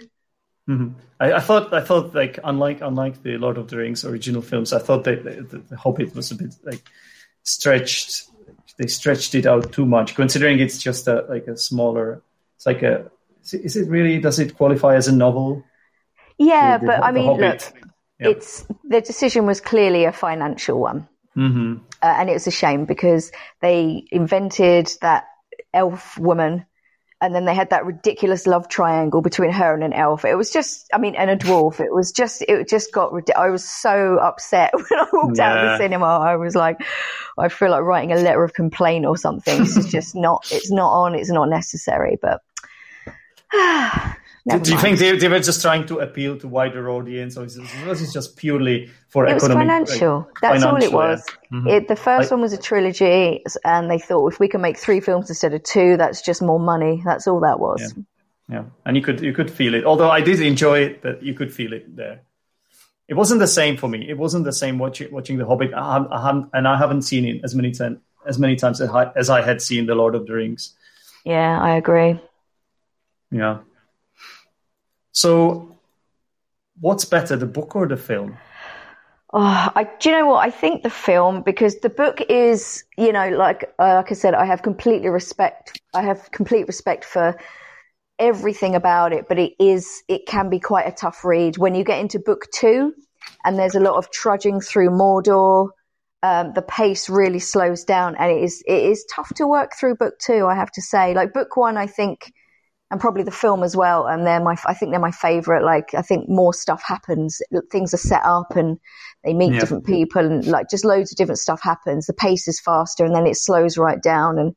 hmm 0.67 0.89
I, 1.19 1.33
I 1.35 1.41
thought, 1.41 1.73
I 1.75 1.81
thought, 1.83 2.15
like 2.15 2.39
unlike 2.45 2.81
unlike 2.83 3.23
the 3.23 3.37
Lord 3.39 3.59
of 3.59 3.69
the 3.69 3.77
Rings 3.79 4.05
original 4.05 4.43
films, 4.43 4.73
I 4.73 4.79
thought 4.79 5.05
that 5.05 5.25
the, 5.25 5.43
the, 5.43 5.59
the 5.71 5.77
Hobbit 5.77 6.15
was 6.15 6.31
a 6.31 6.35
bit 6.35 6.55
like 6.65 6.83
stretched. 7.43 8.25
They 8.79 8.87
stretched 8.87 9.35
it 9.35 9.47
out 9.47 9.73
too 9.73 9.85
much, 9.85 10.15
considering 10.15 10.59
it's 10.61 10.79
just 10.79 11.09
a 11.09 11.27
like 11.29 11.47
a 11.47 11.57
smaller. 11.57 12.23
It's 12.57 12.67
like 12.67 12.83
a. 12.83 13.11
Is 13.53 13.77
it 13.77 13.89
really? 13.89 14.21
Does 14.21 14.39
it 14.39 14.57
qualify 14.57 14.97
as 14.97 15.09
a 15.09 15.13
novel? 15.13 15.65
Yeah, 16.39 16.77
The- 16.79 16.81
the- 16.81 16.87
but 16.87 17.03
I 17.05 17.13
mean, 17.13 17.33
look, 17.41 17.61
Yeah. 18.21 18.31
it's 18.31 18.67
the 18.85 19.01
decision 19.01 19.47
was 19.47 19.61
clearly 19.61 20.05
a 20.05 20.13
financial 20.13 20.79
one. 20.79 21.09
hmm 21.35 21.77
uh, 22.03 22.15
and 22.19 22.31
it 22.31 22.33
was 22.35 22.47
a 22.47 22.51
shame 22.51 22.87
because 22.87 23.31
they 23.61 24.05
invented 24.11 24.91
that 25.03 25.25
elf 25.75 26.17
woman 26.19 26.65
and 27.23 27.35
then 27.35 27.45
they 27.45 27.55
had 27.55 27.69
that 27.71 27.85
ridiculous 27.85 28.47
love 28.47 28.69
triangle 28.69 29.21
between 29.21 29.53
her 29.53 29.75
and 29.75 29.85
an 29.85 29.93
elf. 29.93 30.25
It 30.25 30.37
was 30.37 30.51
just 30.51 30.89
i 30.93 30.99
mean 30.99 31.15
and 31.15 31.31
a 31.31 31.37
dwarf. 31.37 31.81
It 31.81 31.93
was 31.93 32.13
just 32.13 32.43
it 32.43 32.69
just 32.69 32.93
got 32.93 33.13
rid- 33.13 33.31
i 33.33 33.51
was 33.51 33.65
so 33.65 34.19
upset 34.19 34.73
when 34.75 34.85
i 34.91 35.07
walked 35.13 35.39
out 35.39 35.59
of 35.59 35.65
the 35.65 35.79
cinema. 35.79 36.07
I 36.07 36.37
was 36.37 36.55
like 36.55 36.79
i 37.39 37.49
feel 37.49 37.71
like 37.71 37.83
writing 37.83 38.13
a 38.13 38.17
letter 38.17 38.43
of 38.45 38.55
complaint 38.55 39.07
or 39.07 39.17
something. 39.17 39.59
This 39.59 39.77
is 39.77 39.87
just 39.87 40.15
not 40.15 40.47
it's 40.51 40.71
not 40.71 40.91
on 40.91 41.15
it's 41.15 41.31
not 41.31 41.49
necessary 41.49 42.19
but 42.21 42.41
never 44.47 44.65
do 44.65 44.73
you 44.73 44.79
think 44.79 44.99
they, 44.99 45.17
they 45.17 45.29
were 45.29 45.41
just 45.41 45.61
trying 45.63 45.87
to 45.87 45.99
appeal 46.01 46.39
to 46.39 46.49
wider 46.49 46.89
audience, 46.91 47.37
or 47.37 47.43
was 47.43 47.57
it 48.03 48.13
just 48.13 48.37
purely 48.37 48.91
for 49.09 49.27
it 49.27 49.35
was 49.35 49.45
economic? 49.45 49.69
financial. 49.89 50.19
like, 50.19 50.41
That's 50.43 50.63
all 50.65 50.77
it 50.77 50.91
financial, 50.91 51.01
yeah? 51.01 51.09
was. 51.11 51.27
Mhm. 51.53 51.69
It, 51.71 51.89
the 51.89 51.97
first 51.97 52.27
Like- 52.27 52.31
one 52.33 52.41
was 52.41 52.53
a 52.53 52.59
trilogy, 52.59 53.43
and 53.65 53.91
they 53.91 53.99
thought 53.99 54.33
if 54.33 54.41
we 54.41 54.49
can 54.49 54.61
make 54.61 54.77
three 54.79 55.01
films 55.01 55.29
instead 55.31 55.53
of 55.55 55.63
two, 55.63 55.97
that's 55.97 56.23
just 56.23 56.41
more 56.43 56.61
money. 56.61 57.03
That's 57.05 57.27
all 57.27 57.41
that 57.41 57.59
was. 57.61 57.81
Yeah. 57.97 58.03
Yeah, 58.53 58.65
and 58.85 58.97
you 58.97 59.03
could 59.03 59.21
you 59.21 59.33
could 59.33 59.49
feel 59.51 59.75
it. 59.75 59.85
Although 59.85 60.11
I 60.11 60.21
did 60.23 60.41
enjoy 60.41 60.81
it, 60.81 61.03
but 61.03 61.23
you 61.23 61.35
could 61.35 61.55
feel 61.55 61.73
it 61.73 61.95
there. 61.95 62.23
It 63.07 63.15
wasn't 63.15 63.39
the 63.41 63.47
same 63.47 63.77
for 63.77 63.89
me. 63.89 64.09
It 64.09 64.19
wasn't 64.19 64.45
the 64.45 64.53
same 64.53 64.77
watching 64.79 65.13
watching 65.13 65.39
The 65.39 65.47
Hobbit. 65.47 65.73
I, 65.73 66.05
I 66.11 66.23
haven't, 66.27 66.51
and 66.53 66.67
I 66.67 66.77
haven't 66.77 67.03
seen 67.03 67.25
it 67.27 67.43
as 67.45 67.55
many 67.55 67.71
times 67.71 67.99
as 68.27 68.39
many 68.41 68.57
times 68.57 68.81
as 68.81 68.91
I, 68.91 69.13
as 69.15 69.31
I 69.31 69.41
had 69.43 69.63
seen 69.63 69.87
The 69.87 69.95
Lord 69.95 70.15
of 70.17 70.27
the 70.27 70.33
Rings. 70.35 70.75
Yeah, 71.25 71.61
I 71.61 71.77
agree. 71.77 72.19
Yeah. 73.31 73.59
So, 75.13 75.79
what's 76.81 77.05
better, 77.05 77.37
the 77.37 77.47
book 77.47 77.77
or 77.77 77.87
the 77.87 77.97
film? 77.97 78.37
Oh, 79.33 79.73
I, 79.77 79.85
do 79.85 80.11
you 80.11 80.19
know 80.19 80.27
what? 80.27 80.45
I 80.45 80.51
think 80.51 80.83
the 80.83 80.91
film 80.91 81.43
because 81.43 81.79
the 81.81 81.89
book 81.89 82.21
is, 82.29 82.83
you 82.99 83.13
know, 83.13 83.29
like 83.29 83.73
uh, 83.79 83.95
like 83.97 84.11
I 84.11 84.15
said, 84.15 84.35
I 84.35 84.45
have 84.45 84.63
completely 84.63 85.09
respect. 85.09 85.81
I 85.95 86.03
have 86.03 86.31
complete 86.33 86.67
respect 86.67 87.05
for 87.05 87.39
everything 88.19 88.75
about 88.75 89.13
it, 89.13 89.27
but 89.29 89.39
it 89.39 89.53
is 89.61 90.03
it 90.09 90.27
can 90.27 90.51
be 90.51 90.59
quite 90.59 90.89
a 90.89 90.93
tough 90.93 91.25
read 91.25 91.59
when 91.59 91.77
you 91.77 91.85
get 91.85 92.01
into 92.01 92.19
book 92.19 92.47
two, 92.53 92.93
and 93.45 93.57
there's 93.57 93.77
a 93.77 93.81
lot 93.81 93.95
of 93.95 94.11
trudging 94.11 94.61
through 94.61 94.91
Mordor. 94.91 95.69
Um, 96.23 96.53
the 96.55 96.63
pace 96.63 97.09
really 97.09 97.39
slows 97.39 97.85
down, 97.85 98.17
and 98.17 98.33
it 98.33 98.43
is 98.43 98.65
it 98.67 98.83
is 98.83 99.07
tough 99.15 99.33
to 99.35 99.47
work 99.47 99.73
through 99.79 99.95
book 99.95 100.19
two. 100.19 100.47
I 100.47 100.57
have 100.57 100.73
to 100.73 100.83
say, 100.83 101.15
like 101.15 101.33
book 101.33 101.57
one, 101.57 101.77
I 101.77 101.87
think 101.87 102.33
and 102.91 103.01
probably 103.01 103.23
the 103.23 103.31
film 103.31 103.63
as 103.63 103.77
well. 103.77 104.07
And 104.07 104.27
they're 104.27 104.43
my, 104.43 104.57
I 104.67 104.75
think 104.75 104.91
they're 104.91 105.01
my 105.01 105.11
favorite. 105.13 105.65
Like, 105.65 105.95
I 105.95 106.03
think 106.03 106.29
more 106.29 106.53
stuff 106.53 106.83
happens. 106.85 107.41
Things 107.71 107.95
are 107.95 107.99
set 107.99 108.23
up 108.25 108.57
and 108.57 108.79
they 109.25 109.33
meet 109.33 109.53
Yeah. 109.53 109.61
different 109.61 109.87
people 109.87 110.25
and 110.25 110.45
like 110.47 110.69
just 110.69 110.85
loads 110.85 111.13
of 111.13 111.17
different 111.17 111.39
stuff 111.39 111.61
happens. 111.63 112.07
The 112.07 112.15
pace 112.15 112.49
is 112.49 112.61
faster 112.61 113.05
and 113.05 113.15
then 113.15 113.27
it 113.27 113.37
slows 113.37 113.79
right 113.79 114.03
down 114.03 114.39
and 114.39 114.55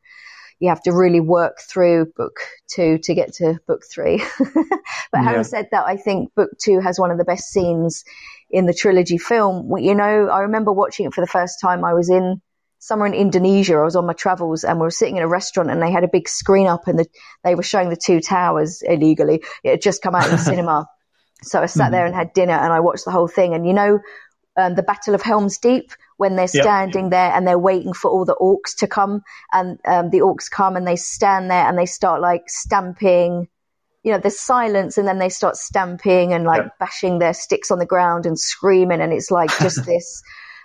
you 0.60 0.69
have 0.69 0.82
to 0.84 0.91
really 0.93 1.19
work 1.19 1.58
through 1.69 2.08
book 2.15 2.38
two 2.74 2.98
to 3.04 3.13
get 3.13 3.34
to 3.34 3.60
book 3.67 3.82
three. 3.93 4.24
but 5.12 5.22
having 5.22 5.36
Yeah. 5.36 5.41
said 5.43 5.67
that, 5.72 5.86
I 5.86 5.98
think 5.98 6.34
book 6.36 6.52
two 6.63 6.80
has 6.80 7.00
one 7.00 7.12
of 7.12 7.17
the 7.17 7.26
best 7.26 7.52
scenes 7.52 8.04
in 8.50 8.65
the 8.65 8.74
trilogy 8.74 9.17
film. 9.17 9.69
You 9.78 9.93
know, 9.93 10.28
I 10.30 10.39
remember 10.39 10.72
watching 10.72 11.06
it 11.06 11.13
for 11.13 11.22
the 11.22 11.28
first 11.28 11.60
time. 11.62 11.84
I 11.84 11.93
was 11.93 12.10
in 12.10 12.41
somewhere 12.84 13.08
in 13.08 13.13
Indonesia. 13.13 13.78
I 13.78 13.84
was 13.84 13.96
on 13.96 14.06
my 14.06 14.13
travels 14.13 14.65
and 14.65 14.78
we 14.78 14.84
were 14.84 14.91
sitting 14.91 15.15
in 15.15 15.24
a 15.24 15.28
restaurant 15.28 15.72
and 15.72 15.82
they 15.82 15.89
had 15.89 16.04
a 16.04 16.10
big 16.10 16.28
screen 16.28 16.67
up 16.67 16.86
and 16.86 17.00
the, 17.00 17.06
they 17.46 17.56
were 17.56 17.63
showing 17.63 17.89
the 17.89 17.96
two 17.96 18.19
towers 18.19 18.82
illegally. 18.82 19.41
It 19.63 19.69
had 19.72 19.82
just 19.82 20.02
come 20.02 20.15
out 20.15 20.26
in 20.26 20.32
the 20.32 20.38
cinema. 20.52 20.88
So 21.43 21.62
I 21.62 21.67
sat 21.67 21.91
there 21.91 22.06
and 22.06 22.13
had 22.13 22.34
dinner 22.34 22.54
and 22.54 22.74
I 22.74 22.82
watched 22.82 23.06
the 23.06 23.12
whole 23.12 23.30
thing. 23.30 23.54
And 23.54 23.65
you 23.65 23.74
know, 23.74 24.00
um, 24.58 24.76
the 24.76 24.84
Battle 24.84 25.15
of 25.15 25.22
Helm's 25.22 25.58
Deep, 25.60 25.91
when 26.17 26.36
they're 26.36 26.48
standing 26.63 27.10
there 27.10 27.32
and 27.32 27.48
they're 27.48 27.58
waiting 27.58 27.93
for 27.93 28.12
all 28.12 28.26
the 28.26 28.36
orcs 28.36 28.76
to 28.80 28.88
come 28.88 29.22
and 29.54 29.80
um, 29.86 30.10
the 30.10 30.19
orcs 30.19 30.52
come 30.52 30.76
and 30.76 30.86
they 30.86 30.98
stand 30.98 31.50
there 31.50 31.65
and 31.67 31.78
they 31.78 31.86
start 31.86 32.19
like 32.19 32.43
stamping. 32.48 33.48
You 34.04 34.12
know, 34.12 34.17
there's 34.19 34.39
silence 34.39 34.98
and 34.98 35.08
then 35.08 35.19
they 35.19 35.30
start 35.30 35.56
stamping 35.56 36.34
and 36.34 36.43
like 36.43 36.63
Yeah. 36.63 36.69
bashing 36.80 37.19
their 37.19 37.34
sticks 37.34 37.72
on 37.72 37.80
the 37.80 37.86
ground 37.86 38.26
and 38.26 38.38
screaming. 38.38 39.00
And 39.00 39.13
it's 39.13 39.32
like 39.32 39.52
just 39.60 39.86
this, 39.91 40.22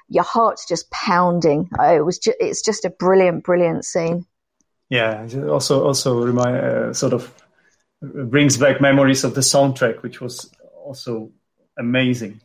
your 0.09 0.25
heart's 0.25 0.67
just 0.67 0.91
pounding. 0.91 1.69
It 1.81 2.05
was, 2.05 2.19
ju- 2.19 2.35
it's 2.41 2.63
just 2.63 2.85
a 2.85 2.91
brilliant, 2.91 3.45
brilliant 3.45 3.85
scene. 3.85 4.27
Yeah, 4.89 5.25
it 5.25 5.37
also 5.49 5.85
also 5.85 6.19
remind 6.23 6.57
uh, 6.57 6.95
sort 6.95 7.13
of 7.13 7.33
brings 8.01 8.57
back 8.57 8.81
memories 8.81 9.25
of 9.25 9.35
the 9.35 9.43
soundtrack, 9.43 10.03
which 10.03 10.21
was 10.21 10.51
also 10.85 11.31
amazing. 11.79 12.41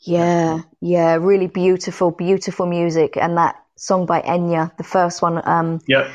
Yeah, 0.00 0.60
yeah, 0.80 1.14
really 1.14 1.46
beautiful, 1.46 2.10
beautiful 2.10 2.66
music. 2.66 3.16
And 3.16 3.38
that 3.38 3.56
song 3.76 4.04
by 4.04 4.20
Enya, 4.20 4.76
the 4.76 4.84
first 4.84 5.22
one, 5.22 5.40
um, 5.48 5.80
Yeah, 5.88 6.10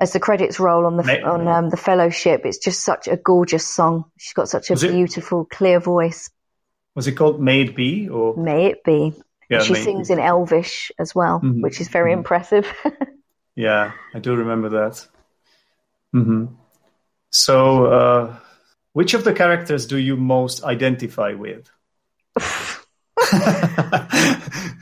as 0.00 0.12
the 0.14 0.20
credits 0.20 0.58
roll 0.58 0.86
on 0.86 0.96
the 0.96 1.22
on 1.22 1.46
um, 1.46 1.68
the 1.70 1.76
Fellowship. 1.76 2.42
It's 2.46 2.58
just 2.58 2.82
such 2.82 3.06
a 3.06 3.16
gorgeous 3.18 3.66
song. 3.68 4.04
She's 4.16 4.32
got 4.32 4.48
such 4.48 4.70
a 4.70 4.72
Was 4.72 4.84
it- 4.84 4.92
beautiful, 4.92 5.44
clear 5.44 5.80
voice. 5.80 6.30
Was 6.94 7.06
it 7.08 7.12
called 7.12 7.40
May 7.42 7.60
It 7.62 7.74
Be 7.76 8.08
or 8.08 8.36
May 8.36 8.66
it 8.66 8.84
be. 8.84 9.12
Yeah? 9.50 9.58
she 9.60 9.74
sings 9.74 10.10
in 10.10 10.18
Elvish 10.18 10.92
as 10.98 11.14
well, 11.14 11.40
Mhm. 11.40 11.62
which 11.62 11.80
is 11.80 11.88
very 11.88 12.10
Mhm. 12.12 12.18
impressive. 12.18 12.66
Yeah, 13.56 13.92
I 14.12 14.18
do 14.18 14.34
remember 14.34 14.68
that. 14.70 15.06
hmm 16.12 16.46
So, 17.30 17.86
uh, 17.86 18.36
which 18.94 19.14
of 19.14 19.24
the 19.24 19.32
characters 19.32 19.86
do 19.86 19.96
you 19.96 20.16
most 20.16 20.64
identify 20.64 21.34
with? 21.34 21.70
Uh, 22.36 22.42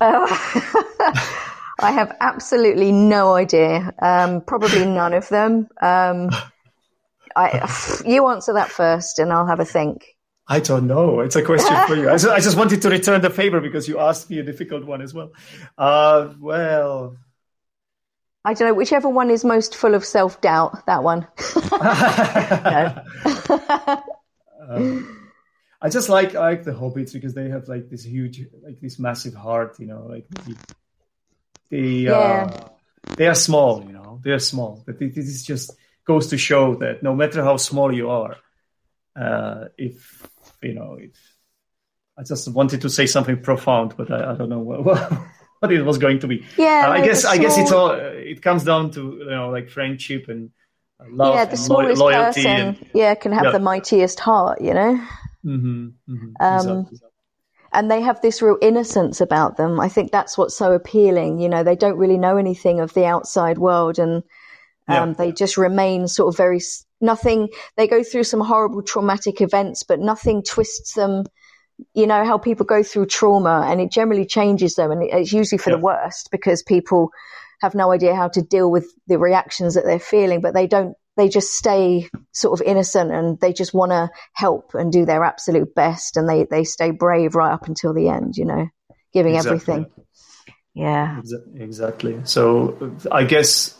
I 1.80 1.92
have 1.92 2.16
absolutely 2.20 2.92
no 2.92 3.34
idea. 3.34 3.92
Um, 4.00 4.42
probably 4.42 4.84
none 4.84 5.14
of 5.14 5.28
them. 5.28 5.68
Um, 5.80 6.30
I, 7.36 8.02
you 8.04 8.26
answer 8.28 8.54
that 8.54 8.70
first, 8.70 9.18
and 9.18 9.32
I'll 9.32 9.46
have 9.46 9.60
a 9.60 9.64
think. 9.64 10.04
I 10.50 10.60
don't 10.60 10.86
know. 10.86 11.20
It's 11.20 11.36
a 11.36 11.42
question 11.42 11.76
for 11.86 11.94
you. 11.94 12.08
I 12.08 12.12
just, 12.14 12.28
I 12.28 12.40
just 12.40 12.56
wanted 12.56 12.80
to 12.82 12.88
return 12.90 13.20
the 13.20 13.30
favor 13.30 13.60
because 13.60 13.86
you 13.86 13.98
asked 13.98 14.30
me 14.30 14.38
a 14.38 14.42
difficult 14.42 14.84
one 14.84 15.02
as 15.02 15.12
well. 15.12 15.32
Uh, 15.76 16.32
well, 16.40 17.16
I 18.44 18.54
don't 18.54 18.68
know 18.68 18.74
whichever 18.74 19.10
one 19.10 19.30
is 19.30 19.44
most 19.44 19.76
full 19.76 19.94
of 19.94 20.04
self 20.06 20.40
doubt. 20.40 20.86
That 20.86 21.02
one. 21.02 21.26
um, 24.68 25.30
I 25.80 25.88
just 25.90 26.08
like 26.08 26.34
I 26.34 26.40
like 26.50 26.64
the 26.64 26.72
hobbits 26.72 27.12
because 27.12 27.34
they 27.34 27.50
have 27.50 27.68
like 27.68 27.90
this 27.90 28.04
huge, 28.04 28.40
like 28.62 28.80
this 28.80 28.98
massive 28.98 29.34
heart. 29.34 29.76
You 29.78 29.86
know, 29.86 30.06
like 30.08 30.26
the, 30.28 30.56
the 31.70 32.08
uh, 32.08 32.20
Yeah. 32.20 32.68
they 33.16 33.26
are 33.26 33.34
small. 33.34 33.84
You 33.84 33.92
know, 33.92 34.20
they 34.24 34.30
are 34.30 34.38
small. 34.38 34.82
But 34.86 35.00
it- 35.02 35.14
this 35.14 35.42
just 35.42 35.72
goes 36.06 36.28
to 36.28 36.38
show 36.38 36.76
that 36.76 37.02
no 37.02 37.14
matter 37.14 37.44
how 37.44 37.58
small 37.58 37.92
you 37.94 38.08
are, 38.08 38.36
uh, 39.14 39.66
if 39.76 40.26
you 40.62 40.74
know, 40.74 40.98
I 42.16 42.24
just 42.24 42.48
wanted 42.52 42.80
to 42.82 42.90
say 42.90 43.06
something 43.06 43.40
profound, 43.42 43.96
but 43.96 44.10
I, 44.10 44.32
I 44.32 44.34
don't 44.34 44.48
know 44.48 44.58
what, 44.58 44.84
what 44.84 45.72
it 45.72 45.82
was 45.82 45.98
going 45.98 46.18
to 46.20 46.26
be. 46.28 46.44
Yeah, 46.56 46.88
Uh, 46.88 46.90
I 46.90 47.00
guess 47.06 47.24
I 47.24 47.38
guess 47.38 47.58
it's 47.58 47.70
all 47.70 47.90
it 47.92 48.42
comes 48.42 48.64
down 48.64 48.90
to 48.92 49.18
you 49.18 49.30
know 49.30 49.50
like 49.50 49.68
friendship 49.68 50.28
and 50.28 50.50
uh, 51.00 51.04
love 51.08 51.34
yeah, 51.34 51.44
the 51.44 51.56
and 51.56 51.60
lo- 51.60 51.66
smallest 51.66 51.98
loyalty 51.98 52.44
person, 52.44 52.46
and 52.46 52.90
yeah, 52.94 53.14
can 53.14 53.32
have 53.32 53.44
Yeah. 53.44 53.52
the 53.52 53.60
mightiest 53.60 54.20
heart. 54.20 54.60
You 54.60 54.74
know. 54.74 55.08
Mhm, 55.44 55.94
mhm, 56.08 56.34
Um, 56.40 56.80
exactly. 56.84 56.98
and 57.72 57.90
they 57.90 58.00
have 58.02 58.20
this 58.20 58.42
real 58.42 58.58
innocence 58.62 59.20
about 59.20 59.56
them. 59.56 59.80
I 59.80 59.88
think 59.88 60.12
that's 60.12 60.38
what's 60.38 60.56
so 60.56 60.72
appealing. 60.72 61.40
You 61.40 61.48
know, 61.48 61.62
they 61.64 61.76
don't 61.76 61.98
really 61.98 62.18
know 62.18 62.36
anything 62.36 62.80
of 62.80 62.94
the 62.94 63.06
outside 63.06 63.58
world, 63.58 63.98
and 63.98 64.22
um, 64.88 65.10
Yeah. 65.10 65.14
they 65.14 65.32
just 65.32 65.56
remain 65.58 66.08
sort 66.08 66.34
of 66.34 66.38
very 66.38 66.60
nothing. 67.00 67.48
They 67.76 67.86
go 67.86 68.02
through 68.02 68.24
some 68.24 68.40
horrible 68.40 68.82
traumatic 68.82 69.40
events, 69.40 69.82
but 69.82 70.00
nothing 70.00 70.42
twists 70.42 70.94
them. 70.94 71.24
You 71.94 72.06
know 72.06 72.24
how 72.24 72.38
people 72.38 72.66
go 72.66 72.82
through 72.82 73.06
trauma, 73.06 73.66
and 73.68 73.80
it 73.80 73.92
generally 73.92 74.26
changes 74.26 74.74
them, 74.74 74.90
and 74.90 75.02
it's 75.02 75.32
usually 75.32 75.58
for 75.58 75.70
the 75.70 75.78
worst 75.78 76.30
because 76.32 76.62
people 76.62 77.10
have 77.60 77.74
no 77.74 77.92
idea 77.92 78.14
how 78.14 78.28
to 78.28 78.42
deal 78.42 78.70
with 78.70 78.92
the 79.06 79.18
reactions 79.18 79.74
that 79.74 79.84
they're 79.84 79.98
feeling, 79.98 80.40
but 80.40 80.54
they 80.54 80.66
don't. 80.66 80.94
They 81.16 81.28
just 81.28 81.52
stay 81.52 82.08
sort 82.32 82.60
of 82.60 82.66
innocent, 82.66 83.12
and 83.12 83.40
they 83.40 83.52
just 83.52 83.74
want 83.74 83.90
to 83.90 84.08
help 84.32 84.74
and 84.74 84.92
do 84.92 85.04
their 85.04 85.24
absolute 85.24 85.74
best, 85.74 86.16
and 86.16 86.28
they 86.28 86.44
they 86.44 86.64
stay 86.64 86.90
brave 86.90 87.34
right 87.34 87.52
up 87.52 87.68
until 87.68 87.92
the 87.94 88.08
end. 88.08 88.36
You 88.36 88.44
know, 88.44 88.68
giving 89.12 89.34
Exactly. 89.36 89.56
everything. 89.56 89.86
Yeah. 90.74 91.20
Exactly. 91.56 92.20
So 92.24 92.96
I 93.10 93.24
guess 93.24 93.74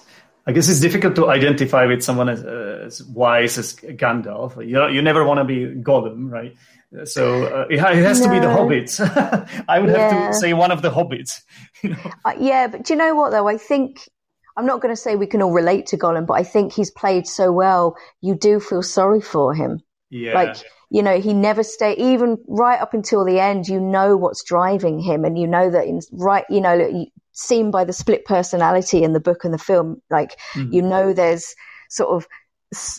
I 0.48 0.52
guess 0.52 0.68
it's 0.70 0.80
difficult 0.80 1.14
to 1.16 1.28
identify 1.28 1.84
with 1.84 2.02
someone 2.02 2.30
as, 2.30 2.42
uh, 2.42 2.84
as 2.86 3.02
wise 3.04 3.58
as 3.58 3.76
Gandalf. 3.76 4.56
You 4.66 4.72
know, 4.72 4.86
you 4.88 5.02
never 5.02 5.22
want 5.22 5.38
to 5.38 5.44
be 5.44 5.66
Gollum, 5.82 6.30
right? 6.30 6.56
So 7.04 7.44
uh, 7.44 7.66
it, 7.68 7.74
it 7.74 7.80
has 7.80 8.22
to 8.22 8.30
be 8.30 8.38
the 8.38 8.46
hobbits. 8.46 8.98
I 9.68 9.78
would 9.78 9.90
Yeah. 9.90 10.08
have 10.10 10.32
to 10.32 10.34
say 10.38 10.54
one 10.54 10.70
of 10.70 10.80
the 10.80 10.90
hobbits. 10.90 11.42
You 11.82 11.90
know? 11.90 11.98
Uh, 12.24 12.32
yeah, 12.40 12.66
but 12.66 12.84
do 12.84 12.94
you 12.94 12.98
know 12.98 13.14
what 13.14 13.30
though? 13.30 13.46
I 13.46 13.58
think 13.58 14.08
I'm 14.56 14.64
not 14.66 14.80
going 14.80 14.92
to 14.92 15.00
say 15.00 15.14
we 15.14 15.26
can 15.26 15.42
all 15.42 15.52
relate 15.52 15.86
to 15.88 15.98
Gollum, 15.98 16.26
but 16.26 16.34
I 16.34 16.42
think 16.44 16.72
he's 16.72 16.90
played 16.90 17.26
so 17.28 17.52
well. 17.52 17.94
You 18.22 18.34
do 18.34 18.58
feel 18.58 18.82
sorry 18.82 19.20
for 19.20 19.54
him. 19.54 19.80
Yeah. 20.10 20.32
Like 20.32 20.56
you 20.90 21.02
know, 21.02 21.20
he 21.20 21.34
never 21.34 21.62
stay 21.62 21.94
even 21.96 22.38
right 22.48 22.80
up 22.80 22.94
until 22.94 23.24
the 23.24 23.38
end. 23.38 23.68
You 23.68 23.78
know 23.80 24.16
what's 24.16 24.42
driving 24.42 24.98
him, 24.98 25.24
and 25.26 25.38
you 25.38 25.46
know 25.46 25.70
that 25.70 25.86
in 25.86 26.00
right. 26.12 26.46
You 26.48 26.62
know, 26.62 27.06
seen 27.38 27.70
by 27.70 27.84
the 27.84 27.92
split 27.92 28.24
personality 28.24 29.02
in 29.02 29.12
the 29.12 29.20
book 29.20 29.44
and 29.44 29.54
the 29.54 29.58
film, 29.58 30.02
like 30.10 30.36
Mhm. 30.54 30.72
you 30.72 30.82
know, 30.82 31.12
there's 31.12 31.54
sort 31.88 32.10
of 32.10 32.26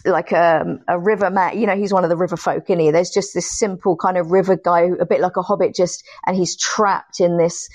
like 0.05 0.31
a, 0.31 0.79
a 0.87 0.97
river 0.97 1.29
man. 1.29 1.59
You 1.59 1.67
know, 1.67 1.75
he's 1.75 1.93
one 1.93 2.03
of 2.03 2.09
the 2.09 2.17
river 2.17 2.37
folk, 2.37 2.63
isn't 2.69 2.79
he? 2.79 2.91
There's 2.91 3.11
just 3.11 3.33
this 3.35 3.51
simple 3.59 3.95
kind 3.95 4.17
of 4.17 4.31
river 4.31 4.55
guy, 4.57 4.89
a 4.99 5.05
bit 5.05 5.21
like 5.21 5.37
a 5.37 5.41
hobbit, 5.43 5.75
just 5.75 6.03
and 6.25 6.35
he's 6.35 6.57
trapped 6.57 7.19
in 7.19 7.37
this 7.37 7.67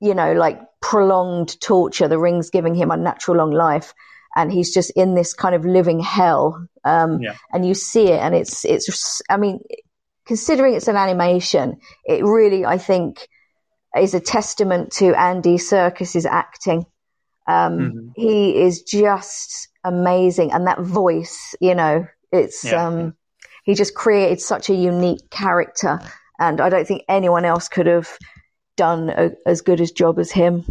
you 0.00 0.14
know, 0.14 0.32
like 0.34 0.60
prolonged 0.82 1.58
torture. 1.60 2.08
The 2.08 2.18
ring's 2.18 2.50
giving 2.50 2.74
him 2.74 2.90
unnatural 2.90 3.38
long 3.38 3.52
life, 3.52 3.94
and 4.36 4.52
he's 4.52 4.74
just 4.74 4.90
in 4.90 5.14
this 5.14 5.32
kind 5.32 5.54
of 5.54 5.64
living 5.64 6.00
hell. 6.00 6.66
Um, 6.84 7.20
Yeah. 7.22 7.36
And 7.52 7.66
you 7.66 7.74
see 7.74 8.08
it, 8.08 8.20
and 8.20 8.34
it's 8.34 8.64
it's. 8.66 9.22
I 9.30 9.38
mean, 9.38 9.60
considering 10.26 10.74
it's 10.74 10.88
an 10.88 10.96
animation, 10.96 11.78
it 12.04 12.22
really, 12.22 12.66
I 12.66 12.76
think, 12.78 13.26
is 13.96 14.14
a 14.14 14.20
testament 14.20 14.92
to 14.92 15.14
Andy 15.14 15.56
Serkis's 15.56 16.26
acting. 16.26 16.86
Um, 17.46 17.78
Mhm. 17.78 18.12
He 18.16 18.60
is 18.62 18.82
just 18.82 19.68
amazing, 19.84 20.52
and 20.52 20.66
that 20.66 20.80
voice, 20.80 21.54
you 21.60 21.74
know, 21.74 22.06
it's. 22.32 22.64
Yeah. 22.64 22.86
Um, 22.86 23.14
he 23.64 23.74
just 23.74 23.94
created 23.94 24.40
such 24.42 24.68
a 24.68 24.74
unique 24.74 25.30
character, 25.30 25.98
and 26.38 26.60
I 26.60 26.68
don't 26.68 26.86
think 26.86 27.02
anyone 27.08 27.46
else 27.46 27.66
could 27.68 27.86
have 27.86 28.08
done 28.76 29.08
a, 29.08 29.30
as 29.46 29.62
good 29.62 29.80
a 29.80 29.86
job 29.86 30.18
as 30.18 30.30
him. 30.30 30.64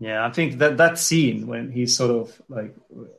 Yeah, 0.00 0.26
I 0.26 0.30
think 0.32 0.58
that 0.58 0.76
that 0.76 0.98
scene 0.98 1.46
when 1.46 1.70
he's 1.70 1.96
sort 1.96 2.10
of 2.10 2.40
like 2.48 2.74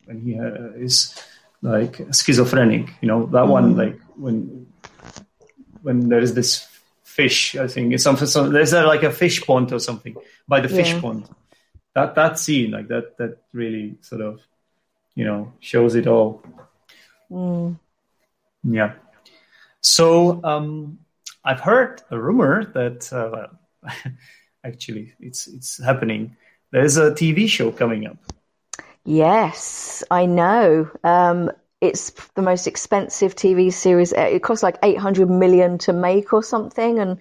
when 0.06 0.22
he 0.22 0.38
uh, 0.38 0.72
is 0.76 1.16
like 1.62 2.02
schizophrenic, 2.12 2.90
you 3.02 3.08
know, 3.08 3.26
that 3.28 3.48
one 3.48 3.74
Mm. 3.74 3.78
like 3.78 4.00
when 4.16 4.68
when 5.84 6.10
there 6.10 6.20
is 6.20 6.34
this 6.34 6.68
fish, 7.18 7.56
I 7.56 7.68
think 7.68 7.94
it's 7.94 8.04
something. 8.04 8.28
So 8.28 8.48
there's 8.50 8.74
like 8.74 9.04
a 9.04 9.12
fish 9.12 9.46
pond 9.46 9.74
or 9.74 9.80
something 9.80 10.16
by 10.48 10.62
the 10.62 10.70
fish 10.70 10.94
Yeah. 10.94 11.02
pond. 11.02 11.30
That 11.96 12.14
that 12.16 12.38
scene, 12.40 12.72
like 12.72 12.88
that, 12.90 13.18
that 13.18 13.34
really 13.54 13.98
sort 14.02 14.22
of, 14.22 14.40
you 15.16 15.26
know, 15.26 15.52
shows 15.60 15.96
it 15.96 16.06
all. 16.08 16.44
Mm. 17.32 17.80
Yeah. 18.64 18.94
So 19.82 20.40
um, 20.44 21.00
I've 21.44 21.60
heard 21.60 22.02
a 22.12 22.18
rumor 22.20 22.66
that 22.74 23.12
uh, 23.12 23.30
well, 23.34 23.52
actually 24.64 25.14
it's 25.20 25.48
it's 25.48 25.84
happening. 25.84 26.38
There's 26.72 26.98
a 26.98 27.12
TV 27.12 27.48
show 27.50 27.72
coming 27.72 28.06
up. 28.06 28.18
Yes, 29.06 30.04
I 30.12 30.26
know. 30.28 30.92
Um, 31.04 31.52
it's 31.82 32.12
the 32.36 32.42
most 32.42 32.68
expensive 32.68 33.36
TV 33.36 33.72
series. 33.72 34.14
Uh, 34.14 34.22
It 34.22 34.44
costs 34.44 34.64
like 34.64 34.78
800 34.82 35.30
million 35.30 35.78
to 35.80 35.94
make 35.94 36.34
or 36.34 36.44
something. 36.44 37.00
And, 37.00 37.20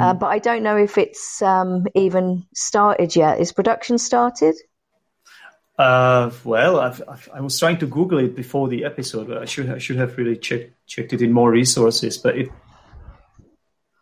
uh, 0.00 0.14
but 0.14 0.26
I 0.26 0.38
don't 0.38 0.62
know 0.62 0.76
if 0.76 0.98
it's 0.98 1.40
um, 1.40 1.86
even 1.94 2.44
started 2.54 3.16
yet. 3.16 3.40
Is 3.40 3.52
production 3.52 3.98
started? 3.98 4.56
Uh, 5.78 6.30
well, 6.44 6.80
I've, 6.80 7.02
I've, 7.08 7.28
I 7.34 7.40
was 7.40 7.58
trying 7.58 7.78
to 7.78 7.86
Google 7.86 8.18
it 8.18 8.34
before 8.34 8.68
the 8.68 8.84
episode. 8.84 9.28
But 9.28 9.38
I 9.38 9.44
should 9.44 9.70
I 9.70 9.78
should 9.78 9.96
have 9.96 10.18
really 10.18 10.36
checked 10.36 10.72
checked 10.86 11.12
it 11.12 11.22
in 11.22 11.32
more 11.32 11.50
resources. 11.50 12.18
But 12.18 12.36
it, 12.36 12.50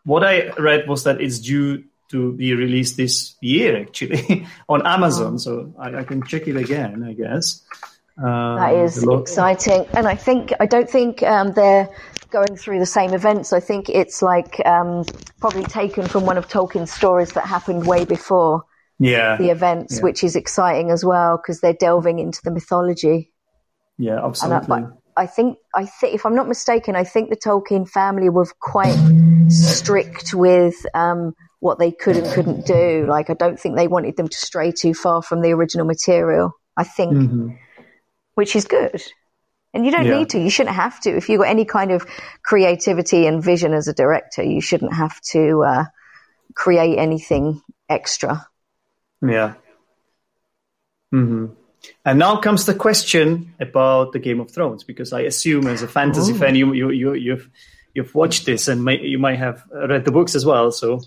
what 0.05 0.25
I 0.25 0.49
read 0.59 0.88
was 0.88 1.05
that 1.05 1.20
it's 1.20 1.38
due 1.38 1.85
to 2.09 2.33
be 2.33 2.55
released 2.55 2.96
this 2.96 3.35
year, 3.42 3.77
actually, 3.81 4.46
on 4.68 4.87
Amazon. 4.87 5.38
So 5.38 5.75
I, 5.79 5.96
I 5.96 6.05
can 6.05 6.22
check 6.22 6.49
it 6.49 6.57
again, 6.57 7.05
I 7.05 7.12
guess. 7.12 7.62
Um, 8.18 8.57
That 8.57 8.74
is 8.74 9.02
exciting. 9.02 9.87
And 9.92 10.07
I 10.09 10.14
think, 10.16 10.52
I 10.59 10.66
don't 10.66 10.88
think 10.88 11.22
um, 11.22 11.52
they're 11.52 11.88
going 12.31 12.57
through 12.57 12.79
the 12.79 12.87
same 12.87 13.12
events. 13.14 13.52
I 13.52 13.61
think 13.61 13.88
it's 13.88 14.22
like 14.22 14.61
um, 14.66 15.05
probably 15.40 15.64
taken 15.64 16.07
from 16.07 16.24
one 16.24 16.38
of 16.38 16.48
Tolkien's 16.48 16.92
stories 16.92 17.33
that 17.33 17.46
happened 17.46 17.87
way 17.87 18.05
before 18.05 18.64
Yeah, 18.98 19.37
the 19.37 19.50
events, 19.50 19.96
Yeah. 19.96 20.02
which 20.02 20.24
is 20.24 20.37
exciting 20.37 20.90
as 20.90 21.05
well 21.05 21.37
because 21.37 21.61
they're 21.61 21.74
delving 21.74 22.18
into 22.18 22.40
the 22.42 22.50
mythology. 22.50 23.33
yeah, 23.98 24.12
And 24.14 24.20
I, 24.22 24.26
absolutely. 24.26 24.66
but 24.68 24.83
I 25.18 25.26
think, 25.26 25.59
I 25.74 25.85
think, 25.87 26.14
if 26.14 26.24
I'm 26.26 26.35
not 26.35 26.48
mistaken, 26.48 26.96
I 26.96 27.05
think 27.05 27.31
the 27.31 27.37
Tolkien 27.37 27.88
family 27.88 28.29
were 28.29 28.46
quite 28.61 28.96
strict 29.48 30.35
with 30.35 30.74
um, 30.94 31.35
what 31.61 31.79
they 31.79 31.90
could 31.92 32.16
and 32.16 32.26
couldn't 32.33 32.66
do. 32.66 33.07
Like, 33.09 33.31
I 33.31 33.35
don't 33.35 33.59
think 33.59 33.76
they 33.76 33.88
wanted 33.88 34.16
them 34.16 34.29
to 34.29 34.37
stray 34.37 34.72
too 34.72 34.92
far 34.94 35.22
from 35.22 35.40
the 35.42 35.52
original 35.52 35.87
material. 35.87 36.52
I 36.76 36.85
think, 36.85 37.14
Mhm. 37.16 37.57
Which 38.37 38.55
is 38.55 38.64
good. 38.64 39.03
And 39.75 39.85
you 39.85 39.90
don't 39.90 40.07
Yeah. 40.07 40.18
need 40.18 40.31
to. 40.31 40.38
You 40.38 40.49
shouldn't 40.49 40.77
have 40.77 41.01
to. 41.01 41.11
If 41.16 41.29
you've 41.29 41.40
got 41.40 41.49
any 41.49 41.64
kind 41.64 41.90
of 41.90 42.07
creativity 42.42 43.27
and 43.27 43.42
vision 43.42 43.75
as 43.75 43.88
a 43.88 43.92
director, 43.92 44.42
you 44.42 44.61
shouldn't 44.61 44.94
have 44.94 45.20
to 45.33 45.62
uh, 45.64 45.85
create 46.55 46.96
anything 46.99 47.61
extra. 47.88 48.46
Yeah. 49.20 49.55
hmm 51.11 51.46
And 52.05 52.18
now 52.18 52.37
comes 52.40 52.64
the 52.64 52.75
question 52.75 53.55
about 53.61 54.12
the 54.12 54.18
Game 54.18 54.40
of 54.40 54.51
Thrones, 54.51 54.85
because 54.85 55.12
I 55.12 55.20
assume 55.22 55.66
as 55.66 55.83
a 55.83 55.88
fantasy 55.88 56.33
Ooh. 56.33 56.38
fan, 56.38 56.55
you, 56.55 56.72
you, 56.72 56.90
you, 56.90 57.14
you've, 57.14 57.51
you've 57.94 58.14
watched 58.14 58.46
this 58.46 58.68
and 58.68 58.85
may, 58.85 59.01
you 59.01 59.18
might 59.18 59.38
have 59.38 59.62
read 59.70 60.05
the 60.05 60.12
books 60.12 60.35
as 60.35 60.44
well. 60.46 60.70
So, 60.72 61.01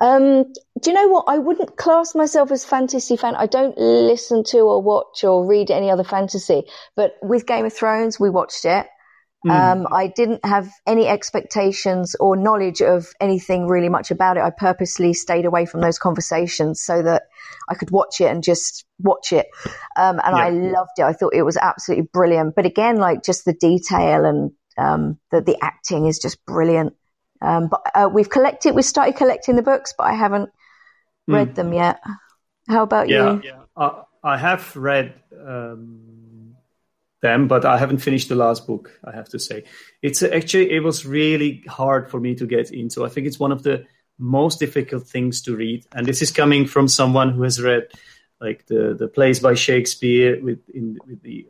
Um, 0.00 0.52
do 0.80 0.90
you 0.90 0.94
know 0.94 1.08
what? 1.08 1.24
I 1.28 1.38
wouldn't 1.38 1.76
class 1.76 2.14
myself 2.14 2.50
as 2.50 2.64
fantasy 2.64 3.16
fan. 3.16 3.34
I 3.34 3.46
don't 3.46 3.76
listen 3.76 4.44
to 4.44 4.60
or 4.60 4.82
watch 4.82 5.24
or 5.24 5.46
read 5.46 5.70
any 5.70 5.90
other 5.90 6.04
fantasy. 6.04 6.64
But 6.96 7.14
with 7.22 7.46
Game 7.46 7.64
of 7.64 7.72
Thrones, 7.72 8.18
we 8.20 8.30
watched 8.30 8.64
it. 8.64 8.86
Hmm. 9.44 9.50
Um, 9.50 9.86
I 9.92 10.08
didn't 10.08 10.44
have 10.44 10.68
any 10.86 11.06
expectations 11.06 12.16
or 12.18 12.36
knowledge 12.36 12.82
of 12.82 13.06
anything 13.20 13.68
really 13.68 13.88
much 13.88 14.10
about 14.10 14.36
it. 14.36 14.42
I 14.42 14.50
purposely 14.50 15.14
stayed 15.14 15.44
away 15.44 15.64
from 15.64 15.80
those 15.80 15.98
conversations 15.98 16.82
so 16.82 17.02
that 17.02 17.22
I 17.68 17.74
could 17.74 17.90
watch 17.90 18.20
it 18.20 18.26
and 18.26 18.42
just 18.42 18.84
watch 18.98 19.32
it. 19.32 19.46
Um, 19.96 20.20
and 20.24 20.34
I 20.34 20.50
loved 20.50 20.98
it. 20.98 21.04
I 21.04 21.12
thought 21.12 21.34
it 21.34 21.44
was 21.44 21.56
absolutely 21.56 22.08
brilliant. 22.12 22.56
But 22.56 22.66
again, 22.66 22.96
like 22.96 23.22
just 23.22 23.44
the 23.44 23.52
detail 23.52 24.24
and 24.24 24.50
um, 24.76 25.18
the 25.30 25.40
the 25.40 25.56
acting 25.62 26.06
is 26.06 26.18
just 26.18 26.44
brilliant. 26.44 26.94
Um, 27.40 27.68
but 27.68 27.80
uh, 27.94 28.08
we've 28.12 28.28
collected, 28.28 28.74
we 28.74 28.82
started 28.82 29.16
collecting 29.16 29.54
the 29.54 29.62
books, 29.62 29.94
but 29.96 30.04
I 30.04 30.14
haven't 30.14 30.50
read 31.34 31.54
them 31.54 31.72
yet. 31.72 32.00
How 32.68 32.82
about 32.82 33.06
Hmm. 33.06 33.12
yeah, 33.12 33.32
you? 33.34 33.42
yeah. 33.44 33.60
Uh, 33.76 34.02
I 34.24 34.36
have 34.36 34.74
read 34.76 35.14
um, 35.46 36.56
them, 37.22 37.48
but 37.48 37.64
I 37.64 37.78
haven't 37.78 37.98
finished 37.98 38.28
the 38.28 38.34
last 38.34 38.66
book. 38.66 38.90
I 39.04 39.12
have 39.14 39.28
to 39.30 39.38
say, 39.38 39.64
it's 40.02 40.22
actually 40.22 40.70
it 40.72 40.82
was 40.82 41.06
really 41.06 41.62
hard 41.68 42.10
for 42.10 42.20
me 42.20 42.34
to 42.36 42.46
get 42.46 42.70
into. 42.70 43.04
I 43.04 43.08
think 43.08 43.26
it's 43.26 43.38
one 43.40 43.52
of 43.52 43.62
the 43.62 43.86
most 44.18 44.58
difficult 44.60 45.06
things 45.06 45.42
to 45.42 45.56
read, 45.56 45.86
and 45.94 46.06
this 46.06 46.22
is 46.22 46.30
coming 46.32 46.66
from 46.66 46.88
someone 46.88 47.30
who 47.30 47.42
has 47.44 47.60
read 47.62 47.86
like 48.40 48.66
the 48.66 48.94
the 48.98 49.08
plays 49.08 49.40
by 49.40 49.54
Shakespeare 49.54 50.42
with 50.42 50.60
in 50.68 50.98
with 51.06 51.22
the 51.22 51.46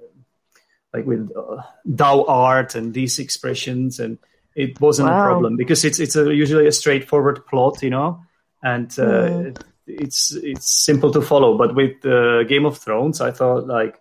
like 0.95 1.07
with 1.07 1.31
uh, 1.37 2.23
art 2.27 2.75
and 2.75 2.95
these 2.95 3.19
expressions 3.19 4.01
and 4.01 4.19
it 4.55 4.81
wasn't 4.81 5.09
Wow. 5.09 5.21
a 5.21 5.25
problem 5.25 5.57
because 5.57 5.85
it's 5.85 6.01
it's 6.01 6.17
a, 6.17 6.35
usually 6.35 6.67
a 6.67 6.73
straightforward 6.73 7.47
plot 7.47 7.83
you 7.83 7.91
know 7.91 8.23
and 8.63 8.99
uh, 8.99 9.29
Hmm. 9.29 9.51
It's 9.89 10.33
it's 10.35 10.71
simple 10.71 11.11
to 11.13 11.23
follow. 11.23 11.57
But 11.59 11.75
with 11.75 12.05
uh, 12.05 12.45
game 12.45 12.67
of 12.67 12.79
thrones 12.79 13.21
i 13.21 13.31
thought 13.31 13.67
like 13.67 13.99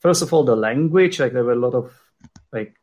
first 0.00 0.22
of 0.22 0.32
all 0.32 0.44
the 0.44 0.56
language 0.56 1.18
like 1.20 1.32
there 1.32 1.44
were 1.44 1.52
a 1.52 1.56
lot 1.66 1.74
of 1.74 1.92
like 2.52 2.74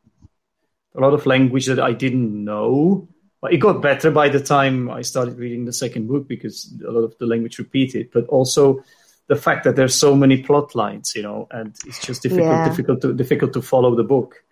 a 0.94 1.00
lot 1.00 1.14
of 1.14 1.24
language 1.26 1.66
that 1.66 1.80
i 1.80 1.92
didn't 1.92 2.44
know. 2.44 3.08
But 3.40 3.52
it 3.54 3.56
got 3.58 3.82
better 3.82 4.10
by 4.10 4.28
the 4.28 4.40
time 4.40 4.90
i 4.90 5.02
started 5.02 5.38
reading 5.38 5.64
the 5.64 5.72
second 5.72 6.08
book 6.08 6.28
because 6.28 6.72
a 6.86 6.90
lot 6.90 7.04
of 7.04 7.16
the 7.18 7.26
language 7.26 7.58
repeated. 7.58 8.10
But 8.12 8.26
also 8.26 8.84
the 9.28 9.36
fact 9.36 9.64
that 9.64 9.76
there's 9.76 9.94
so 9.94 10.14
many 10.14 10.42
plot 10.42 10.74
lines 10.74 11.14
you 11.14 11.22
know 11.22 11.46
and 11.50 11.74
it's 11.86 12.04
just 12.04 12.22
difficult 12.22 12.46
Yeah. 12.48 12.68
difficult 12.68 13.00
to 13.02 13.14
difficult 13.14 13.52
to 13.54 13.62
follow 13.62 13.94
the 13.94 14.04
book. 14.04 14.42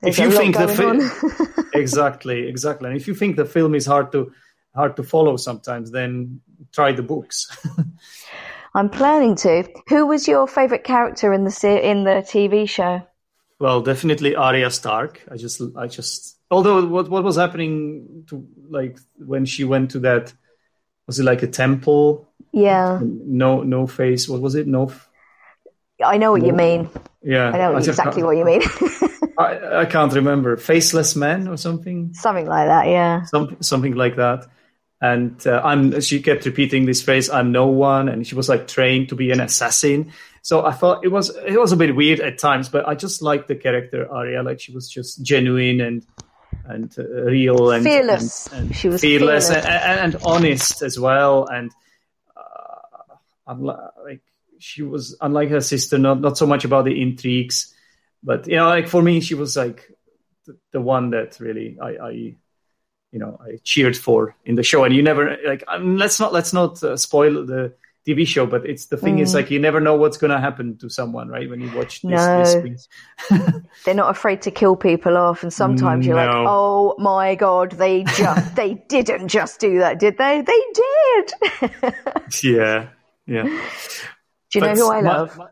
There's 0.00 0.18
if 0.18 0.24
you 0.24 0.30
think 0.32 0.56
the 0.56 0.68
film, 0.68 1.00
exactly 1.74 2.48
exactly. 2.48 2.88
And 2.88 2.96
if 2.96 3.06
you 3.06 3.14
think 3.14 3.36
the 3.36 3.44
film 3.44 3.74
is 3.74 3.86
hard 3.86 4.12
to 4.12 4.32
hard 4.74 4.96
to 4.96 5.02
follow 5.02 5.36
sometimes 5.36 5.90
then 5.90 6.40
try 6.72 6.92
the 6.92 7.02
books 7.02 7.48
I'm 8.76 8.90
planning 8.90 9.36
to. 9.36 9.68
Who 9.88 10.06
was 10.06 10.26
your 10.26 10.48
favorite 10.48 10.82
character 10.82 11.32
in 11.32 11.44
the 11.44 11.50
se- 11.52 11.88
in 11.88 12.04
the 12.04 12.24
TV 12.26 12.68
show? 12.68 13.02
well 13.60 13.80
definitely 13.80 14.34
arya 14.34 14.68
stark 14.68 15.22
i 15.30 15.36
just 15.36 15.62
i 15.76 15.86
just 15.86 16.36
although 16.50 16.84
what 16.86 17.08
what 17.08 17.22
was 17.22 17.36
happening 17.36 18.24
to 18.26 18.44
like 18.68 18.98
when 19.16 19.44
she 19.46 19.62
went 19.62 19.92
to 19.92 20.00
that 20.00 20.32
was 21.06 21.20
it 21.20 21.24
like 21.24 21.40
a 21.44 21.46
temple 21.46 22.28
Yeah, 22.52 22.98
no 23.00 23.62
no 23.62 23.86
face 23.86 24.28
what 24.28 24.40
was 24.40 24.56
it 24.56 24.66
no 24.66 24.86
f- 24.88 25.08
I 26.04 26.18
know 26.18 26.32
what 26.32 26.44
you 26.44 26.52
mean. 26.52 26.90
yeah 27.22 27.50
I 27.54 27.58
know 27.58 27.76
just 27.78 27.88
exactly 27.90 28.24
what 28.24 28.36
you 28.36 28.44
mean. 28.44 28.62
I, 29.38 29.82
I 29.82 29.84
can't 29.86 30.12
remember 30.12 30.56
faceless 30.56 31.14
man 31.14 31.46
or 31.46 31.56
something 31.56 32.12
Something 32.12 32.46
like 32.46 32.66
that. 32.66 32.88
Yeah. 32.88 33.22
some, 33.26 33.56
something 33.62 33.94
like 33.94 34.16
that. 34.16 34.46
And 35.00 35.44
uh, 35.46 35.60
I'm, 35.62 36.00
she 36.00 36.22
kept 36.22 36.46
repeating 36.46 36.86
this 36.86 37.02
phrase, 37.02 37.28
"I'm 37.28 37.52
no 37.52 37.66
one," 37.66 38.08
and 38.08 38.26
she 38.26 38.34
was 38.34 38.48
like 38.48 38.68
trained 38.68 39.10
to 39.10 39.16
be 39.16 39.32
an 39.32 39.40
assassin. 39.40 40.12
So 40.40 40.64
I 40.64 40.72
thought 40.72 41.04
it 41.04 41.08
was 41.08 41.34
it 41.46 41.58
was 41.58 41.72
a 41.72 41.76
bit 41.76 41.96
weird 41.96 42.20
at 42.20 42.38
times, 42.38 42.68
but 42.68 42.86
I 42.86 42.94
just 42.94 43.22
liked 43.22 43.48
the 43.48 43.54
character 43.54 44.10
Arya. 44.10 44.42
Like 44.42 44.60
she 44.60 44.72
was 44.72 44.88
just 44.88 45.22
genuine 45.22 45.80
and 45.80 46.06
and 46.64 46.94
uh, 46.98 47.02
real 47.24 47.70
and 47.70 47.84
Fearless. 47.84 48.46
and, 48.48 48.66
and 48.66 48.76
She 48.76 48.88
was 48.88 49.00
fearless, 49.00 49.48
fearless. 49.48 49.66
And, 49.66 50.14
and, 50.14 50.22
honest 50.24 50.82
as 50.82 50.98
well. 50.98 51.46
And 51.46 51.70
uh, 52.36 53.16
unlike, 53.46 53.78
like 54.04 54.22
she 54.58 54.82
was 54.82 55.16
unlike 55.20 55.50
her 55.50 55.60
sister, 55.60 55.98
not 55.98 56.20
not 56.20 56.38
so 56.38 56.46
much 56.46 56.64
about 56.64 56.84
the 56.84 57.00
intrigues, 57.00 57.74
but 58.22 58.46
you 58.46 58.56
know, 58.56 58.68
like 58.68 58.88
for 58.88 59.02
me, 59.02 59.20
she 59.20 59.34
was 59.34 59.56
like 59.56 59.90
the, 60.46 60.56
the 60.72 60.80
one 60.80 61.10
that 61.10 61.38
really 61.40 61.78
I, 61.80 61.88
I 61.88 62.36
you 63.14 63.20
know 63.22 63.32
I 63.40 63.50
cheered 63.62 63.96
for 63.96 64.34
in 64.44 64.54
the 64.56 64.62
show. 64.70 64.84
And 64.84 64.92
you 64.96 65.02
never 65.10 65.24
like 65.46 65.62
um, 65.68 65.96
let's 66.02 66.18
not 66.22 66.32
let's 66.32 66.52
not 66.52 66.82
uh, 66.82 66.96
spoil 66.96 67.46
the 67.46 67.72
TV 68.06 68.26
show, 68.26 68.44
but 68.44 68.66
it's 68.66 68.86
the 68.92 68.98
thing 68.98 69.18
is 69.20 69.30
Mm. 69.30 69.34
like 69.38 69.50
you 69.54 69.58
never 69.58 69.80
know 69.80 69.96
what's 69.96 70.18
going 70.22 70.30
to 70.36 70.40
happen 70.48 70.76
to 70.82 70.90
someone, 70.90 71.28
right? 71.36 71.48
When 71.48 71.60
you 71.64 71.70
watch 71.74 72.02
this, 72.02 72.54
No. 72.54 72.62
things. 72.66 72.88
They're 73.84 73.94
not 73.94 74.10
afraid 74.10 74.42
to 74.42 74.50
kill 74.50 74.76
people 74.76 75.16
off, 75.16 75.42
and 75.42 75.52
sometimes 75.52 76.04
you're 76.06 76.16
like, 76.24 76.28
"Oh 76.34 76.94
my 76.98 77.34
god, 77.34 77.70
they 77.84 78.02
just 78.20 78.56
they 78.60 78.74
didn't 78.88 79.28
just 79.28 79.58
do 79.60 79.78
that, 79.78 79.98
did 80.00 80.18
they? 80.18 80.42
They 80.42 80.62
did." 80.82 81.26
yeah, 82.42 82.88
yeah. 83.26 83.44
do 84.50 84.58
you 84.58 84.60
know 84.60 84.74
who 84.74 84.90
I 84.92 85.00
my- 85.00 85.08
love? 85.16 85.38
my- 85.38 85.48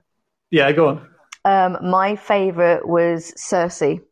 yeah, 0.51 0.73
go 0.73 0.89
on. 0.89 1.09
Um, 1.45 1.91
my 1.91 2.17
favorite 2.17 2.87
was 2.87 3.33
Cersei, 3.39 4.03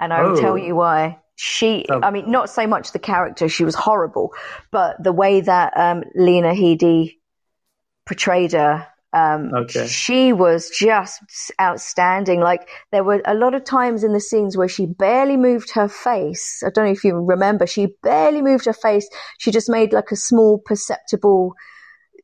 and 0.00 0.12
I 0.12 0.22
will 0.22 0.38
Oh. 0.38 0.40
tell 0.40 0.56
you 0.56 0.76
why. 0.76 1.18
She. 1.36 1.86
I 1.90 2.10
mean, 2.10 2.30
not 2.30 2.48
so 2.50 2.66
much 2.66 2.92
the 2.92 2.98
character; 2.98 3.48
she 3.48 3.64
was 3.64 3.74
horrible, 3.74 4.32
but 4.70 5.02
the 5.02 5.12
way 5.12 5.40
that 5.40 5.76
um, 5.76 6.04
Lena 6.14 6.54
Headey 6.54 7.18
portrayed 8.06 8.52
her. 8.52 8.86
Um, 9.12 9.52
Okay. 9.54 9.86
She 9.86 10.32
was 10.32 10.70
just 10.70 11.20
outstanding. 11.60 12.40
Like 12.40 12.68
there 12.90 13.04
were 13.04 13.22
a 13.24 13.34
lot 13.34 13.54
of 13.54 13.64
times 13.64 14.02
in 14.02 14.12
the 14.12 14.20
scenes 14.20 14.56
where 14.56 14.68
she 14.68 14.86
barely 14.86 15.36
moved 15.36 15.70
her 15.74 15.88
face. 15.88 16.62
I 16.66 16.70
don't 16.70 16.86
know 16.86 16.92
if 16.92 17.04
you 17.04 17.14
remember. 17.14 17.66
She 17.66 17.94
barely 18.02 18.42
moved 18.42 18.64
her 18.66 18.72
face. 18.72 19.08
She 19.38 19.52
just 19.52 19.70
made 19.70 19.92
like 19.92 20.10
a 20.10 20.16
small 20.16 20.58
perceptible 20.58 21.54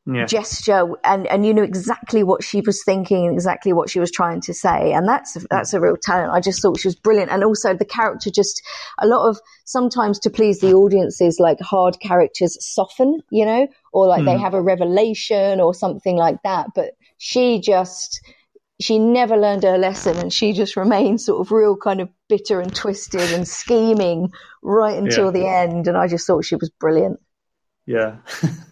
Yeah, 0.06 0.26
gesture 0.26 0.86
and 1.02 1.26
and 1.26 1.46
you 1.46 1.54
knew 1.54 1.62
exactly 1.62 2.22
what 2.22 2.44
she 2.44 2.60
was 2.60 2.82
thinking 2.84 3.26
and 3.26 3.34
exactly 3.34 3.72
what 3.72 3.88
she 3.90 3.98
was 3.98 4.10
trying 4.12 4.40
to 4.40 4.52
say 4.52 4.92
and 4.92 5.08
that's 5.08 5.36
that's 5.50 5.72
a 5.72 5.80
real 5.80 5.96
talent 5.96 6.30
i 6.32 6.40
just 6.40 6.60
thought 6.62 6.78
she 6.78 6.88
was 6.88 6.94
brilliant 6.94 7.30
and 7.30 7.42
also 7.42 7.74
the 7.74 7.84
character 7.86 8.30
just 8.30 8.62
a 9.00 9.06
lot 9.06 9.28
of 9.28 9.38
sometimes 9.64 10.18
to 10.18 10.28
please 10.30 10.60
the 10.60 10.72
audiences 10.74 11.38
like 11.40 11.58
hard 11.60 11.98
characters 12.00 12.56
soften 12.64 13.18
you 13.30 13.44
know 13.46 13.66
or 13.92 14.06
like 14.06 14.24
they 14.24 14.36
Mhm. 14.36 14.40
have 14.40 14.54
a 14.54 14.60
revelation 14.62 15.58
or 15.60 15.72
something 15.74 16.16
like 16.16 16.36
that 16.44 16.66
but 16.74 16.90
she 17.18 17.60
just 17.60 18.20
she 18.80 18.98
never 18.98 19.36
learned 19.36 19.62
her 19.62 19.78
lesson 19.78 20.16
and 20.18 20.32
she 20.32 20.52
just 20.52 20.76
remained 20.76 21.20
sort 21.20 21.40
of 21.40 21.50
real 21.52 21.76
kind 21.76 22.00
of 22.00 22.08
bitter 22.28 22.60
and 22.60 22.74
twisted 22.74 23.32
and 23.32 23.48
scheming 23.48 24.30
right 24.62 24.98
until 24.98 25.26
Yeah. 25.26 25.30
the 25.32 25.46
end 25.46 25.88
and 25.88 25.96
i 25.96 26.06
just 26.06 26.26
thought 26.26 26.44
she 26.44 26.56
was 26.56 26.70
brilliant 26.78 27.18
yeah. 27.86 28.16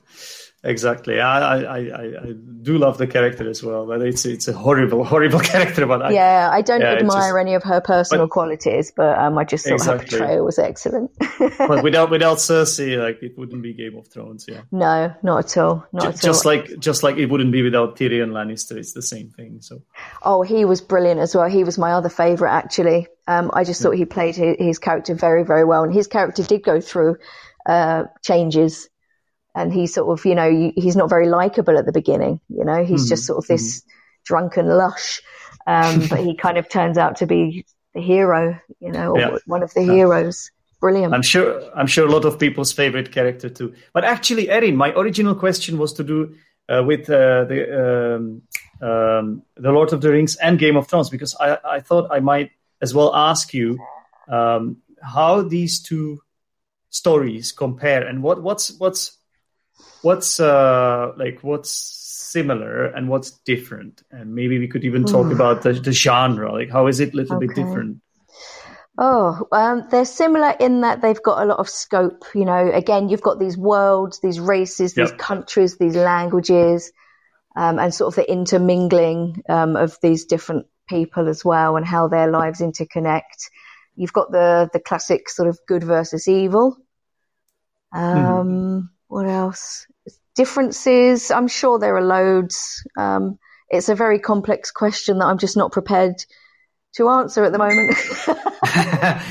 exactly. 0.65 1.21
I, 1.21 1.61
I, 1.61 1.79
I, 1.79 2.03
I 2.23 2.33
do 2.63 2.79
love 2.79 2.99
the 2.99 3.07
character 3.07 3.49
as 3.49 3.63
well, 3.63 3.87
but 3.87 4.03
it's 4.03 4.25
it's 4.25 4.49
a 4.49 4.53
horrible, 4.53 5.05
horrible 5.13 5.41
character. 5.41 5.87
But 5.87 6.03
I, 6.03 6.11
yeah, 6.11 6.51
I 6.53 6.63
don't 6.63 6.81
yeah, 6.81 6.95
admire 6.95 7.33
just- 7.33 7.41
any 7.41 7.55
of 7.55 7.63
her 7.63 7.81
personal 7.81 8.27
But- 8.27 8.33
qualities, 8.33 8.93
but 8.95 9.19
um, 9.19 9.39
I 9.39 9.45
just 9.45 9.67
thought 9.67 9.85
her 9.85 9.99
portrayal 9.99 10.45
was 10.45 10.59
excellent. 10.59 11.11
but 11.59 11.83
without 11.83 12.11
without 12.11 12.39
Cersei, 12.39 12.99
like 13.03 13.23
it 13.23 13.37
wouldn't 13.39 13.63
be 13.63 13.73
Game 13.73 13.97
of 13.97 14.09
Thrones. 14.09 14.47
Yeah, 14.49 14.63
no, 14.73 15.15
not 15.23 15.45
at 15.45 15.57
all. 15.57 15.87
Not 15.93 16.03
Ju- 16.03 16.09
at 16.09 16.21
just 16.21 16.45
like 16.45 16.79
just 16.79 17.03
like 17.03 17.17
it 17.17 17.27
wouldn't 17.27 17.53
be 17.53 17.63
without 17.63 17.97
Tyrion 17.97 18.31
Lannister. 18.31 18.77
It's 18.77 18.93
the 18.93 19.03
same 19.03 19.31
thing. 19.31 19.61
So 19.61 19.83
oh, 20.23 20.43
he 20.43 20.65
was 20.65 20.81
brilliant 20.81 21.21
as 21.21 21.35
well. 21.35 21.49
He 21.49 21.65
was 21.65 21.79
my 21.79 21.93
other 21.93 22.09
favourite, 22.09 22.53
actually. 22.57 23.09
Um, 23.27 23.51
I 23.53 23.65
just 23.65 23.83
thought 23.83 23.91
he 23.91 24.07
played 24.07 24.37
his, 24.37 24.57
his 24.59 24.79
character 24.79 25.15
very, 25.15 25.45
very 25.45 25.65
well, 25.65 25.85
and 25.85 25.93
his 25.93 26.07
character 26.07 26.43
did 26.43 26.63
go 26.63 26.81
through 26.81 27.19
uh, 27.67 28.05
changes. 28.23 28.89
And 29.55 29.73
he 29.73 29.87
sort 29.87 30.19
of, 30.19 30.25
you 30.25 30.35
know, 30.35 30.73
he's 30.77 30.97
not 30.97 31.09
very 31.11 31.29
likable 31.29 31.79
at 31.79 31.87
the 31.87 31.93
beginning. 31.93 32.41
You 32.49 32.65
know, 32.65 32.85
he's 32.85 33.07
Mhm, 33.07 33.09
just 33.09 33.27
sort 33.27 33.39
of 33.39 33.47
this 33.49 33.83
drunken 34.25 34.69
lush, 34.69 35.21
um, 35.67 36.07
but 36.11 36.21
he 36.21 36.37
kind 36.37 36.59
of 36.59 36.69
turns 36.69 36.99
out 36.99 37.17
to 37.17 37.27
be 37.27 37.65
the 37.95 38.01
hero. 38.01 38.61
You 38.81 38.93
know, 38.93 39.13
or 39.13 39.19
Yeah. 39.19 39.39
one 39.47 39.63
of 39.63 39.73
the 39.75 39.83
heroes. 39.83 40.51
Brilliant. 40.81 41.13
I'm 41.13 41.23
sure 41.23 41.61
I'm 41.75 41.89
sure 41.89 42.07
a 42.07 42.11
lot 42.11 42.25
of 42.25 42.39
people's 42.39 42.73
favorite 42.73 43.11
character 43.11 43.49
too. 43.49 43.75
But 43.93 44.05
actually, 44.05 44.49
Erin, 44.49 44.77
my 44.77 44.93
original 44.93 45.35
question 45.35 45.77
was 45.77 45.93
to 45.95 46.05
do 46.05 46.37
uh, 46.69 46.85
with 46.87 47.11
uh, 47.11 47.45
the 47.45 48.17
um, 48.17 48.43
um, 48.81 49.43
the 49.57 49.73
Lord 49.73 49.93
of 49.93 50.01
the 50.01 50.13
Rings 50.13 50.37
and 50.37 50.59
Game 50.59 50.77
of 50.77 50.87
Thrones 50.87 51.11
because 51.11 51.35
I, 51.41 51.59
I 51.65 51.81
thought 51.81 52.13
I 52.13 52.21
might 52.21 52.53
as 52.81 52.95
well 52.95 53.13
ask 53.15 53.53
you 53.53 53.79
um, 54.29 54.77
how 55.03 55.43
these 55.43 55.81
two 55.83 56.21
stories 56.91 57.51
compare 57.53 58.07
and 58.07 58.23
what 58.23 58.43
what's 58.43 58.79
what's 58.79 59.18
what's 60.03 60.41
uh, 60.41 61.13
like 61.17 61.41
what's 61.43 61.71
similar 61.71 62.87
and 62.87 63.09
what's 63.09 63.31
different, 63.45 64.03
and 64.11 64.35
maybe 64.35 64.59
we 64.59 64.69
could 64.69 64.85
even 64.85 65.05
talk 65.05 65.31
about 65.31 65.63
the, 65.63 65.73
the 65.73 65.93
genre. 65.93 66.53
Like, 66.53 66.71
how 66.71 66.87
is 66.87 67.01
it 67.01 67.15
a 67.15 67.17
little 67.17 67.37
bit 67.39 67.55
different? 67.55 67.99
Oh, 69.01 69.47
um, 69.53 69.87
they're 69.91 70.05
similar 70.05 70.55
in 70.59 70.81
that 70.81 71.01
they've 71.01 71.23
got 71.23 71.43
a 71.43 71.47
lot 71.47 71.61
of 71.61 71.69
scope. 71.69 72.25
You 72.35 72.45
know, 72.45 72.71
again, 72.73 73.09
you've 73.09 73.23
got 73.23 73.39
these 73.39 73.57
worlds, 73.57 74.21
these 74.21 74.41
races, 74.41 74.95
these 74.95 75.11
Yep. 75.11 75.19
countries, 75.19 75.79
these 75.79 75.95
languages, 75.95 76.93
um, 77.57 77.79
and 77.79 77.95
sort 77.95 78.13
of 78.13 78.17
the 78.17 78.31
intermingling 78.31 79.43
um, 79.49 79.77
of 79.77 79.97
these 80.03 80.25
different 80.25 80.67
people 80.89 81.29
as 81.29 81.45
well, 81.45 81.77
and 81.77 81.87
how 81.87 82.09
their 82.09 82.31
lives 82.31 82.61
interconnect. 82.61 83.51
You've 83.95 84.13
got 84.13 84.33
the 84.33 84.69
the 84.73 84.81
classic 84.81 85.29
sort 85.29 85.49
of 85.49 85.59
good 85.69 85.85
versus 85.85 86.27
evil. 86.27 86.77
Um, 87.93 88.91
What 89.09 89.27
else? 89.27 89.87
Differences. 90.35 91.31
I'm 91.31 91.49
sure 91.49 91.79
there 91.79 91.97
are 91.97 92.05
loads. 92.05 92.87
Um, 92.97 93.39
it's 93.71 93.89
a 93.89 93.95
very 93.95 94.19
complex 94.19 94.71
question 94.71 95.19
that 95.19 95.27
I'm 95.27 95.39
just 95.39 95.57
not 95.57 95.73
prepared 95.73 96.25
to 96.97 97.09
answer 97.09 97.45
at 97.45 97.53
the 97.53 97.59
moment. 97.59 97.97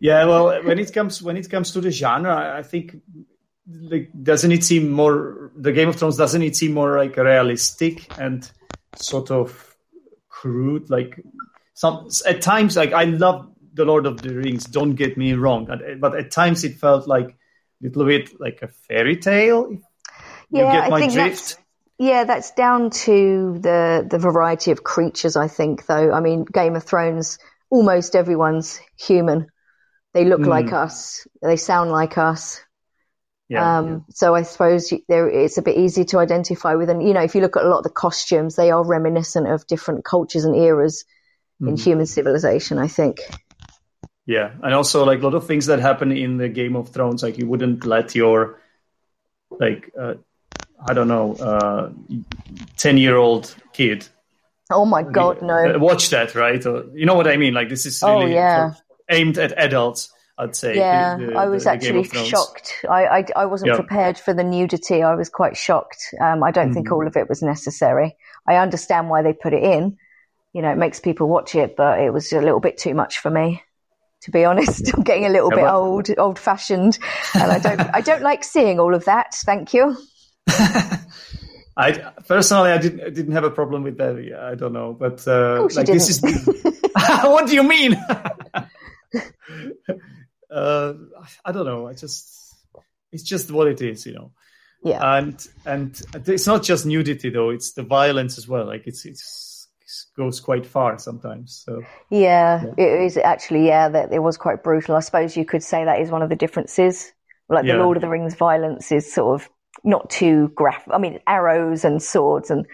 yeah, 0.00 0.24
well, 0.24 0.62
when 0.62 0.78
it 0.78 0.92
comes 0.92 1.22
when 1.22 1.36
it 1.36 1.48
comes 1.50 1.72
to 1.72 1.80
the 1.80 1.90
genre, 1.90 2.56
I, 2.58 2.62
think 2.62 2.96
like 3.66 4.10
doesn't 4.22 4.52
it 4.52 4.62
seem 4.64 4.90
more 4.90 5.52
the 5.56 5.72
Game 5.72 5.88
of 5.88 5.96
Thrones 5.96 6.16
doesn't 6.16 6.42
it 6.42 6.54
seem 6.56 6.72
more 6.72 6.96
like 6.96 7.16
realistic 7.16 8.06
and 8.18 8.48
sort 8.96 9.30
of 9.30 9.76
crude? 10.28 10.90
Like 10.90 11.20
some 11.74 12.08
at 12.26 12.42
times, 12.42 12.76
like 12.76 12.92
I 12.92 13.04
love 13.04 13.50
the 13.74 13.84
Lord 13.84 14.06
of 14.06 14.22
the 14.22 14.34
Rings. 14.34 14.64
Don't 14.64 14.94
get 14.94 15.16
me 15.16 15.32
wrong, 15.34 15.66
but- 16.00 16.16
at 16.16 16.30
times 16.30 16.64
it 16.64 16.76
felt 16.76 17.06
like 17.06 17.36
little 17.80 18.04
bit 18.06 18.40
like 18.40 18.60
a 18.62 18.68
fairy 18.68 19.16
tale. 19.16 19.70
You 19.70 19.80
Yeah, 20.50 20.70
get 20.70 20.84
I 20.84 20.90
my 20.90 21.00
think 21.00 21.12
drift. 21.12 21.54
that's 21.54 21.56
yeah, 21.98 22.24
that's 22.24 22.50
down 22.52 22.90
to 22.90 23.58
the 23.60 24.06
the 24.08 24.18
variety 24.18 24.70
of 24.70 24.84
creatures. 24.84 25.36
I 25.36 25.48
think, 25.48 25.86
though. 25.86 26.12
I 26.12 26.20
mean, 26.20 26.44
Game 26.44 26.76
of 26.76 26.84
Thrones. 26.84 27.38
Almost 27.68 28.14
everyone's 28.14 28.80
human. 28.96 29.48
They 30.14 30.24
look 30.24 30.42
Mm. 30.42 30.48
like 30.48 30.72
us. 30.72 31.26
They 31.42 31.56
sound 31.56 31.90
like 31.92 32.18
us. 32.18 32.60
Yeah, 33.48 33.78
um, 33.78 34.04
So 34.10 34.34
I 34.34 34.42
suppose 34.42 34.92
there 35.08 35.28
it's 35.28 35.58
a 35.58 35.62
bit 35.62 35.76
easy 35.76 36.04
to 36.06 36.18
identify 36.18 36.74
with. 36.74 36.90
And 36.90 37.02
you 37.02 37.14
know, 37.14 37.22
if 37.22 37.34
you 37.34 37.40
look 37.40 37.56
at 37.56 37.64
a 37.64 37.68
lot 37.68 37.78
of 37.78 37.84
the 37.84 37.90
costumes, 37.90 38.56
they 38.56 38.70
are 38.70 38.84
reminiscent 38.84 39.48
of 39.48 39.66
different 39.66 40.04
cultures 40.04 40.44
and 40.44 40.56
eras 40.56 41.04
Mm. 41.60 41.68
in 41.70 41.76
human 41.76 42.06
civilization. 42.06 42.78
I 42.78 42.88
think. 42.88 43.18
Yeah, 44.26 44.50
and 44.62 44.74
also 44.74 45.04
like 45.04 45.20
a 45.20 45.22
lot 45.22 45.34
of 45.34 45.46
things 45.46 45.66
that 45.66 45.78
happen 45.78 46.10
in 46.12 46.36
the 46.36 46.48
Game 46.48 46.74
of 46.76 46.88
Thrones, 46.88 47.22
like 47.22 47.38
you 47.38 47.46
wouldn't 47.46 47.86
let 47.86 48.14
your 48.14 48.60
like 49.50 49.90
uh, 49.98 50.14
I 50.84 50.92
don't 50.94 51.08
know 51.08 51.34
uh, 51.34 51.90
ten 52.76 52.98
year 52.98 53.16
old 53.16 53.54
kid 53.72 54.08
Oh 54.68 54.84
my 54.84 55.04
God, 55.04 55.40
uh, 55.42 55.46
no! 55.46 55.78
watch 55.78 56.10
that, 56.10 56.34
right? 56.34 56.64
Or, 56.66 56.86
you 56.92 57.06
know 57.06 57.14
what 57.14 57.28
I 57.28 57.36
mean? 57.36 57.54
Like 57.54 57.68
this 57.68 57.86
is 57.86 58.02
Oh, 58.02 58.18
really 58.18 58.32
sort 58.32 58.34
yeah. 58.34 58.72
aimed 59.08 59.38
at 59.38 59.52
adults. 59.56 60.12
I'd 60.38 60.56
say. 60.56 60.76
Yeah, 60.76 61.16
the- 61.16 61.26
the- 61.26 61.34
I 61.38 61.46
was 61.46 61.64
the 61.64 61.70
actually 61.70 62.02
shocked. 62.04 62.74
I, 62.90 63.06
I, 63.06 63.24
I 63.36 63.46
wasn't 63.46 63.70
Yeah. 63.70 63.76
prepared 63.76 64.18
for 64.18 64.34
the 64.34 64.42
nudity. 64.44 65.02
I 65.04 65.14
was 65.14 65.28
quite 65.30 65.56
shocked. 65.56 66.02
Um, 66.20 66.42
I 66.42 66.50
don't 66.50 66.66
Mm-hmm. 66.66 66.74
think 66.74 66.92
all 66.92 67.06
of 67.06 67.16
it 67.16 67.28
was 67.28 67.42
necessary. 67.42 68.16
I 68.46 68.56
understand 68.56 69.08
why 69.08 69.22
they 69.22 69.32
put 69.32 69.54
it 69.54 69.62
in. 69.62 69.96
You 70.52 70.62
know, 70.62 70.70
it 70.72 70.76
makes 70.78 70.98
people 71.00 71.28
watch 71.28 71.54
it, 71.54 71.76
but 71.76 72.00
it 72.00 72.12
was 72.12 72.32
a 72.32 72.40
little 72.42 72.60
bit 72.60 72.76
too 72.76 72.92
much 72.92 73.18
for 73.20 73.30
me. 73.30 73.62
To 74.22 74.30
be 74.30 74.44
honest, 74.44 74.92
I'm 74.96 75.02
getting 75.02 75.26
a 75.26 75.28
little 75.28 75.50
Yeah, 75.50 75.56
bit 75.56 75.66
old, 75.66 76.10
old 76.18 76.38
fashioned, 76.38 76.98
and 77.34 77.52
I 77.52 77.58
don't, 77.58 77.80
I 77.80 78.00
don't 78.00 78.22
like 78.22 78.42
seeing 78.44 78.80
all 78.80 78.94
of 78.94 79.04
that. 79.04 79.34
Thank 79.34 79.72
you. 79.74 79.96
I 81.78 82.12
personally, 82.26 82.70
I 82.70 82.78
didn't 82.78 83.00
I 83.02 83.10
didn't 83.10 83.32
have 83.32 83.44
a 83.44 83.50
problem 83.50 83.82
with 83.82 83.98
that. 83.98 84.22
Yeah, 84.24 84.46
I 84.46 84.54
don't 84.54 84.72
know, 84.72 84.94
but 84.94 85.26
uh, 85.28 85.68
like 85.74 85.86
this 85.86 86.08
is. 86.08 86.20
what 87.22 87.46
do 87.46 87.54
you 87.54 87.62
mean? 87.62 87.94
uh, 90.50 90.92
I 91.44 91.52
don't 91.52 91.66
know. 91.66 91.86
I 91.86 91.94
just 91.94 92.54
it's 93.12 93.22
just 93.22 93.50
what 93.50 93.68
it 93.68 93.80
is, 93.82 94.06
you 94.06 94.14
know. 94.14 94.32
Yeah, 94.82 95.18
And 95.18 95.46
and 95.64 96.00
it's 96.26 96.46
not 96.46 96.62
just 96.62 96.86
nudity 96.86 97.30
though; 97.30 97.50
it's 97.50 97.72
the 97.72 97.82
violence 97.82 98.38
as 98.38 98.46
well. 98.48 98.66
Like 98.66 98.86
it's 98.86 99.04
it's 99.04 99.55
it 99.55 99.55
goes 100.16 100.40
quite 100.40 100.66
far 100.66 100.98
sometimes. 100.98 101.62
So 101.64 101.82
yeah, 102.10 102.64
it 102.76 103.00
is 103.02 103.16
actually. 103.16 103.66
Yeah, 103.66 103.88
that 103.88 104.12
it 104.12 104.20
was 104.20 104.36
quite 104.36 104.62
brutal. 104.62 104.96
I 104.96 105.00
suppose 105.00 105.36
you 105.36 105.44
could 105.44 105.62
say 105.62 105.84
that 105.84 106.00
is 106.00 106.10
one 106.10 106.22
of 106.22 106.28
the 106.28 106.36
differences. 106.36 107.12
Like 107.48 107.64
Yeah. 107.64 107.76
the 107.76 107.82
Lord 107.82 107.96
of 107.96 108.00
the 108.00 108.08
Rings 108.08 108.34
violence 108.34 108.90
is 108.90 109.12
sort 109.12 109.40
of 109.40 109.48
not 109.84 110.10
too 110.10 110.48
graphic. 110.54 110.92
I 110.92 110.98
mean, 110.98 111.20
arrows 111.26 111.84
and 111.84 112.02
swords 112.02 112.50
and 112.50 112.66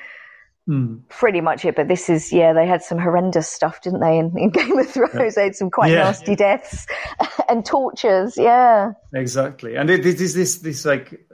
hmm. 0.66 0.96
pretty 1.08 1.40
much 1.42 1.64
it. 1.64 1.76
But 1.76 1.88
this 1.88 2.08
is, 2.08 2.32
yeah, 2.32 2.52
they 2.54 2.66
had 2.66 2.82
some 2.82 2.98
horrendous 2.98 3.48
stuff, 3.48 3.82
didn't 3.82 4.00
they? 4.00 4.16
In, 4.18 4.32
in 4.38 4.50
Game 4.58 4.78
of 4.78 4.88
Thrones, 4.88 5.34
they 5.34 5.44
had 5.44 5.56
some 5.56 5.70
quite 5.70 5.90
Yeah. 5.92 6.04
nasty 6.04 6.36
deaths 6.36 6.86
and 7.48 7.66
tortures. 7.66 8.36
Yeah, 8.36 8.92
Exactly, 9.12 9.76
and 9.76 9.90
it, 9.90 10.06
it 10.06 10.20
is 10.20 10.34
this 10.34 10.58
this 10.58 10.84
like 10.86 11.26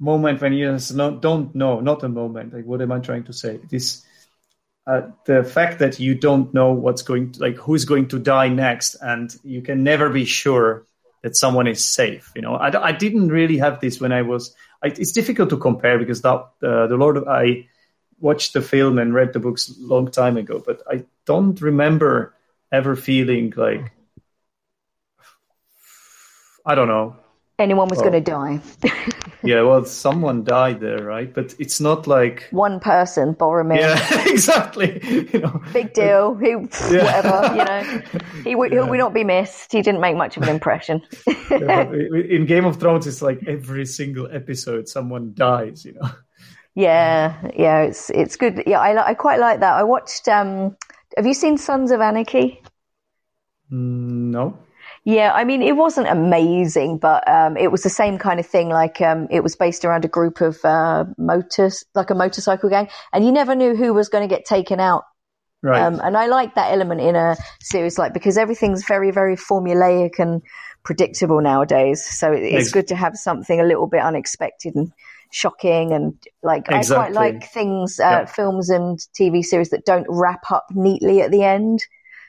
moment 0.00 0.40
when 0.40 0.52
you 0.52 0.70
just 0.72 0.96
don't 0.96 1.54
know, 1.54 1.80
not 1.80 2.02
a 2.04 2.08
moment. 2.08 2.52
Like, 2.52 2.64
what 2.64 2.82
am 2.82 2.92
I 2.92 2.98
trying 3.00 3.24
to 3.24 3.32
say? 3.32 3.58
This 3.70 4.04
uh, 4.88 5.02
the 5.26 5.44
fact 5.44 5.78
that 5.80 6.00
you 6.00 6.14
don't 6.14 6.52
know 6.54 6.72
what's 6.72 7.02
going, 7.02 7.32
to, 7.32 7.40
like, 7.40 7.56
who's 7.56 7.84
going 7.84 8.08
to 8.08 8.18
die 8.18 8.48
next, 8.48 8.96
and 9.02 9.30
you 9.44 9.60
can 9.60 9.84
never 9.84 10.08
be 10.08 10.24
sure 10.24 10.86
that 11.22 11.36
someone 11.36 11.66
is 11.66 11.84
safe. 11.84 12.32
You 12.34 12.42
know, 12.42 12.54
I, 12.54 12.88
I 12.88 12.92
didn't 12.92 13.28
really 13.28 13.58
have 13.58 13.80
this 13.80 14.00
when 14.00 14.12
I 14.12 14.22
was. 14.22 14.54
I, 14.82 14.86
it's 14.88 15.12
difficult 15.12 15.50
to 15.50 15.58
compare 15.58 15.98
because 15.98 16.22
that 16.22 16.40
uh, 16.62 16.86
the 16.86 16.96
Lord 16.96 17.18
of 17.18 17.28
I 17.28 17.66
watched 18.18 18.52
the 18.54 18.62
film 18.62 18.98
and 18.98 19.12
read 19.12 19.32
the 19.32 19.40
books 19.40 19.68
a 19.68 19.74
long 19.86 20.10
time 20.10 20.36
ago, 20.36 20.62
but 20.64 20.82
I 20.90 21.04
don't 21.26 21.60
remember 21.60 22.34
ever 22.72 22.96
feeling 22.96 23.52
like 23.56 23.92
I 26.64 26.74
don't 26.74 26.88
know. 26.88 27.16
anyone 27.58 27.88
was 27.88 27.98
Oh. 27.98 28.02
going 28.02 28.12
to 28.12 28.20
die. 28.20 28.60
Yeah, 29.42 29.62
well, 29.62 29.84
someone 29.84 30.42
died 30.44 30.80
there, 30.80 31.02
right? 31.04 31.32
But 31.32 31.54
it's 31.58 31.80
not 31.80 32.06
like 32.06 32.48
One 32.50 32.80
person, 32.80 33.34
Boromir. 33.34 33.78
yeah, 33.78 34.28
exactly. 34.32 35.00
You 35.32 35.40
know, 35.40 35.62
Big 35.72 35.92
deal. 35.92 36.34
He, 36.36 36.50
Yeah. 36.50 37.04
whatever, 37.04 37.56
you 37.56 37.64
know. 37.64 38.02
He, 38.44 38.52
w- 38.52 38.70
he 38.70 38.78
will 38.78 38.98
not 38.98 39.12
be 39.14 39.24
missed. 39.24 39.72
He 39.72 39.82
didn't 39.82 40.00
make 40.00 40.16
much 40.16 40.36
of 40.36 40.42
an 40.42 40.48
impression. 40.48 41.02
Yeah, 41.50 41.90
in 41.90 42.46
Game 42.46 42.64
of 42.66 42.76
Thrones, 42.78 43.06
it's 43.06 43.22
like 43.22 43.40
every 43.46 43.86
single 43.86 44.28
episode, 44.30 44.86
someone 44.88 45.32
dies. 45.34 45.84
You 45.84 45.94
know. 45.94 46.08
yeah, 46.74 47.40
yeah, 47.56 47.82
it's 47.82 48.10
it's 48.10 48.36
good. 48.36 48.62
Yeah, 48.66 48.80
I 48.80 49.10
I 49.10 49.14
quite 49.14 49.40
like 49.40 49.60
that. 49.60 49.74
I 49.74 49.82
watched. 49.84 50.28
Um, 50.28 50.76
have 51.16 51.26
you 51.26 51.34
seen 51.34 51.56
Sons 51.58 51.90
of 51.90 52.00
Anarchy? 52.00 52.60
Mm, 53.72 54.30
No. 54.30 54.58
Yeah, 55.08 55.32
I 55.32 55.44
mean, 55.44 55.62
it 55.62 55.74
wasn't 55.74 56.06
amazing, 56.08 56.98
but 56.98 57.26
um, 57.26 57.56
it 57.56 57.72
was 57.72 57.82
the 57.82 57.88
same 57.88 58.18
kind 58.18 58.38
of 58.38 58.44
thing. 58.44 58.68
Like, 58.68 59.00
um, 59.00 59.26
it 59.30 59.42
was 59.42 59.56
based 59.56 59.86
around 59.86 60.04
a 60.04 60.08
group 60.08 60.42
of 60.42 60.62
uh, 60.66 61.06
motors, 61.16 61.82
like 61.94 62.10
a 62.10 62.14
motorcycle 62.14 62.68
gang, 62.68 62.88
and 63.14 63.24
you 63.24 63.32
never 63.32 63.54
knew 63.54 63.74
who 63.74 63.94
was 63.94 64.10
going 64.10 64.28
to 64.28 64.34
get 64.34 64.44
taken 64.44 64.80
out. 64.80 65.04
Right. 65.62 65.80
Um, 65.80 65.98
and 66.04 66.14
I 66.14 66.26
like 66.26 66.56
that 66.56 66.72
element 66.72 67.00
in 67.00 67.16
a 67.16 67.38
series, 67.62 67.96
like 67.98 68.12
because 68.12 68.36
everything's 68.36 68.84
very, 68.84 69.10
very 69.10 69.34
formulaic 69.34 70.18
and 70.18 70.42
predictable 70.84 71.40
nowadays. 71.40 72.04
So 72.04 72.30
it- 72.30 72.42
it's 72.42 72.66
Ex- 72.66 72.72
good 72.72 72.88
to 72.88 72.94
have 72.94 73.16
something 73.16 73.58
a 73.58 73.64
little 73.64 73.86
bit 73.86 74.02
unexpected 74.02 74.76
and 74.76 74.92
shocking, 75.32 75.94
and 75.94 76.18
like 76.42 76.70
I 76.70 76.84
quite 76.84 77.12
like 77.12 77.50
things, 77.50 77.98
uh, 77.98 78.10
Yeah. 78.10 78.24
films 78.26 78.68
and 78.68 78.98
TV 79.18 79.42
series 79.42 79.70
that 79.70 79.86
don't 79.86 80.06
wrap 80.10 80.50
up 80.50 80.66
neatly 80.74 81.22
at 81.22 81.30
the 81.30 81.44
end 81.44 81.80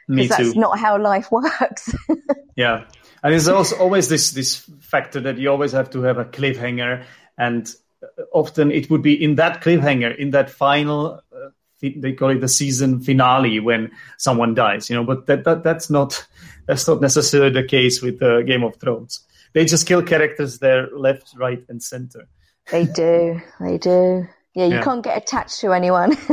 Me 0.09 0.23
because 0.23 0.37
that's 0.47 0.55
not 0.55 0.77
how 0.79 0.99
life 1.01 1.31
works. 1.31 1.93
Yeah, 2.55 2.83
and 3.23 3.31
there's 3.31 3.47
also 3.47 3.77
always 3.77 4.09
this 4.09 4.31
this 4.31 4.57
factor 4.81 5.21
that 5.21 5.37
you 5.37 5.49
always 5.49 5.71
have 5.71 5.89
to 5.91 6.01
have 6.01 6.17
a 6.17 6.25
cliffhanger, 6.25 7.05
and 7.37 7.73
often 8.33 8.71
it 8.71 8.89
would 8.89 9.01
be 9.01 9.13
in 9.23 9.35
that 9.35 9.61
cliffhanger, 9.61 10.17
in 10.17 10.31
that 10.31 10.49
final, 10.49 11.21
uh, 11.33 11.49
they 11.81 12.13
call 12.13 12.29
it 12.31 12.41
the 12.41 12.47
season 12.47 12.99
finale 12.99 13.59
when 13.59 13.91
someone 14.17 14.53
dies, 14.55 14.89
you 14.89 14.95
know. 14.95 15.03
But 15.05 15.27
that, 15.27 15.43
that 15.45 15.63
that's 15.63 15.89
not 15.89 16.25
that's 16.65 16.87
not 16.87 17.01
necessarily 17.01 17.51
the 17.53 17.63
case 17.67 18.01
with 18.01 18.21
uh, 18.21 18.41
Game 18.41 18.63
of 18.63 18.75
Thrones. 18.77 19.21
They 19.53 19.65
just 19.65 19.87
kill 19.87 20.01
characters 20.03 20.59
there, 20.59 20.89
left, 20.95 21.33
right, 21.37 21.63
and 21.69 21.81
center. 21.81 22.27
They 22.71 22.85
do. 22.85 23.41
They 23.59 23.77
do. 23.77 24.27
Yeah, 24.55 24.65
you 24.65 24.75
Yeah. 24.75 24.83
can't 24.83 25.03
get 25.03 25.17
attached 25.17 25.59
to 25.61 25.71
anyone. 25.73 26.17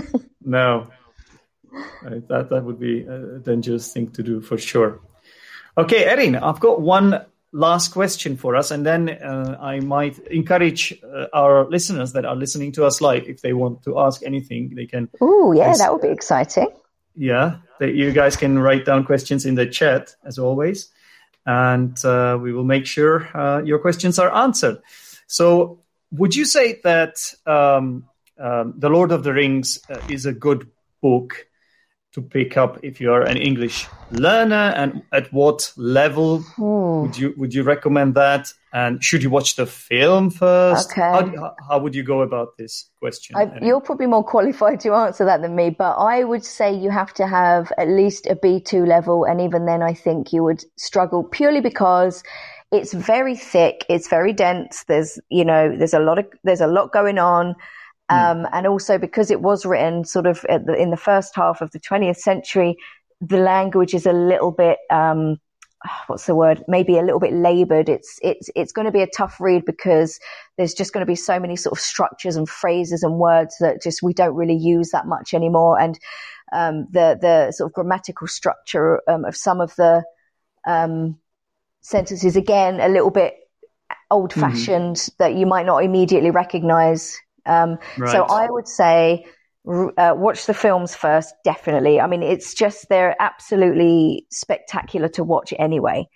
No, 0.49 0.87
Uh, 2.05 2.21
that 2.29 2.49
that 2.51 2.65
would 2.65 2.79
be 2.79 3.03
a 3.03 3.39
dangerous 3.39 3.93
thing 3.93 4.11
to 4.13 4.23
do 4.23 4.41
for 4.41 4.59
sure. 4.59 5.01
Okay, 5.79 6.05
Erin, 6.05 6.37
I've 6.37 6.61
got 6.61 6.81
one 6.81 7.25
last 7.53 7.93
question 7.93 8.37
for 8.37 8.57
us, 8.57 8.71
and 8.71 8.85
then 8.85 9.11
uh, 9.11 9.57
I 9.61 9.81
might 9.81 10.19
encourage 10.29 10.95
uh, 11.03 11.27
our 11.33 11.69
listeners 11.69 12.13
that 12.13 12.25
are 12.25 12.37
listening 12.37 12.73
to 12.73 12.85
us 12.85 13.01
live 13.01 13.29
if 13.29 13.43
they 13.43 13.53
want 13.53 13.83
to 13.85 13.99
ask 13.99 14.23
anything, 14.23 14.75
they 14.75 14.87
can. 14.87 15.09
oh, 15.21 15.53
yeah, 15.53 15.69
Yes. 15.69 15.79
that 15.79 15.93
would 15.93 16.03
be 16.03 16.09
exciting. 16.09 16.69
Yeah, 17.15 17.57
that 17.79 17.95
you 17.95 18.13
guys 18.13 18.37
can 18.37 18.59
write 18.59 18.85
down 18.85 19.05
questions 19.05 19.47
in 19.47 19.55
the 19.55 19.67
chat 19.67 20.15
as 20.25 20.39
always, 20.39 20.91
and 21.47 21.97
uh, 22.05 22.39
we 22.41 22.53
will 22.53 22.65
make 22.65 22.87
sure 22.87 23.29
uh, 23.35 23.63
your 23.63 23.79
questions 23.79 24.19
are 24.19 24.35
answered. 24.35 24.79
So, 25.27 25.81
would 26.13 26.35
you 26.35 26.45
say 26.45 26.81
that 26.85 27.17
um, 27.47 28.05
um, 28.39 28.75
The 28.77 28.91
Lord 28.91 29.13
of 29.13 29.25
the 29.25 29.33
Rings 29.33 29.81
uh, 29.89 29.99
is 30.09 30.27
a 30.27 30.33
good 30.33 30.71
book 31.03 31.46
to 32.17 32.23
pick 32.23 32.57
up 32.57 32.79
if 32.83 32.99
you 32.99 33.13
are 33.13 33.21
an 33.21 33.37
English 33.37 33.87
learner, 34.11 34.73
and 34.75 35.03
at 35.13 35.31
what 35.35 35.71
level 35.77 36.43
Ooh. 36.59 37.03
would 37.03 37.19
you 37.19 37.35
would 37.37 37.53
you 37.53 37.63
recommend 37.63 38.15
that? 38.15 38.51
And 38.73 39.05
should 39.05 39.23
you 39.23 39.29
watch 39.29 39.57
the 39.57 39.67
film 39.67 40.31
first? 40.31 40.91
Okay. 40.91 41.01
How, 41.01 41.55
how, 41.69 41.79
would 41.79 41.95
you 41.95 42.03
go 42.03 42.23
about 42.23 42.57
this 42.57 42.89
question? 43.01 43.37
I, 43.37 43.45
Annie? 43.45 43.67
you're 43.67 43.83
probably 43.83 44.07
more 44.07 44.25
qualified 44.35 44.81
to 44.81 44.95
answer 44.95 45.27
that 45.27 45.43
than 45.43 45.55
me, 45.55 45.69
but 45.69 45.95
I 45.97 46.25
would 46.25 46.45
say 46.45 46.75
you 46.75 46.89
have 46.89 47.13
to 47.15 47.27
have 47.27 47.71
at 47.77 47.89
least 47.89 48.27
a 48.27 48.35
B2 48.35 48.87
level. 48.87 49.25
And 49.25 49.41
even 49.43 49.67
then, 49.67 49.83
I 49.83 49.93
think 49.93 50.33
you 50.33 50.43
would 50.43 50.65
struggle 50.77 51.23
purely 51.23 51.61
because 51.61 52.23
it's 52.73 52.95
very 52.95 53.37
thick. 53.37 53.85
It's 53.91 54.09
very 54.09 54.33
dense. 54.33 54.85
There's, 54.85 55.21
you 55.29 55.45
know, 55.45 55.77
there's 55.77 55.95
a 55.95 56.01
lot 56.01 56.19
of, 56.19 56.27
there's 56.45 56.63
a 56.63 56.67
lot 56.67 56.93
going 56.93 57.19
on. 57.19 57.55
Um, 58.09 58.47
and 58.53 58.67
also 58.67 58.99
because 58.99 59.31
it 59.31 59.41
was 59.41 59.67
written 59.67 60.05
sort 60.05 60.27
of 60.27 60.45
at 60.49 60.67
the, 60.67 60.75
in 60.75 60.91
the 60.91 60.97
first 60.97 61.35
half 61.35 61.61
of 61.61 61.73
the 61.73 61.81
20th 61.81 62.19
century, 62.19 62.77
the 63.21 63.39
language 63.39 63.95
is 63.95 64.07
a 64.07 64.13
little 64.13 64.53
bit, 64.53 64.79
um, 64.91 65.41
what's 66.07 66.27
the 66.27 66.35
word? 66.35 66.63
Maybe 66.69 66.99
a 66.99 67.03
little 67.03 67.19
bit 67.19 67.33
labored. 67.33 67.89
It's, 67.89 68.19
it's, 68.23 68.49
it's 68.55 68.73
going 68.73 68.87
to 68.87 68.93
be 68.93 69.03
a 69.03 69.09
tough 69.09 69.41
read 69.41 69.65
because 69.65 70.21
there's 70.57 70.75
just 70.75 70.93
going 70.93 71.03
to 71.03 71.11
be 71.11 71.17
so 71.17 71.41
many 71.41 71.57
sort 71.57 71.77
of 71.77 71.81
structures 71.81 72.37
and 72.37 72.49
phrases 72.49 73.03
and 73.03 73.19
words 73.19 73.57
that 73.61 73.83
just 73.83 74.03
we 74.03 74.13
don't 74.13 74.35
really 74.35 74.57
use 74.57 74.91
that 74.91 75.07
much 75.07 75.35
anymore. 75.35 75.79
And, 75.81 75.99
um, 76.53 76.87
the, 76.93 77.19
the 77.21 77.53
sort 77.53 77.71
of 77.71 77.75
grammatical 77.75 78.29
structure, 78.29 79.01
um, 79.09 79.25
of 79.25 79.37
some 79.37 79.61
of 79.61 79.75
the, 79.77 80.05
um, 80.65 81.19
sentences 81.81 82.37
again, 82.37 82.81
a 82.81 82.89
little 82.89 83.11
bit 83.11 83.35
old 84.11 84.33
fashioned 84.33 85.09
that 85.19 85.35
you 85.35 85.47
might 85.47 85.67
not 85.67 85.85
immediately 85.85 86.31
recognize. 86.31 87.17
Um, 87.47 87.79
so 88.05 88.25
I 88.25 88.51
would 88.51 88.69
say, 88.69 89.25
uh, 89.69 90.15
watch 90.17 90.47
the 90.47 90.55
films 90.55 90.95
first, 90.95 91.35
definitely. 91.45 92.01
I 92.01 92.07
mean, 92.07 92.23
it's 92.23 92.55
just, 92.55 92.89
they're 92.89 93.17
absolutely 93.21 94.27
spectacular 94.31 95.09
to 95.11 95.25
watch 95.25 95.53
anyway. 95.59 96.09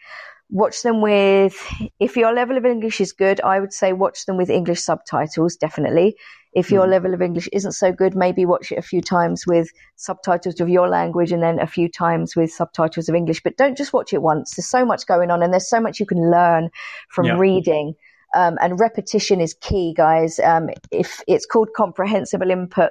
Watch 0.51 0.83
them 0.83 1.01
with, 1.01 1.57
if 2.01 2.16
your 2.16 2.33
level 2.33 2.57
of 2.57 2.66
English 2.66 3.01
is 3.01 3.12
good, 3.12 3.41
I 3.41 3.61
would 3.61 3.72
say 3.72 3.93
watch 3.93 4.26
them 4.26 4.37
with 4.37 4.51
English 4.51 4.81
subtitles, 4.81 5.57
definitely. 5.57 6.16
If 6.53 6.72
your 6.72 6.89
level 6.89 7.14
of 7.14 7.22
English 7.22 7.49
isn't 7.53 7.72
so 7.72 7.93
good, 7.93 8.16
maybe 8.16 8.45
watch 8.45 8.72
it 8.72 8.78
a 8.78 8.83
few 8.83 9.01
times 9.01 9.47
with 9.47 9.70
subtitles 9.95 10.61
of 10.61 10.68
your 10.68 10.89
language 10.89 11.31
and 11.31 11.41
then 11.41 11.61
a 11.61 11.66
few 11.68 11.89
times 11.89 12.35
with 12.35 12.51
subtitles 12.51 13.09
of 13.09 13.14
English. 13.14 13.41
But 13.45 13.57
don't 13.57 13.78
just 13.78 13.93
watch 13.93 14.12
it 14.12 14.22
once. 14.22 14.57
There's 14.57 14.66
so 14.66 14.85
much 14.85 15.07
going 15.07 15.31
on 15.31 15.45
and 15.45 15.53
there's 15.53 15.70
so 15.70 15.81
much 15.81 16.01
you 16.01 16.07
can 16.07 16.28
learn 16.31 16.70
from 17.11 17.26
Yeah. 17.26 17.39
reading. 17.39 17.95
Um, 18.35 18.59
and 18.61 18.78
repetition 18.78 19.41
is 19.41 19.55
key, 19.55 19.95
guys. 19.97 20.39
Um, 20.39 20.70
if 20.91 21.20
it's 21.26 21.47
called 21.47 21.70
comprehensible 21.74 22.51
input, 22.51 22.91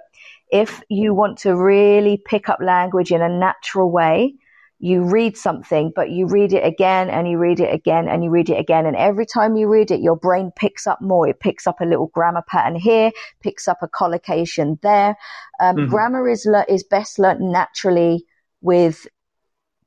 if 0.52 0.82
you 0.90 1.14
want 1.14 1.38
to 1.40 1.56
really 1.56 2.22
pick 2.26 2.50
up 2.50 2.60
language 2.62 3.12
in 3.12 3.22
a 3.22 3.30
natural 3.30 3.92
way, 3.92 4.36
you 4.82 5.04
read 5.04 5.36
something, 5.36 5.92
but 5.94 6.10
you 6.10 6.26
read 6.26 6.54
it 6.54 6.66
again 6.66 7.10
and 7.10 7.28
you 7.28 7.38
read 7.38 7.60
it 7.60 7.74
again 7.74 8.08
and 8.08 8.24
you 8.24 8.30
read 8.30 8.50
it 8.50 8.58
again. 8.58 8.86
And 8.86 8.96
every 8.96 9.26
time 9.26 9.58
you 9.58 9.68
read 9.68 9.92
it, 9.92 10.00
your 10.00 10.16
brain 10.16 10.52
picks 10.56 10.88
up 10.88 11.02
more. 11.02 11.28
It 11.28 11.42
picks 11.42 11.68
up 11.68 11.82
a 11.82 11.86
little 11.86 12.08
grammar 12.08 12.44
pattern 12.48 12.76
here, 12.76 13.12
picks 13.42 13.68
up 13.68 13.80
a 13.82 13.90
collocation 13.90 14.80
there. 14.82 15.18
Um, 15.60 15.76
Grammar 15.88 16.30
is, 16.30 16.46
le- 16.46 16.66
is 16.70 16.84
best 16.84 17.20
learnt 17.20 17.42
naturally 17.42 18.26
with 18.62 19.06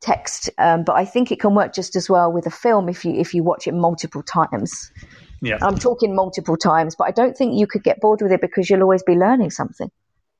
text. 0.03 0.51
Um, 0.59 0.85
but 0.85 0.97
I 0.97 1.07
think 1.07 1.33
it 1.33 1.41
can 1.41 1.55
work 1.55 1.73
just 1.73 1.97
as 1.97 2.11
well 2.11 2.31
with 2.31 2.47
a 2.47 2.51
film 2.51 2.91
if 2.91 3.03
you, 3.03 3.15
if 3.15 3.33
you 3.33 3.43
watch 3.43 3.67
it 3.67 3.73
multiple 3.73 4.23
times. 4.23 4.93
Yeah. 5.43 5.59
I'm 5.61 5.77
talking 5.77 6.15
multiple 6.15 6.57
times, 6.57 6.95
but 6.97 7.05
I 7.09 7.11
don't 7.11 7.37
think 7.37 7.59
you 7.59 7.67
could 7.67 7.83
get 7.83 8.01
bored 8.01 8.23
with 8.23 8.33
it 8.33 8.41
because 8.41 8.71
you'll 8.71 8.83
always 8.83 9.03
be 9.03 9.15
learning 9.15 9.51
something. 9.51 9.91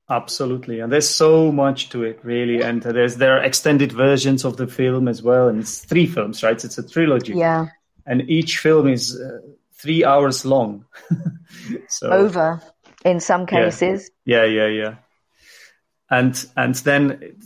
Absolutely, 0.09 0.81
and 0.81 0.93
there's 0.93 1.09
so 1.09 1.53
much 1.53 1.89
to 1.91 2.03
it, 2.05 2.21
really. 2.23 2.61
And 2.63 2.83
there's 2.83 3.17
there 3.17 3.37
are 3.39 3.43
extended 3.43 3.93
versions 3.93 4.45
of 4.45 4.57
the 4.57 4.67
film 4.67 5.09
as 5.09 5.23
well, 5.23 5.49
and 5.49 5.61
it's 5.61 5.85
three 5.85 6.07
films, 6.07 6.43
right? 6.43 6.63
It's 6.65 6.79
a 6.79 6.89
trilogy, 6.89 7.35
Yeah. 7.35 7.67
and 8.07 8.29
each 8.31 8.59
film 8.59 8.89
is 8.89 9.19
uh, 9.21 9.39
three 9.75 10.05
hours 10.05 10.45
long. 10.45 10.85
so 11.89 12.11
Over 12.11 12.61
in 13.05 13.21
some 13.21 13.47
cases. 13.47 14.11
yeah, 14.25 14.45
yeah, 14.45 14.67
yeah. 14.69 14.95
And 16.11 16.45
and 16.57 16.75
then 16.77 17.37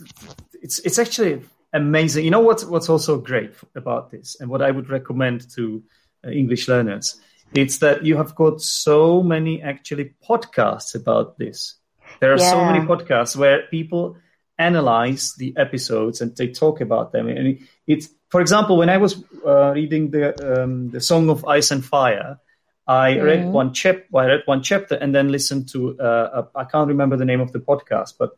it's 0.61 0.79
it's 0.79 0.99
actually 0.99 1.41
amazing. 1.73 2.25
You 2.25 2.31
know 2.31 2.41
what's 2.41 2.65
what's 2.65 2.89
also 2.89 3.17
great 3.17 3.53
about 3.75 4.11
this, 4.11 4.35
and 4.39 4.49
what 4.49 4.61
I 4.61 4.71
would 4.71 4.89
recommend 4.89 5.49
to 5.55 5.83
uh, 6.25 6.31
English 6.31 6.67
learners, 6.67 7.21
it's 7.53 7.79
that 7.79 8.05
you 8.05 8.17
have 8.17 8.35
got 8.35 8.61
so 8.61 9.23
many 9.23 9.61
actually 9.61 10.13
podcasts 10.27 10.95
about 10.95 11.37
this. 11.37 11.75
There 12.19 12.33
are 12.33 12.39
so 12.39 12.65
many 12.65 12.85
podcasts 12.85 13.35
where 13.35 13.63
people 13.69 14.17
analyze 14.57 15.33
the 15.37 15.53
episodes 15.57 16.21
and 16.21 16.35
they 16.35 16.47
talk 16.47 16.81
about 16.81 17.11
them. 17.11 17.27
And 17.27 17.59
it's, 17.85 18.09
for 18.29 18.41
example, 18.41 18.77
when 18.77 18.89
I 18.89 18.97
was 18.97 19.23
uh, 19.45 19.71
reading 19.73 20.11
the 20.11 20.63
um, 20.63 20.89
the 20.89 20.99
Song 20.99 21.29
of 21.29 21.45
Ice 21.45 21.71
and 21.71 21.85
Fire, 21.85 22.39
I 22.87 23.19
read 23.19 23.45
one 23.45 23.73
chap, 23.73 24.05
I 24.15 24.25
read 24.25 24.41
one 24.45 24.63
chapter, 24.63 24.95
and 24.95 25.13
then 25.13 25.29
listened 25.29 25.69
to 25.69 25.99
uh, 25.99 26.43
a, 26.55 26.59
I 26.59 26.63
can't 26.63 26.87
remember 26.87 27.17
the 27.17 27.25
name 27.25 27.41
of 27.41 27.51
the 27.51 27.59
podcast, 27.59 28.13
but 28.17 28.31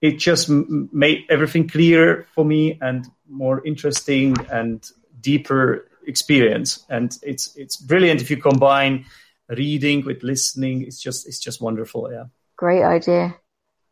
it 0.00 0.18
just 0.18 0.50
m- 0.50 0.88
made 0.92 1.24
everything 1.30 1.68
clearer 1.68 2.26
for 2.34 2.44
me 2.44 2.78
and 2.80 3.06
more 3.28 3.64
interesting 3.64 4.34
and 4.50 4.84
deeper 5.20 5.88
experience. 6.06 6.84
And 6.88 7.16
it's 7.22 7.56
it's 7.56 7.76
brilliant 7.76 8.20
if 8.20 8.30
you 8.30 8.36
combine 8.36 9.04
reading 9.48 10.04
with 10.04 10.22
listening. 10.22 10.82
It's 10.82 11.00
just 11.00 11.26
it's 11.26 11.38
just 11.38 11.60
wonderful. 11.60 12.10
Yeah. 12.12 12.24
Great 12.56 12.82
idea. 12.82 13.36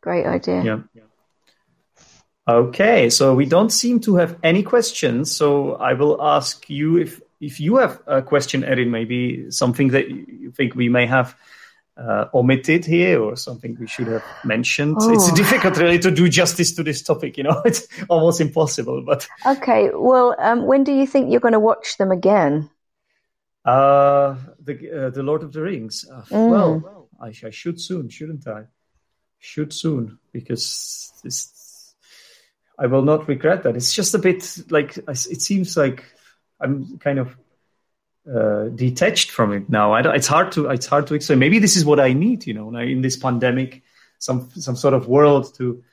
Great 0.01 0.25
idea. 0.25 0.63
Yeah. 0.63 1.03
Okay, 2.47 3.09
so 3.09 3.35
we 3.35 3.45
don't 3.45 3.69
seem 3.69 3.99
to 4.01 4.15
have 4.15 4.35
any 4.43 4.63
questions. 4.63 5.31
So 5.35 5.75
I 5.75 5.93
will 5.93 6.21
ask 6.21 6.69
you 6.69 6.97
if 6.97 7.21
if 7.39 7.59
you 7.59 7.77
have 7.77 8.01
a 8.07 8.21
question, 8.21 8.63
Erin, 8.63 8.91
maybe 8.91 9.51
something 9.51 9.89
that 9.89 10.09
you 10.09 10.51
think 10.51 10.75
we 10.75 10.89
may 10.89 11.05
have 11.05 11.35
uh, 12.01 12.25
omitted 12.33 12.83
here 12.85 13.21
or 13.21 13.35
something 13.35 13.77
we 13.79 13.87
should 13.87 14.07
have 14.07 14.23
mentioned. 14.43 14.97
It's 14.99 15.29
Oh. 15.31 15.35
difficult 15.35 15.77
really 15.77 15.99
to 15.99 16.09
do 16.11 16.27
justice 16.29 16.73
to 16.75 16.83
this 16.83 17.01
topic. 17.03 17.37
You 17.37 17.43
know, 17.43 17.61
it's 17.65 17.87
almost 18.09 18.41
impossible. 18.41 19.03
But 19.05 19.27
Okay. 19.45 19.91
Well, 19.93 20.35
um, 20.39 20.65
when 20.65 20.83
do 20.83 20.91
you 20.91 21.05
think 21.05 21.29
you're 21.31 21.39
going 21.47 21.53
to 21.53 21.59
watch 21.59 21.97
them 21.97 22.11
again? 22.11 22.69
uh, 23.65 24.35
the 24.63 24.73
uh, 25.05 25.09
the 25.11 25.21
Lord 25.23 25.43
of 25.43 25.51
the 25.53 25.61
Rings. 25.61 26.05
Uh, 26.11 26.23
Well, 26.31 27.07
I, 27.21 27.27
I 27.45 27.51
should 27.51 27.79
soon, 27.79 28.09
shouldn't 28.09 28.47
I? 28.47 28.63
Should 29.37 29.71
soon 29.73 30.17
because 30.31 31.11
this, 31.23 31.93
I 32.79 32.87
will 32.87 33.03
not 33.03 33.27
regret 33.27 33.63
that. 33.63 33.75
It's 33.75 33.93
just 33.93 34.15
a 34.15 34.19
bit 34.19 34.43
like 34.71 34.97
it 35.07 35.41
seems 35.41 35.77
like 35.77 36.03
I'm 36.59 36.97
kind 36.99 37.19
of 37.19 37.35
uh, 38.29 38.65
detached 38.75 39.31
from 39.31 39.53
it 39.53 39.69
now. 39.69 39.95
It's 39.95 40.27
hard 40.27 40.51
to 40.53 40.67
it's 40.69 40.85
hard 40.85 41.07
to 41.07 41.15
explain. 41.15 41.39
Maybe 41.39 41.59
this 41.59 41.75
is 41.75 41.85
what 41.85 41.99
I 41.99 42.13
need, 42.13 42.45
you 42.45 42.53
know, 42.53 42.75
in 42.77 43.01
this 43.01 43.17
pandemic, 43.17 43.83
some 44.19 44.49
some 44.51 44.75
sort 44.75 44.93
of 44.93 45.07
world 45.07 45.53
to 45.55 45.83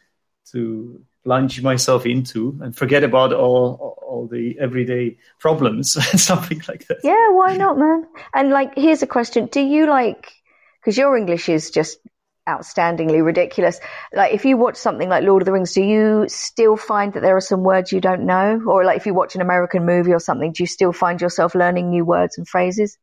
to 0.52 1.02
plunge 1.24 1.62
myself 1.62 2.06
into 2.06 2.58
and 2.62 2.76
forget 2.76 3.04
about 3.04 3.32
all 3.32 3.98
all 4.02 4.26
the 4.26 4.58
everyday 4.58 5.16
problems, 5.38 5.92
something 6.22 6.60
like 6.68 6.86
that. 6.88 6.98
Yeah, 7.04 7.30
why 7.30 7.56
not, 7.56 7.78
man? 7.78 8.06
And 8.34 8.50
like, 8.50 8.74
here's 8.76 9.02
a 9.02 9.06
question: 9.06 9.46
Do 9.46 9.60
you 9.60 9.86
like? 9.86 10.32
Because 10.80 10.96
your 10.96 11.16
English 11.16 11.48
is 11.48 11.70
just 11.70 11.98
outstandingly 12.48 13.24
ridiculous. 13.24 13.78
Like, 14.12 14.32
if 14.32 14.44
you 14.44 14.56
watch 14.56 14.76
something 14.76 15.08
like 15.08 15.22
Lord 15.22 15.42
of 15.42 15.46
the 15.46 15.52
Rings, 15.52 15.72
do 15.72 15.82
you 15.82 16.24
still 16.28 16.76
find 16.76 17.12
that 17.12 17.20
there 17.20 17.36
are 17.36 17.40
some 17.40 17.62
words 17.62 17.92
you 17.92 18.00
don't 18.00 18.26
know? 18.26 18.60
Or 18.66 18.84
like, 18.84 18.96
if 18.96 19.06
you 19.06 19.14
watch 19.14 19.34
an 19.34 19.40
American 19.40 19.84
movie 19.84 20.12
or 20.12 20.20
something, 20.20 20.52
do 20.52 20.62
you 20.62 20.66
still 20.66 20.92
find 20.92 21.20
yourself 21.20 21.54
learning 21.54 21.90
new 21.90 22.04
words 22.04 22.38
and 22.38 22.48
phrases? 22.48 22.98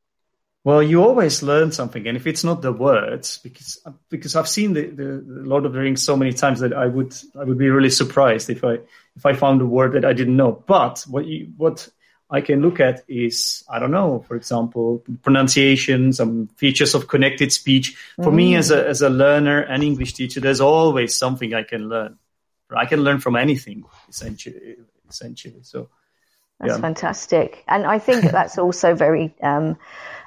Well, 0.65 0.81
you 0.81 1.03
always 1.03 1.43
learn 1.43 1.71
something, 1.71 2.07
and 2.07 2.17
if 2.17 2.25
it's 2.25 2.43
not 2.43 2.63
the 2.63 2.73
words, 2.73 3.37
because 3.37 3.77
because 4.09 4.35
I've 4.35 4.49
seen 4.49 4.73
the, 4.73 4.87
the, 4.87 5.23
Lord 5.27 5.63
of 5.63 5.73
the 5.73 5.79
Rings 5.79 6.01
so 6.01 6.17
many 6.17 6.33
times 6.33 6.59
that 6.61 6.73
I 6.73 6.87
would 6.87 7.13
I 7.39 7.43
would 7.43 7.59
be 7.59 7.69
really 7.69 7.91
surprised 7.91 8.49
if 8.49 8.63
I 8.63 8.79
if 9.15 9.27
I 9.27 9.33
found 9.33 9.61
a 9.61 9.65
word 9.67 9.93
that 9.93 10.05
I 10.05 10.13
didn't 10.13 10.35
know. 10.35 10.63
But 10.65 11.05
what 11.07 11.27
you 11.27 11.53
what 11.55 11.87
I 12.29 12.41
can 12.41 12.61
look 12.61 12.79
at 12.79 13.03
is 13.07 13.63
I 13.69 13.79
don't 13.79 13.91
know, 13.91 14.25
for 14.27 14.35
example, 14.35 15.03
pronunciation, 15.21 16.11
some 16.11 16.47
features 16.57 16.95
of 16.95 17.07
connected 17.07 17.51
speech. 17.51 17.95
For 18.23 18.31
me, 18.31 18.55
as 18.55 18.71
a 18.71 18.87
as 18.87 19.01
a 19.01 19.09
learner 19.09 19.61
and 19.61 19.83
English 19.83 20.13
teacher, 20.13 20.39
there's 20.39 20.61
always 20.61 21.15
something 21.15 21.53
I 21.53 21.63
can 21.63 21.87
learn. 21.87 22.17
I 22.75 22.85
can 22.85 23.03
learn 23.03 23.19
from 23.19 23.35
anything 23.35 23.85
essentially. 24.09 24.77
Essentially, 25.07 25.61
so 25.61 25.89
That's 26.59 26.75
Yeah. 26.75 26.81
fantastic. 26.81 27.63
And 27.67 27.85
I 27.85 27.99
think 27.99 28.23
that's 28.31 28.57
also 28.57 28.95
very, 28.95 29.35
um, 29.43 29.77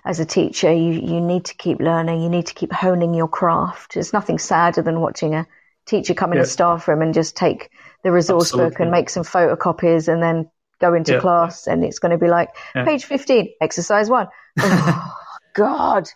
as 0.05 0.21
a 0.21 0.25
teacher, 0.27 0.73
you, 0.73 0.93
you 0.93 1.21
need 1.21 1.47
to 1.47 1.55
keep 1.55 1.81
learning. 1.81 2.23
You 2.23 2.29
need 2.29 2.47
to 2.47 2.55
keep 2.55 2.73
honing 2.73 3.15
your 3.15 3.29
craft. 3.29 3.95
There's 3.95 4.13
nothing 4.13 4.39
sadder 4.39 4.83
than 4.83 5.01
watching 5.01 5.35
a 5.35 5.47
teacher 5.87 6.15
come 6.15 6.33
in 6.33 6.39
a 6.39 6.45
staff 6.45 6.87
room 6.87 7.03
and 7.03 7.15
just 7.15 7.35
take 7.35 7.71
the 8.05 8.13
resource 8.13 8.53
book 8.53 8.79
and 8.79 8.91
make 8.91 9.09
some 9.11 9.25
photocopies 9.25 10.07
and 10.07 10.23
then 10.23 10.51
go 10.81 10.95
into 10.95 11.13
Yeah. 11.13 11.21
class 11.21 11.67
and 11.67 11.85
it's 11.85 11.99
going 11.99 12.13
to 12.13 12.19
be 12.19 12.29
like 12.29 12.51
Yeah. 12.75 12.85
page 12.85 13.05
15, 13.05 13.49
exercise 13.61 14.09
one. 14.11 14.29
Oh, 14.61 15.13
God. 15.55 16.09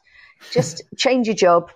just 0.52 0.82
change 0.96 1.26
your 1.26 1.36
job. 1.36 1.70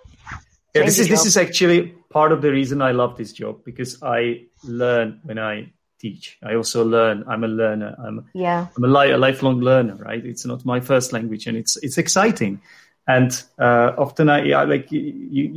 Yeah, 0.73 0.83
this 0.85 0.99
is 0.99 1.07
this 1.09 1.25
is 1.25 1.37
actually 1.37 1.93
part 2.09 2.31
of 2.31 2.41
the 2.41 2.51
reason 2.51 2.81
I 2.81 2.91
love 2.91 3.17
this 3.17 3.33
job 3.33 3.63
because 3.65 4.01
I 4.03 4.45
learn 4.63 5.19
when 5.23 5.39
I 5.39 5.71
teach. 5.99 6.37
I 6.43 6.53
also 6.55 6.85
learn. 6.85 7.23
I'm 7.27 7.43
a 7.43 7.47
learner. 7.47 7.95
I'm 7.97 8.25
yeah. 8.33 8.67
I'm 8.75 8.83
a, 8.83 8.87
li- 8.87 9.11
a 9.11 9.17
lifelong 9.17 9.59
learner. 9.61 9.95
Right. 9.95 10.23
It's 10.23 10.45
not 10.45 10.65
my 10.65 10.79
first 10.79 11.13
language, 11.13 11.47
and 11.47 11.57
it's 11.57 11.77
it's 11.77 11.97
exciting. 11.97 12.61
And 13.07 13.31
uh, 13.57 13.93
often 13.97 14.29
I, 14.29 14.51
I 14.51 14.65
like 14.65 14.91
you 14.91 15.01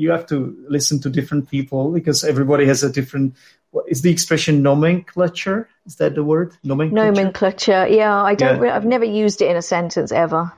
you 0.03 0.11
have 0.11 0.26
to 0.28 0.57
listen 0.68 1.01
to 1.01 1.11
different 1.11 1.51
people 1.51 1.91
because 1.93 2.24
everybody 2.24 2.64
has 2.66 2.83
a 2.83 2.91
different. 2.91 3.35
What 3.71 3.85
is 3.89 4.03
the 4.03 4.11
expression 4.11 4.62
nomenclature? 4.62 5.68
Is 5.87 5.97
that 5.97 6.14
the 6.14 6.25
word 6.25 6.57
nomenclature? 6.64 7.12
Nomenclature. 7.12 7.87
Yeah, 7.89 8.23
I 8.23 8.35
don't. 8.35 8.62
Yeah. 8.62 8.75
I've 8.75 8.85
never 8.85 9.05
used 9.05 9.43
it 9.43 9.51
in 9.51 9.57
a 9.57 9.62
sentence 9.62 10.11
ever. 10.12 10.53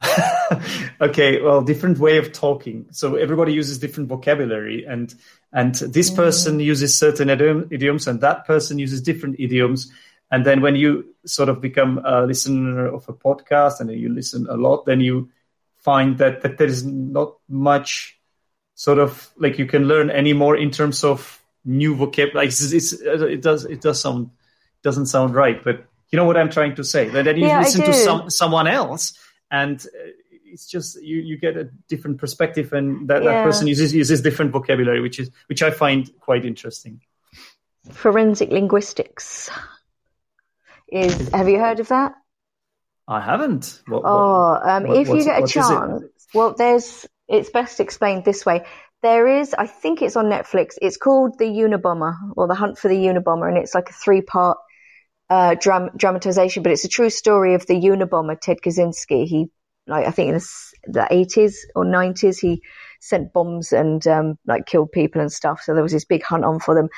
okay, 1.00 1.42
well, 1.42 1.60
different 1.62 1.98
way 1.98 2.18
of 2.18 2.32
talking. 2.32 2.86
So 2.92 3.16
everybody 3.16 3.52
uses 3.52 3.78
different 3.78 4.08
vocabulary, 4.08 4.84
and 4.84 5.14
and 5.52 5.74
this 5.74 6.10
mm. 6.10 6.16
person 6.16 6.60
uses 6.60 6.96
certain 6.96 7.28
idioms, 7.28 8.06
and 8.06 8.20
that 8.20 8.46
person 8.46 8.78
uses 8.78 9.02
different 9.02 9.36
idioms. 9.38 9.92
And 10.30 10.44
then 10.44 10.60
when 10.60 10.76
you 10.76 11.14
sort 11.24 11.48
of 11.48 11.60
become 11.60 12.00
a 12.04 12.22
listener 12.22 12.86
of 12.86 13.08
a 13.08 13.14
podcast 13.14 13.80
and 13.80 13.90
you 13.90 14.10
listen 14.10 14.46
a 14.48 14.56
lot, 14.56 14.84
then 14.84 15.00
you 15.00 15.30
find 15.78 16.18
that 16.18 16.42
that 16.42 16.58
there 16.58 16.66
is 16.66 16.84
not 16.84 17.36
much 17.48 18.18
sort 18.74 18.98
of 18.98 19.30
like 19.36 19.58
you 19.58 19.66
can 19.66 19.84
learn 19.84 20.10
anymore 20.10 20.56
in 20.56 20.70
terms 20.70 21.02
of 21.02 21.37
new 21.68 21.94
vocabulary. 21.94 22.46
Like 22.46 22.48
it's, 22.48 22.72
it's, 22.72 22.92
it 22.92 23.42
does 23.42 23.64
it 23.64 23.80
does 23.80 24.00
sound 24.00 24.30
doesn't 24.82 25.06
sound 25.06 25.34
right, 25.34 25.62
but 25.62 25.84
you 26.10 26.16
know 26.16 26.24
what 26.24 26.36
I'm 26.36 26.50
trying 26.50 26.74
to 26.76 26.84
say. 26.84 27.08
That 27.08 27.24
then 27.24 27.36
you 27.36 27.46
yeah, 27.46 27.60
listen 27.60 27.84
to 27.84 27.94
some 27.94 28.30
someone 28.30 28.66
else 28.66 29.12
and 29.50 29.80
uh, 29.80 30.08
it's 30.44 30.66
just 30.66 31.00
you, 31.02 31.18
you 31.18 31.36
get 31.36 31.56
a 31.56 31.64
different 31.88 32.18
perspective 32.18 32.72
and 32.72 33.08
that, 33.08 33.22
yeah. 33.22 33.30
that 33.30 33.44
person 33.44 33.66
uses 33.66 33.94
uses 33.94 34.20
different 34.20 34.52
vocabulary 34.52 35.00
which 35.00 35.18
is 35.18 35.30
which 35.46 35.62
i 35.62 35.70
find 35.70 36.10
quite 36.20 36.44
interesting 36.44 37.00
forensic 37.90 38.50
linguistics 38.50 39.50
is 40.88 41.28
have 41.30 41.48
you 41.48 41.58
heard 41.58 41.80
of 41.80 41.88
that 41.88 42.14
i 43.06 43.20
haven't 43.20 43.82
what, 43.86 44.02
oh 44.04 44.58
um, 44.62 44.84
what, 44.84 44.96
if 44.96 45.08
you 45.08 45.24
get 45.24 45.42
a 45.42 45.46
chance 45.46 46.04
well 46.34 46.54
there's 46.56 47.06
it's 47.28 47.50
best 47.50 47.80
explained 47.80 48.24
this 48.24 48.44
way 48.44 48.64
there 49.02 49.28
is 49.28 49.54
i 49.54 49.66
think 49.66 50.02
it's 50.02 50.16
on 50.16 50.26
netflix 50.26 50.74
it's 50.82 50.96
called 50.96 51.38
the 51.38 51.44
unabomber 51.44 52.14
or 52.36 52.48
the 52.48 52.54
hunt 52.54 52.78
for 52.78 52.88
the 52.88 52.96
unabomber 52.96 53.48
and 53.48 53.58
it's 53.58 53.74
like 53.74 53.90
a 53.90 53.92
three 53.92 54.22
part 54.22 54.58
uh, 55.30 55.54
dram- 55.54 55.90
dramatization, 55.96 56.62
but 56.62 56.72
it's 56.72 56.84
a 56.84 56.88
true 56.88 57.10
story 57.10 57.54
of 57.54 57.66
the 57.66 57.74
Unabomber 57.74 58.40
Ted 58.40 58.58
Kaczynski. 58.64 59.26
He, 59.26 59.50
like, 59.86 60.06
I 60.06 60.10
think 60.10 60.28
in 60.28 60.34
the, 60.86 61.06
80s 61.10 61.54
or 61.74 61.84
90s, 61.84 62.38
he 62.38 62.62
sent 63.00 63.32
bombs 63.32 63.72
and 63.72 64.06
um, 64.06 64.38
like 64.46 64.66
killed 64.66 64.92
people 64.92 65.20
and 65.20 65.32
stuff. 65.32 65.62
So 65.62 65.74
there 65.74 65.82
was 65.82 65.92
this 65.92 66.04
big 66.04 66.22
hunt 66.22 66.44
on 66.44 66.60
for 66.60 66.74
them. 66.74 66.88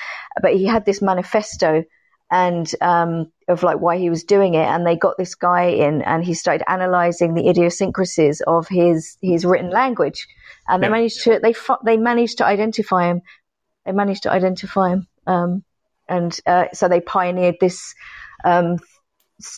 But 0.40 0.54
he 0.54 0.66
had 0.66 0.84
this 0.84 1.02
manifesto 1.02 1.84
and 2.30 2.72
um, 2.80 3.30
of 3.48 3.62
like 3.62 3.80
why 3.80 3.98
he 3.98 4.08
was 4.08 4.24
doing 4.24 4.54
it, 4.54 4.64
and 4.64 4.86
they 4.86 4.96
got 4.96 5.18
this 5.18 5.34
guy 5.34 5.64
in, 5.64 6.02
and 6.02 6.24
he 6.24 6.34
started 6.34 6.70
analyzing 6.70 7.34
the 7.34 7.48
idiosyncrasies 7.48 8.40
of 8.42 8.68
his 8.68 9.16
his 9.20 9.44
written 9.44 9.70
language, 9.70 10.26
and 10.68 10.82
yeah. 10.82 10.88
they 10.88 10.92
managed 10.92 11.24
to 11.24 11.40
they 11.42 11.54
they 11.84 11.96
managed 11.96 12.38
to 12.38 12.46
identify 12.46 13.10
him. 13.10 13.22
They 13.84 13.92
managed 13.92 14.22
to 14.24 14.30
identify 14.30 14.90
him. 14.90 15.06
Um, 15.26 15.64
and 16.08 16.38
uh, 16.46 16.66
so 16.72 16.88
they 16.88 17.00
pioneered 17.00 17.56
this 17.60 17.94
um, 18.44 18.78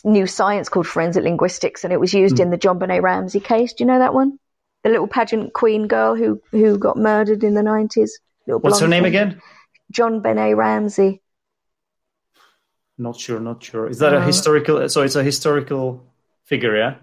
new 0.03 0.27
science 0.27 0.69
called 0.69 0.87
forensic 0.87 1.23
linguistics, 1.23 1.83
and 1.83 1.93
it 1.93 1.99
was 1.99 2.13
used 2.13 2.37
mm. 2.37 2.41
in 2.41 2.49
the 2.49 2.57
JonBenét 2.57 3.01
Ramsey 3.01 3.39
case. 3.39 3.73
Do 3.73 3.83
you 3.83 3.87
know 3.87 3.99
that 3.99 4.13
one? 4.13 4.39
The 4.83 4.89
little 4.89 5.07
pageant 5.07 5.53
queen 5.53 5.87
girl 5.87 6.15
who 6.15 6.41
who 6.51 6.77
got 6.77 6.97
murdered 6.97 7.43
in 7.43 7.53
the 7.53 7.63
nineties. 7.63 8.19
What's 8.45 8.79
her 8.79 8.87
name 8.87 9.05
again? 9.05 9.41
JonBenét 9.93 10.57
Ramsey. 10.57 11.21
Not 12.97 13.19
sure. 13.19 13.39
Not 13.39 13.63
sure. 13.63 13.89
Is 13.89 13.99
that 13.99 14.13
a 14.13 14.21
historical? 14.21 14.87
So 14.89 15.01
it's 15.01 15.15
a 15.15 15.23
historical 15.23 16.05
figure, 16.45 16.77
yeah. 16.77 16.95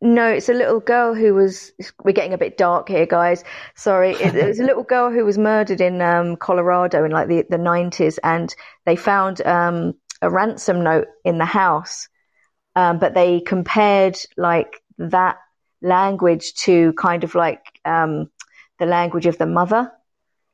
No, 0.00 0.28
it's 0.28 0.48
a 0.48 0.54
little 0.54 0.78
girl 0.78 1.14
who 1.14 1.34
was. 1.34 1.72
We're 2.04 2.12
getting 2.12 2.34
a 2.34 2.38
bit 2.38 2.56
dark 2.56 2.88
here, 2.88 3.06
guys. 3.06 3.42
Sorry. 3.74 4.12
It, 4.12 4.34
it 4.36 4.46
was 4.46 4.60
a 4.60 4.64
little 4.64 4.84
girl 4.84 5.10
who 5.10 5.24
was 5.24 5.36
murdered 5.38 5.80
in 5.80 6.00
um, 6.00 6.36
Colorado 6.36 7.04
in 7.04 7.10
like 7.10 7.28
the 7.28 7.44
the 7.50 7.58
nineties, 7.58 8.18
and 8.18 8.54
they 8.86 8.94
found 8.94 9.44
um, 9.44 9.94
a 10.22 10.30
ransom 10.30 10.84
note 10.84 11.08
in 11.24 11.38
the 11.38 11.44
house, 11.44 12.08
um, 12.76 12.98
but 13.00 13.14
they 13.14 13.40
compared 13.40 14.16
like 14.36 14.80
that 14.98 15.38
language 15.82 16.54
to 16.54 16.92
kind 16.92 17.24
of 17.24 17.34
like 17.34 17.62
um, 17.84 18.30
the 18.78 18.86
language 18.86 19.26
of 19.26 19.38
the 19.38 19.46
mother 19.46 19.90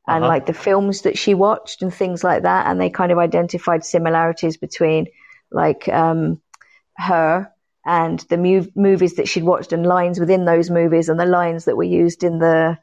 and 0.07 0.25
uh-huh. 0.25 0.29
like 0.29 0.47
the 0.47 0.53
films 0.53 1.03
that 1.03 1.19
she 1.19 1.35
watched 1.35 1.83
and 1.83 1.93
things 1.93 2.23
like 2.23 2.43
that, 2.43 2.67
and 2.67 2.81
they 2.81 2.91
kind 2.91 3.13
of 3.13 3.19
identified 3.19 3.85
similarities 3.85 4.57
between 4.57 5.07
like 5.51 5.89
um, 5.89 6.41
her 6.97 7.51
and 7.87 8.21
the 8.21 8.37
mu- 8.37 8.67
movies 8.75 9.17
that 9.17 9.29
she'd 9.29 9.45
watched 9.45 9.73
and 9.73 9.87
lines 9.87 10.19
within 10.19 10.45
those 10.45 10.71
movies 10.71 11.09
and 11.09 11.21
the 11.21 11.27
lines 11.27 11.67
that 11.67 11.77
were 11.77 11.85
used 11.85 12.25
in 12.25 12.39
the 12.39 12.79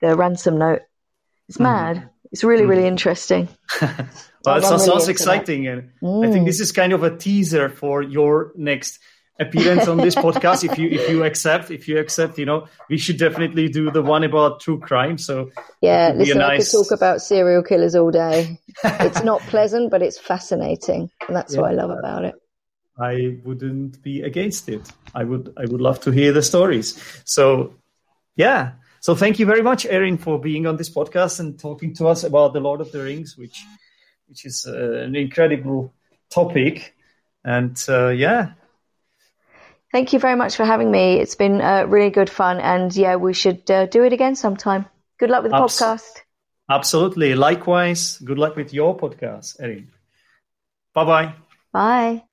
the 0.00 0.16
ransom 0.16 0.58
note. 0.58 0.82
It's 1.48 1.56
mm-hmm. 1.56 1.64
mad. 1.64 1.96
Mm. 1.96 2.10
It's 2.32 2.44
really, 2.44 2.64
really 2.64 2.82
mm-hmm. 2.82 2.88
interesting. 2.88 3.48
well, 4.44 4.56
it 4.58 4.64
sounds, 4.64 4.84
sounds 4.84 5.08
exciting. 5.08 5.68
And 5.68 5.90
mm. 6.02 6.26
I 6.26 6.32
think 6.32 6.46
this 6.46 6.60
is 6.60 6.72
kind 6.72 6.92
of 6.92 7.02
a 7.02 7.16
teaser 7.16 7.68
for 7.68 8.02
your 8.02 8.52
next 8.56 8.98
appearance 9.40 9.88
on 9.88 9.96
this 9.96 10.14
podcast 10.26 10.68
if 10.70 10.78
you 10.78 10.88
if 10.88 11.08
you 11.08 11.24
accept 11.24 11.70
if 11.70 11.88
you 11.88 11.98
accept 11.98 12.38
you 12.38 12.44
know 12.44 12.66
we 12.88 12.96
should 12.96 13.18
definitely 13.18 13.68
do 13.68 13.90
the 13.90 14.02
one 14.02 14.22
about 14.22 14.60
true 14.60 14.78
crime 14.78 15.18
so 15.18 15.50
yeah 15.80 16.12
listen 16.14 16.38
nice... 16.38 16.50
i 16.50 16.56
could 16.58 16.70
talk 16.70 16.96
about 16.96 17.20
serial 17.20 17.62
killers 17.62 17.96
all 17.96 18.12
day 18.12 18.58
it's 18.84 19.24
not 19.24 19.40
pleasant 19.42 19.90
but 19.90 20.02
it's 20.02 20.18
fascinating 20.18 21.10
and 21.26 21.36
that's 21.36 21.54
yeah. 21.54 21.60
what 21.60 21.70
i 21.72 21.74
love 21.74 21.90
about 21.90 22.24
it 22.24 22.34
I 22.98 23.38
wouldn't 23.44 24.02
be 24.02 24.22
against 24.22 24.68
it. 24.68 24.88
I 25.14 25.24
would 25.24 25.52
I 25.56 25.62
would 25.62 25.80
love 25.80 26.00
to 26.02 26.10
hear 26.10 26.32
the 26.32 26.42
stories. 26.42 27.00
So 27.24 27.74
yeah. 28.36 28.72
So 29.00 29.14
thank 29.14 29.38
you 29.38 29.46
very 29.46 29.62
much, 29.62 29.84
Erin, 29.84 30.16
for 30.16 30.40
being 30.40 30.66
on 30.66 30.76
this 30.76 30.88
podcast 30.88 31.40
and 31.40 31.58
talking 31.58 31.94
to 31.96 32.06
us 32.06 32.24
about 32.24 32.52
the 32.52 32.60
Lord 32.60 32.80
of 32.80 32.92
the 32.92 33.02
Rings, 33.02 33.36
which 33.36 33.64
which 34.28 34.46
is 34.46 34.66
uh, 34.66 35.02
an 35.02 35.16
incredible 35.16 35.92
topic. 36.30 36.94
And 37.44 37.76
uh, 37.88 38.08
yeah. 38.08 38.52
Thank 39.94 40.12
you 40.12 40.18
very 40.18 40.34
much 40.34 40.56
for 40.56 40.64
having 40.64 40.90
me. 40.90 41.20
It's 41.20 41.36
been 41.36 41.60
uh, 41.60 41.84
really 41.86 42.10
good 42.10 42.28
fun, 42.28 42.58
and 42.58 42.92
yeah, 42.96 43.14
we 43.14 43.32
should 43.32 43.70
uh, 43.70 43.86
do 43.86 44.02
it 44.02 44.12
again 44.12 44.34
sometime. 44.34 44.86
Good 45.20 45.30
luck 45.30 45.44
with 45.44 45.52
the 45.52 45.58
Abs- 45.58 45.80
podcast. 45.80 46.22
Absolutely. 46.68 47.36
Likewise. 47.36 48.18
Good 48.18 48.36
luck 48.36 48.56
with 48.56 48.74
your 48.74 48.96
podcast, 48.96 49.54
Erin. 49.60 49.92
Bye-bye. 50.94 51.34
Bye. 51.72 52.24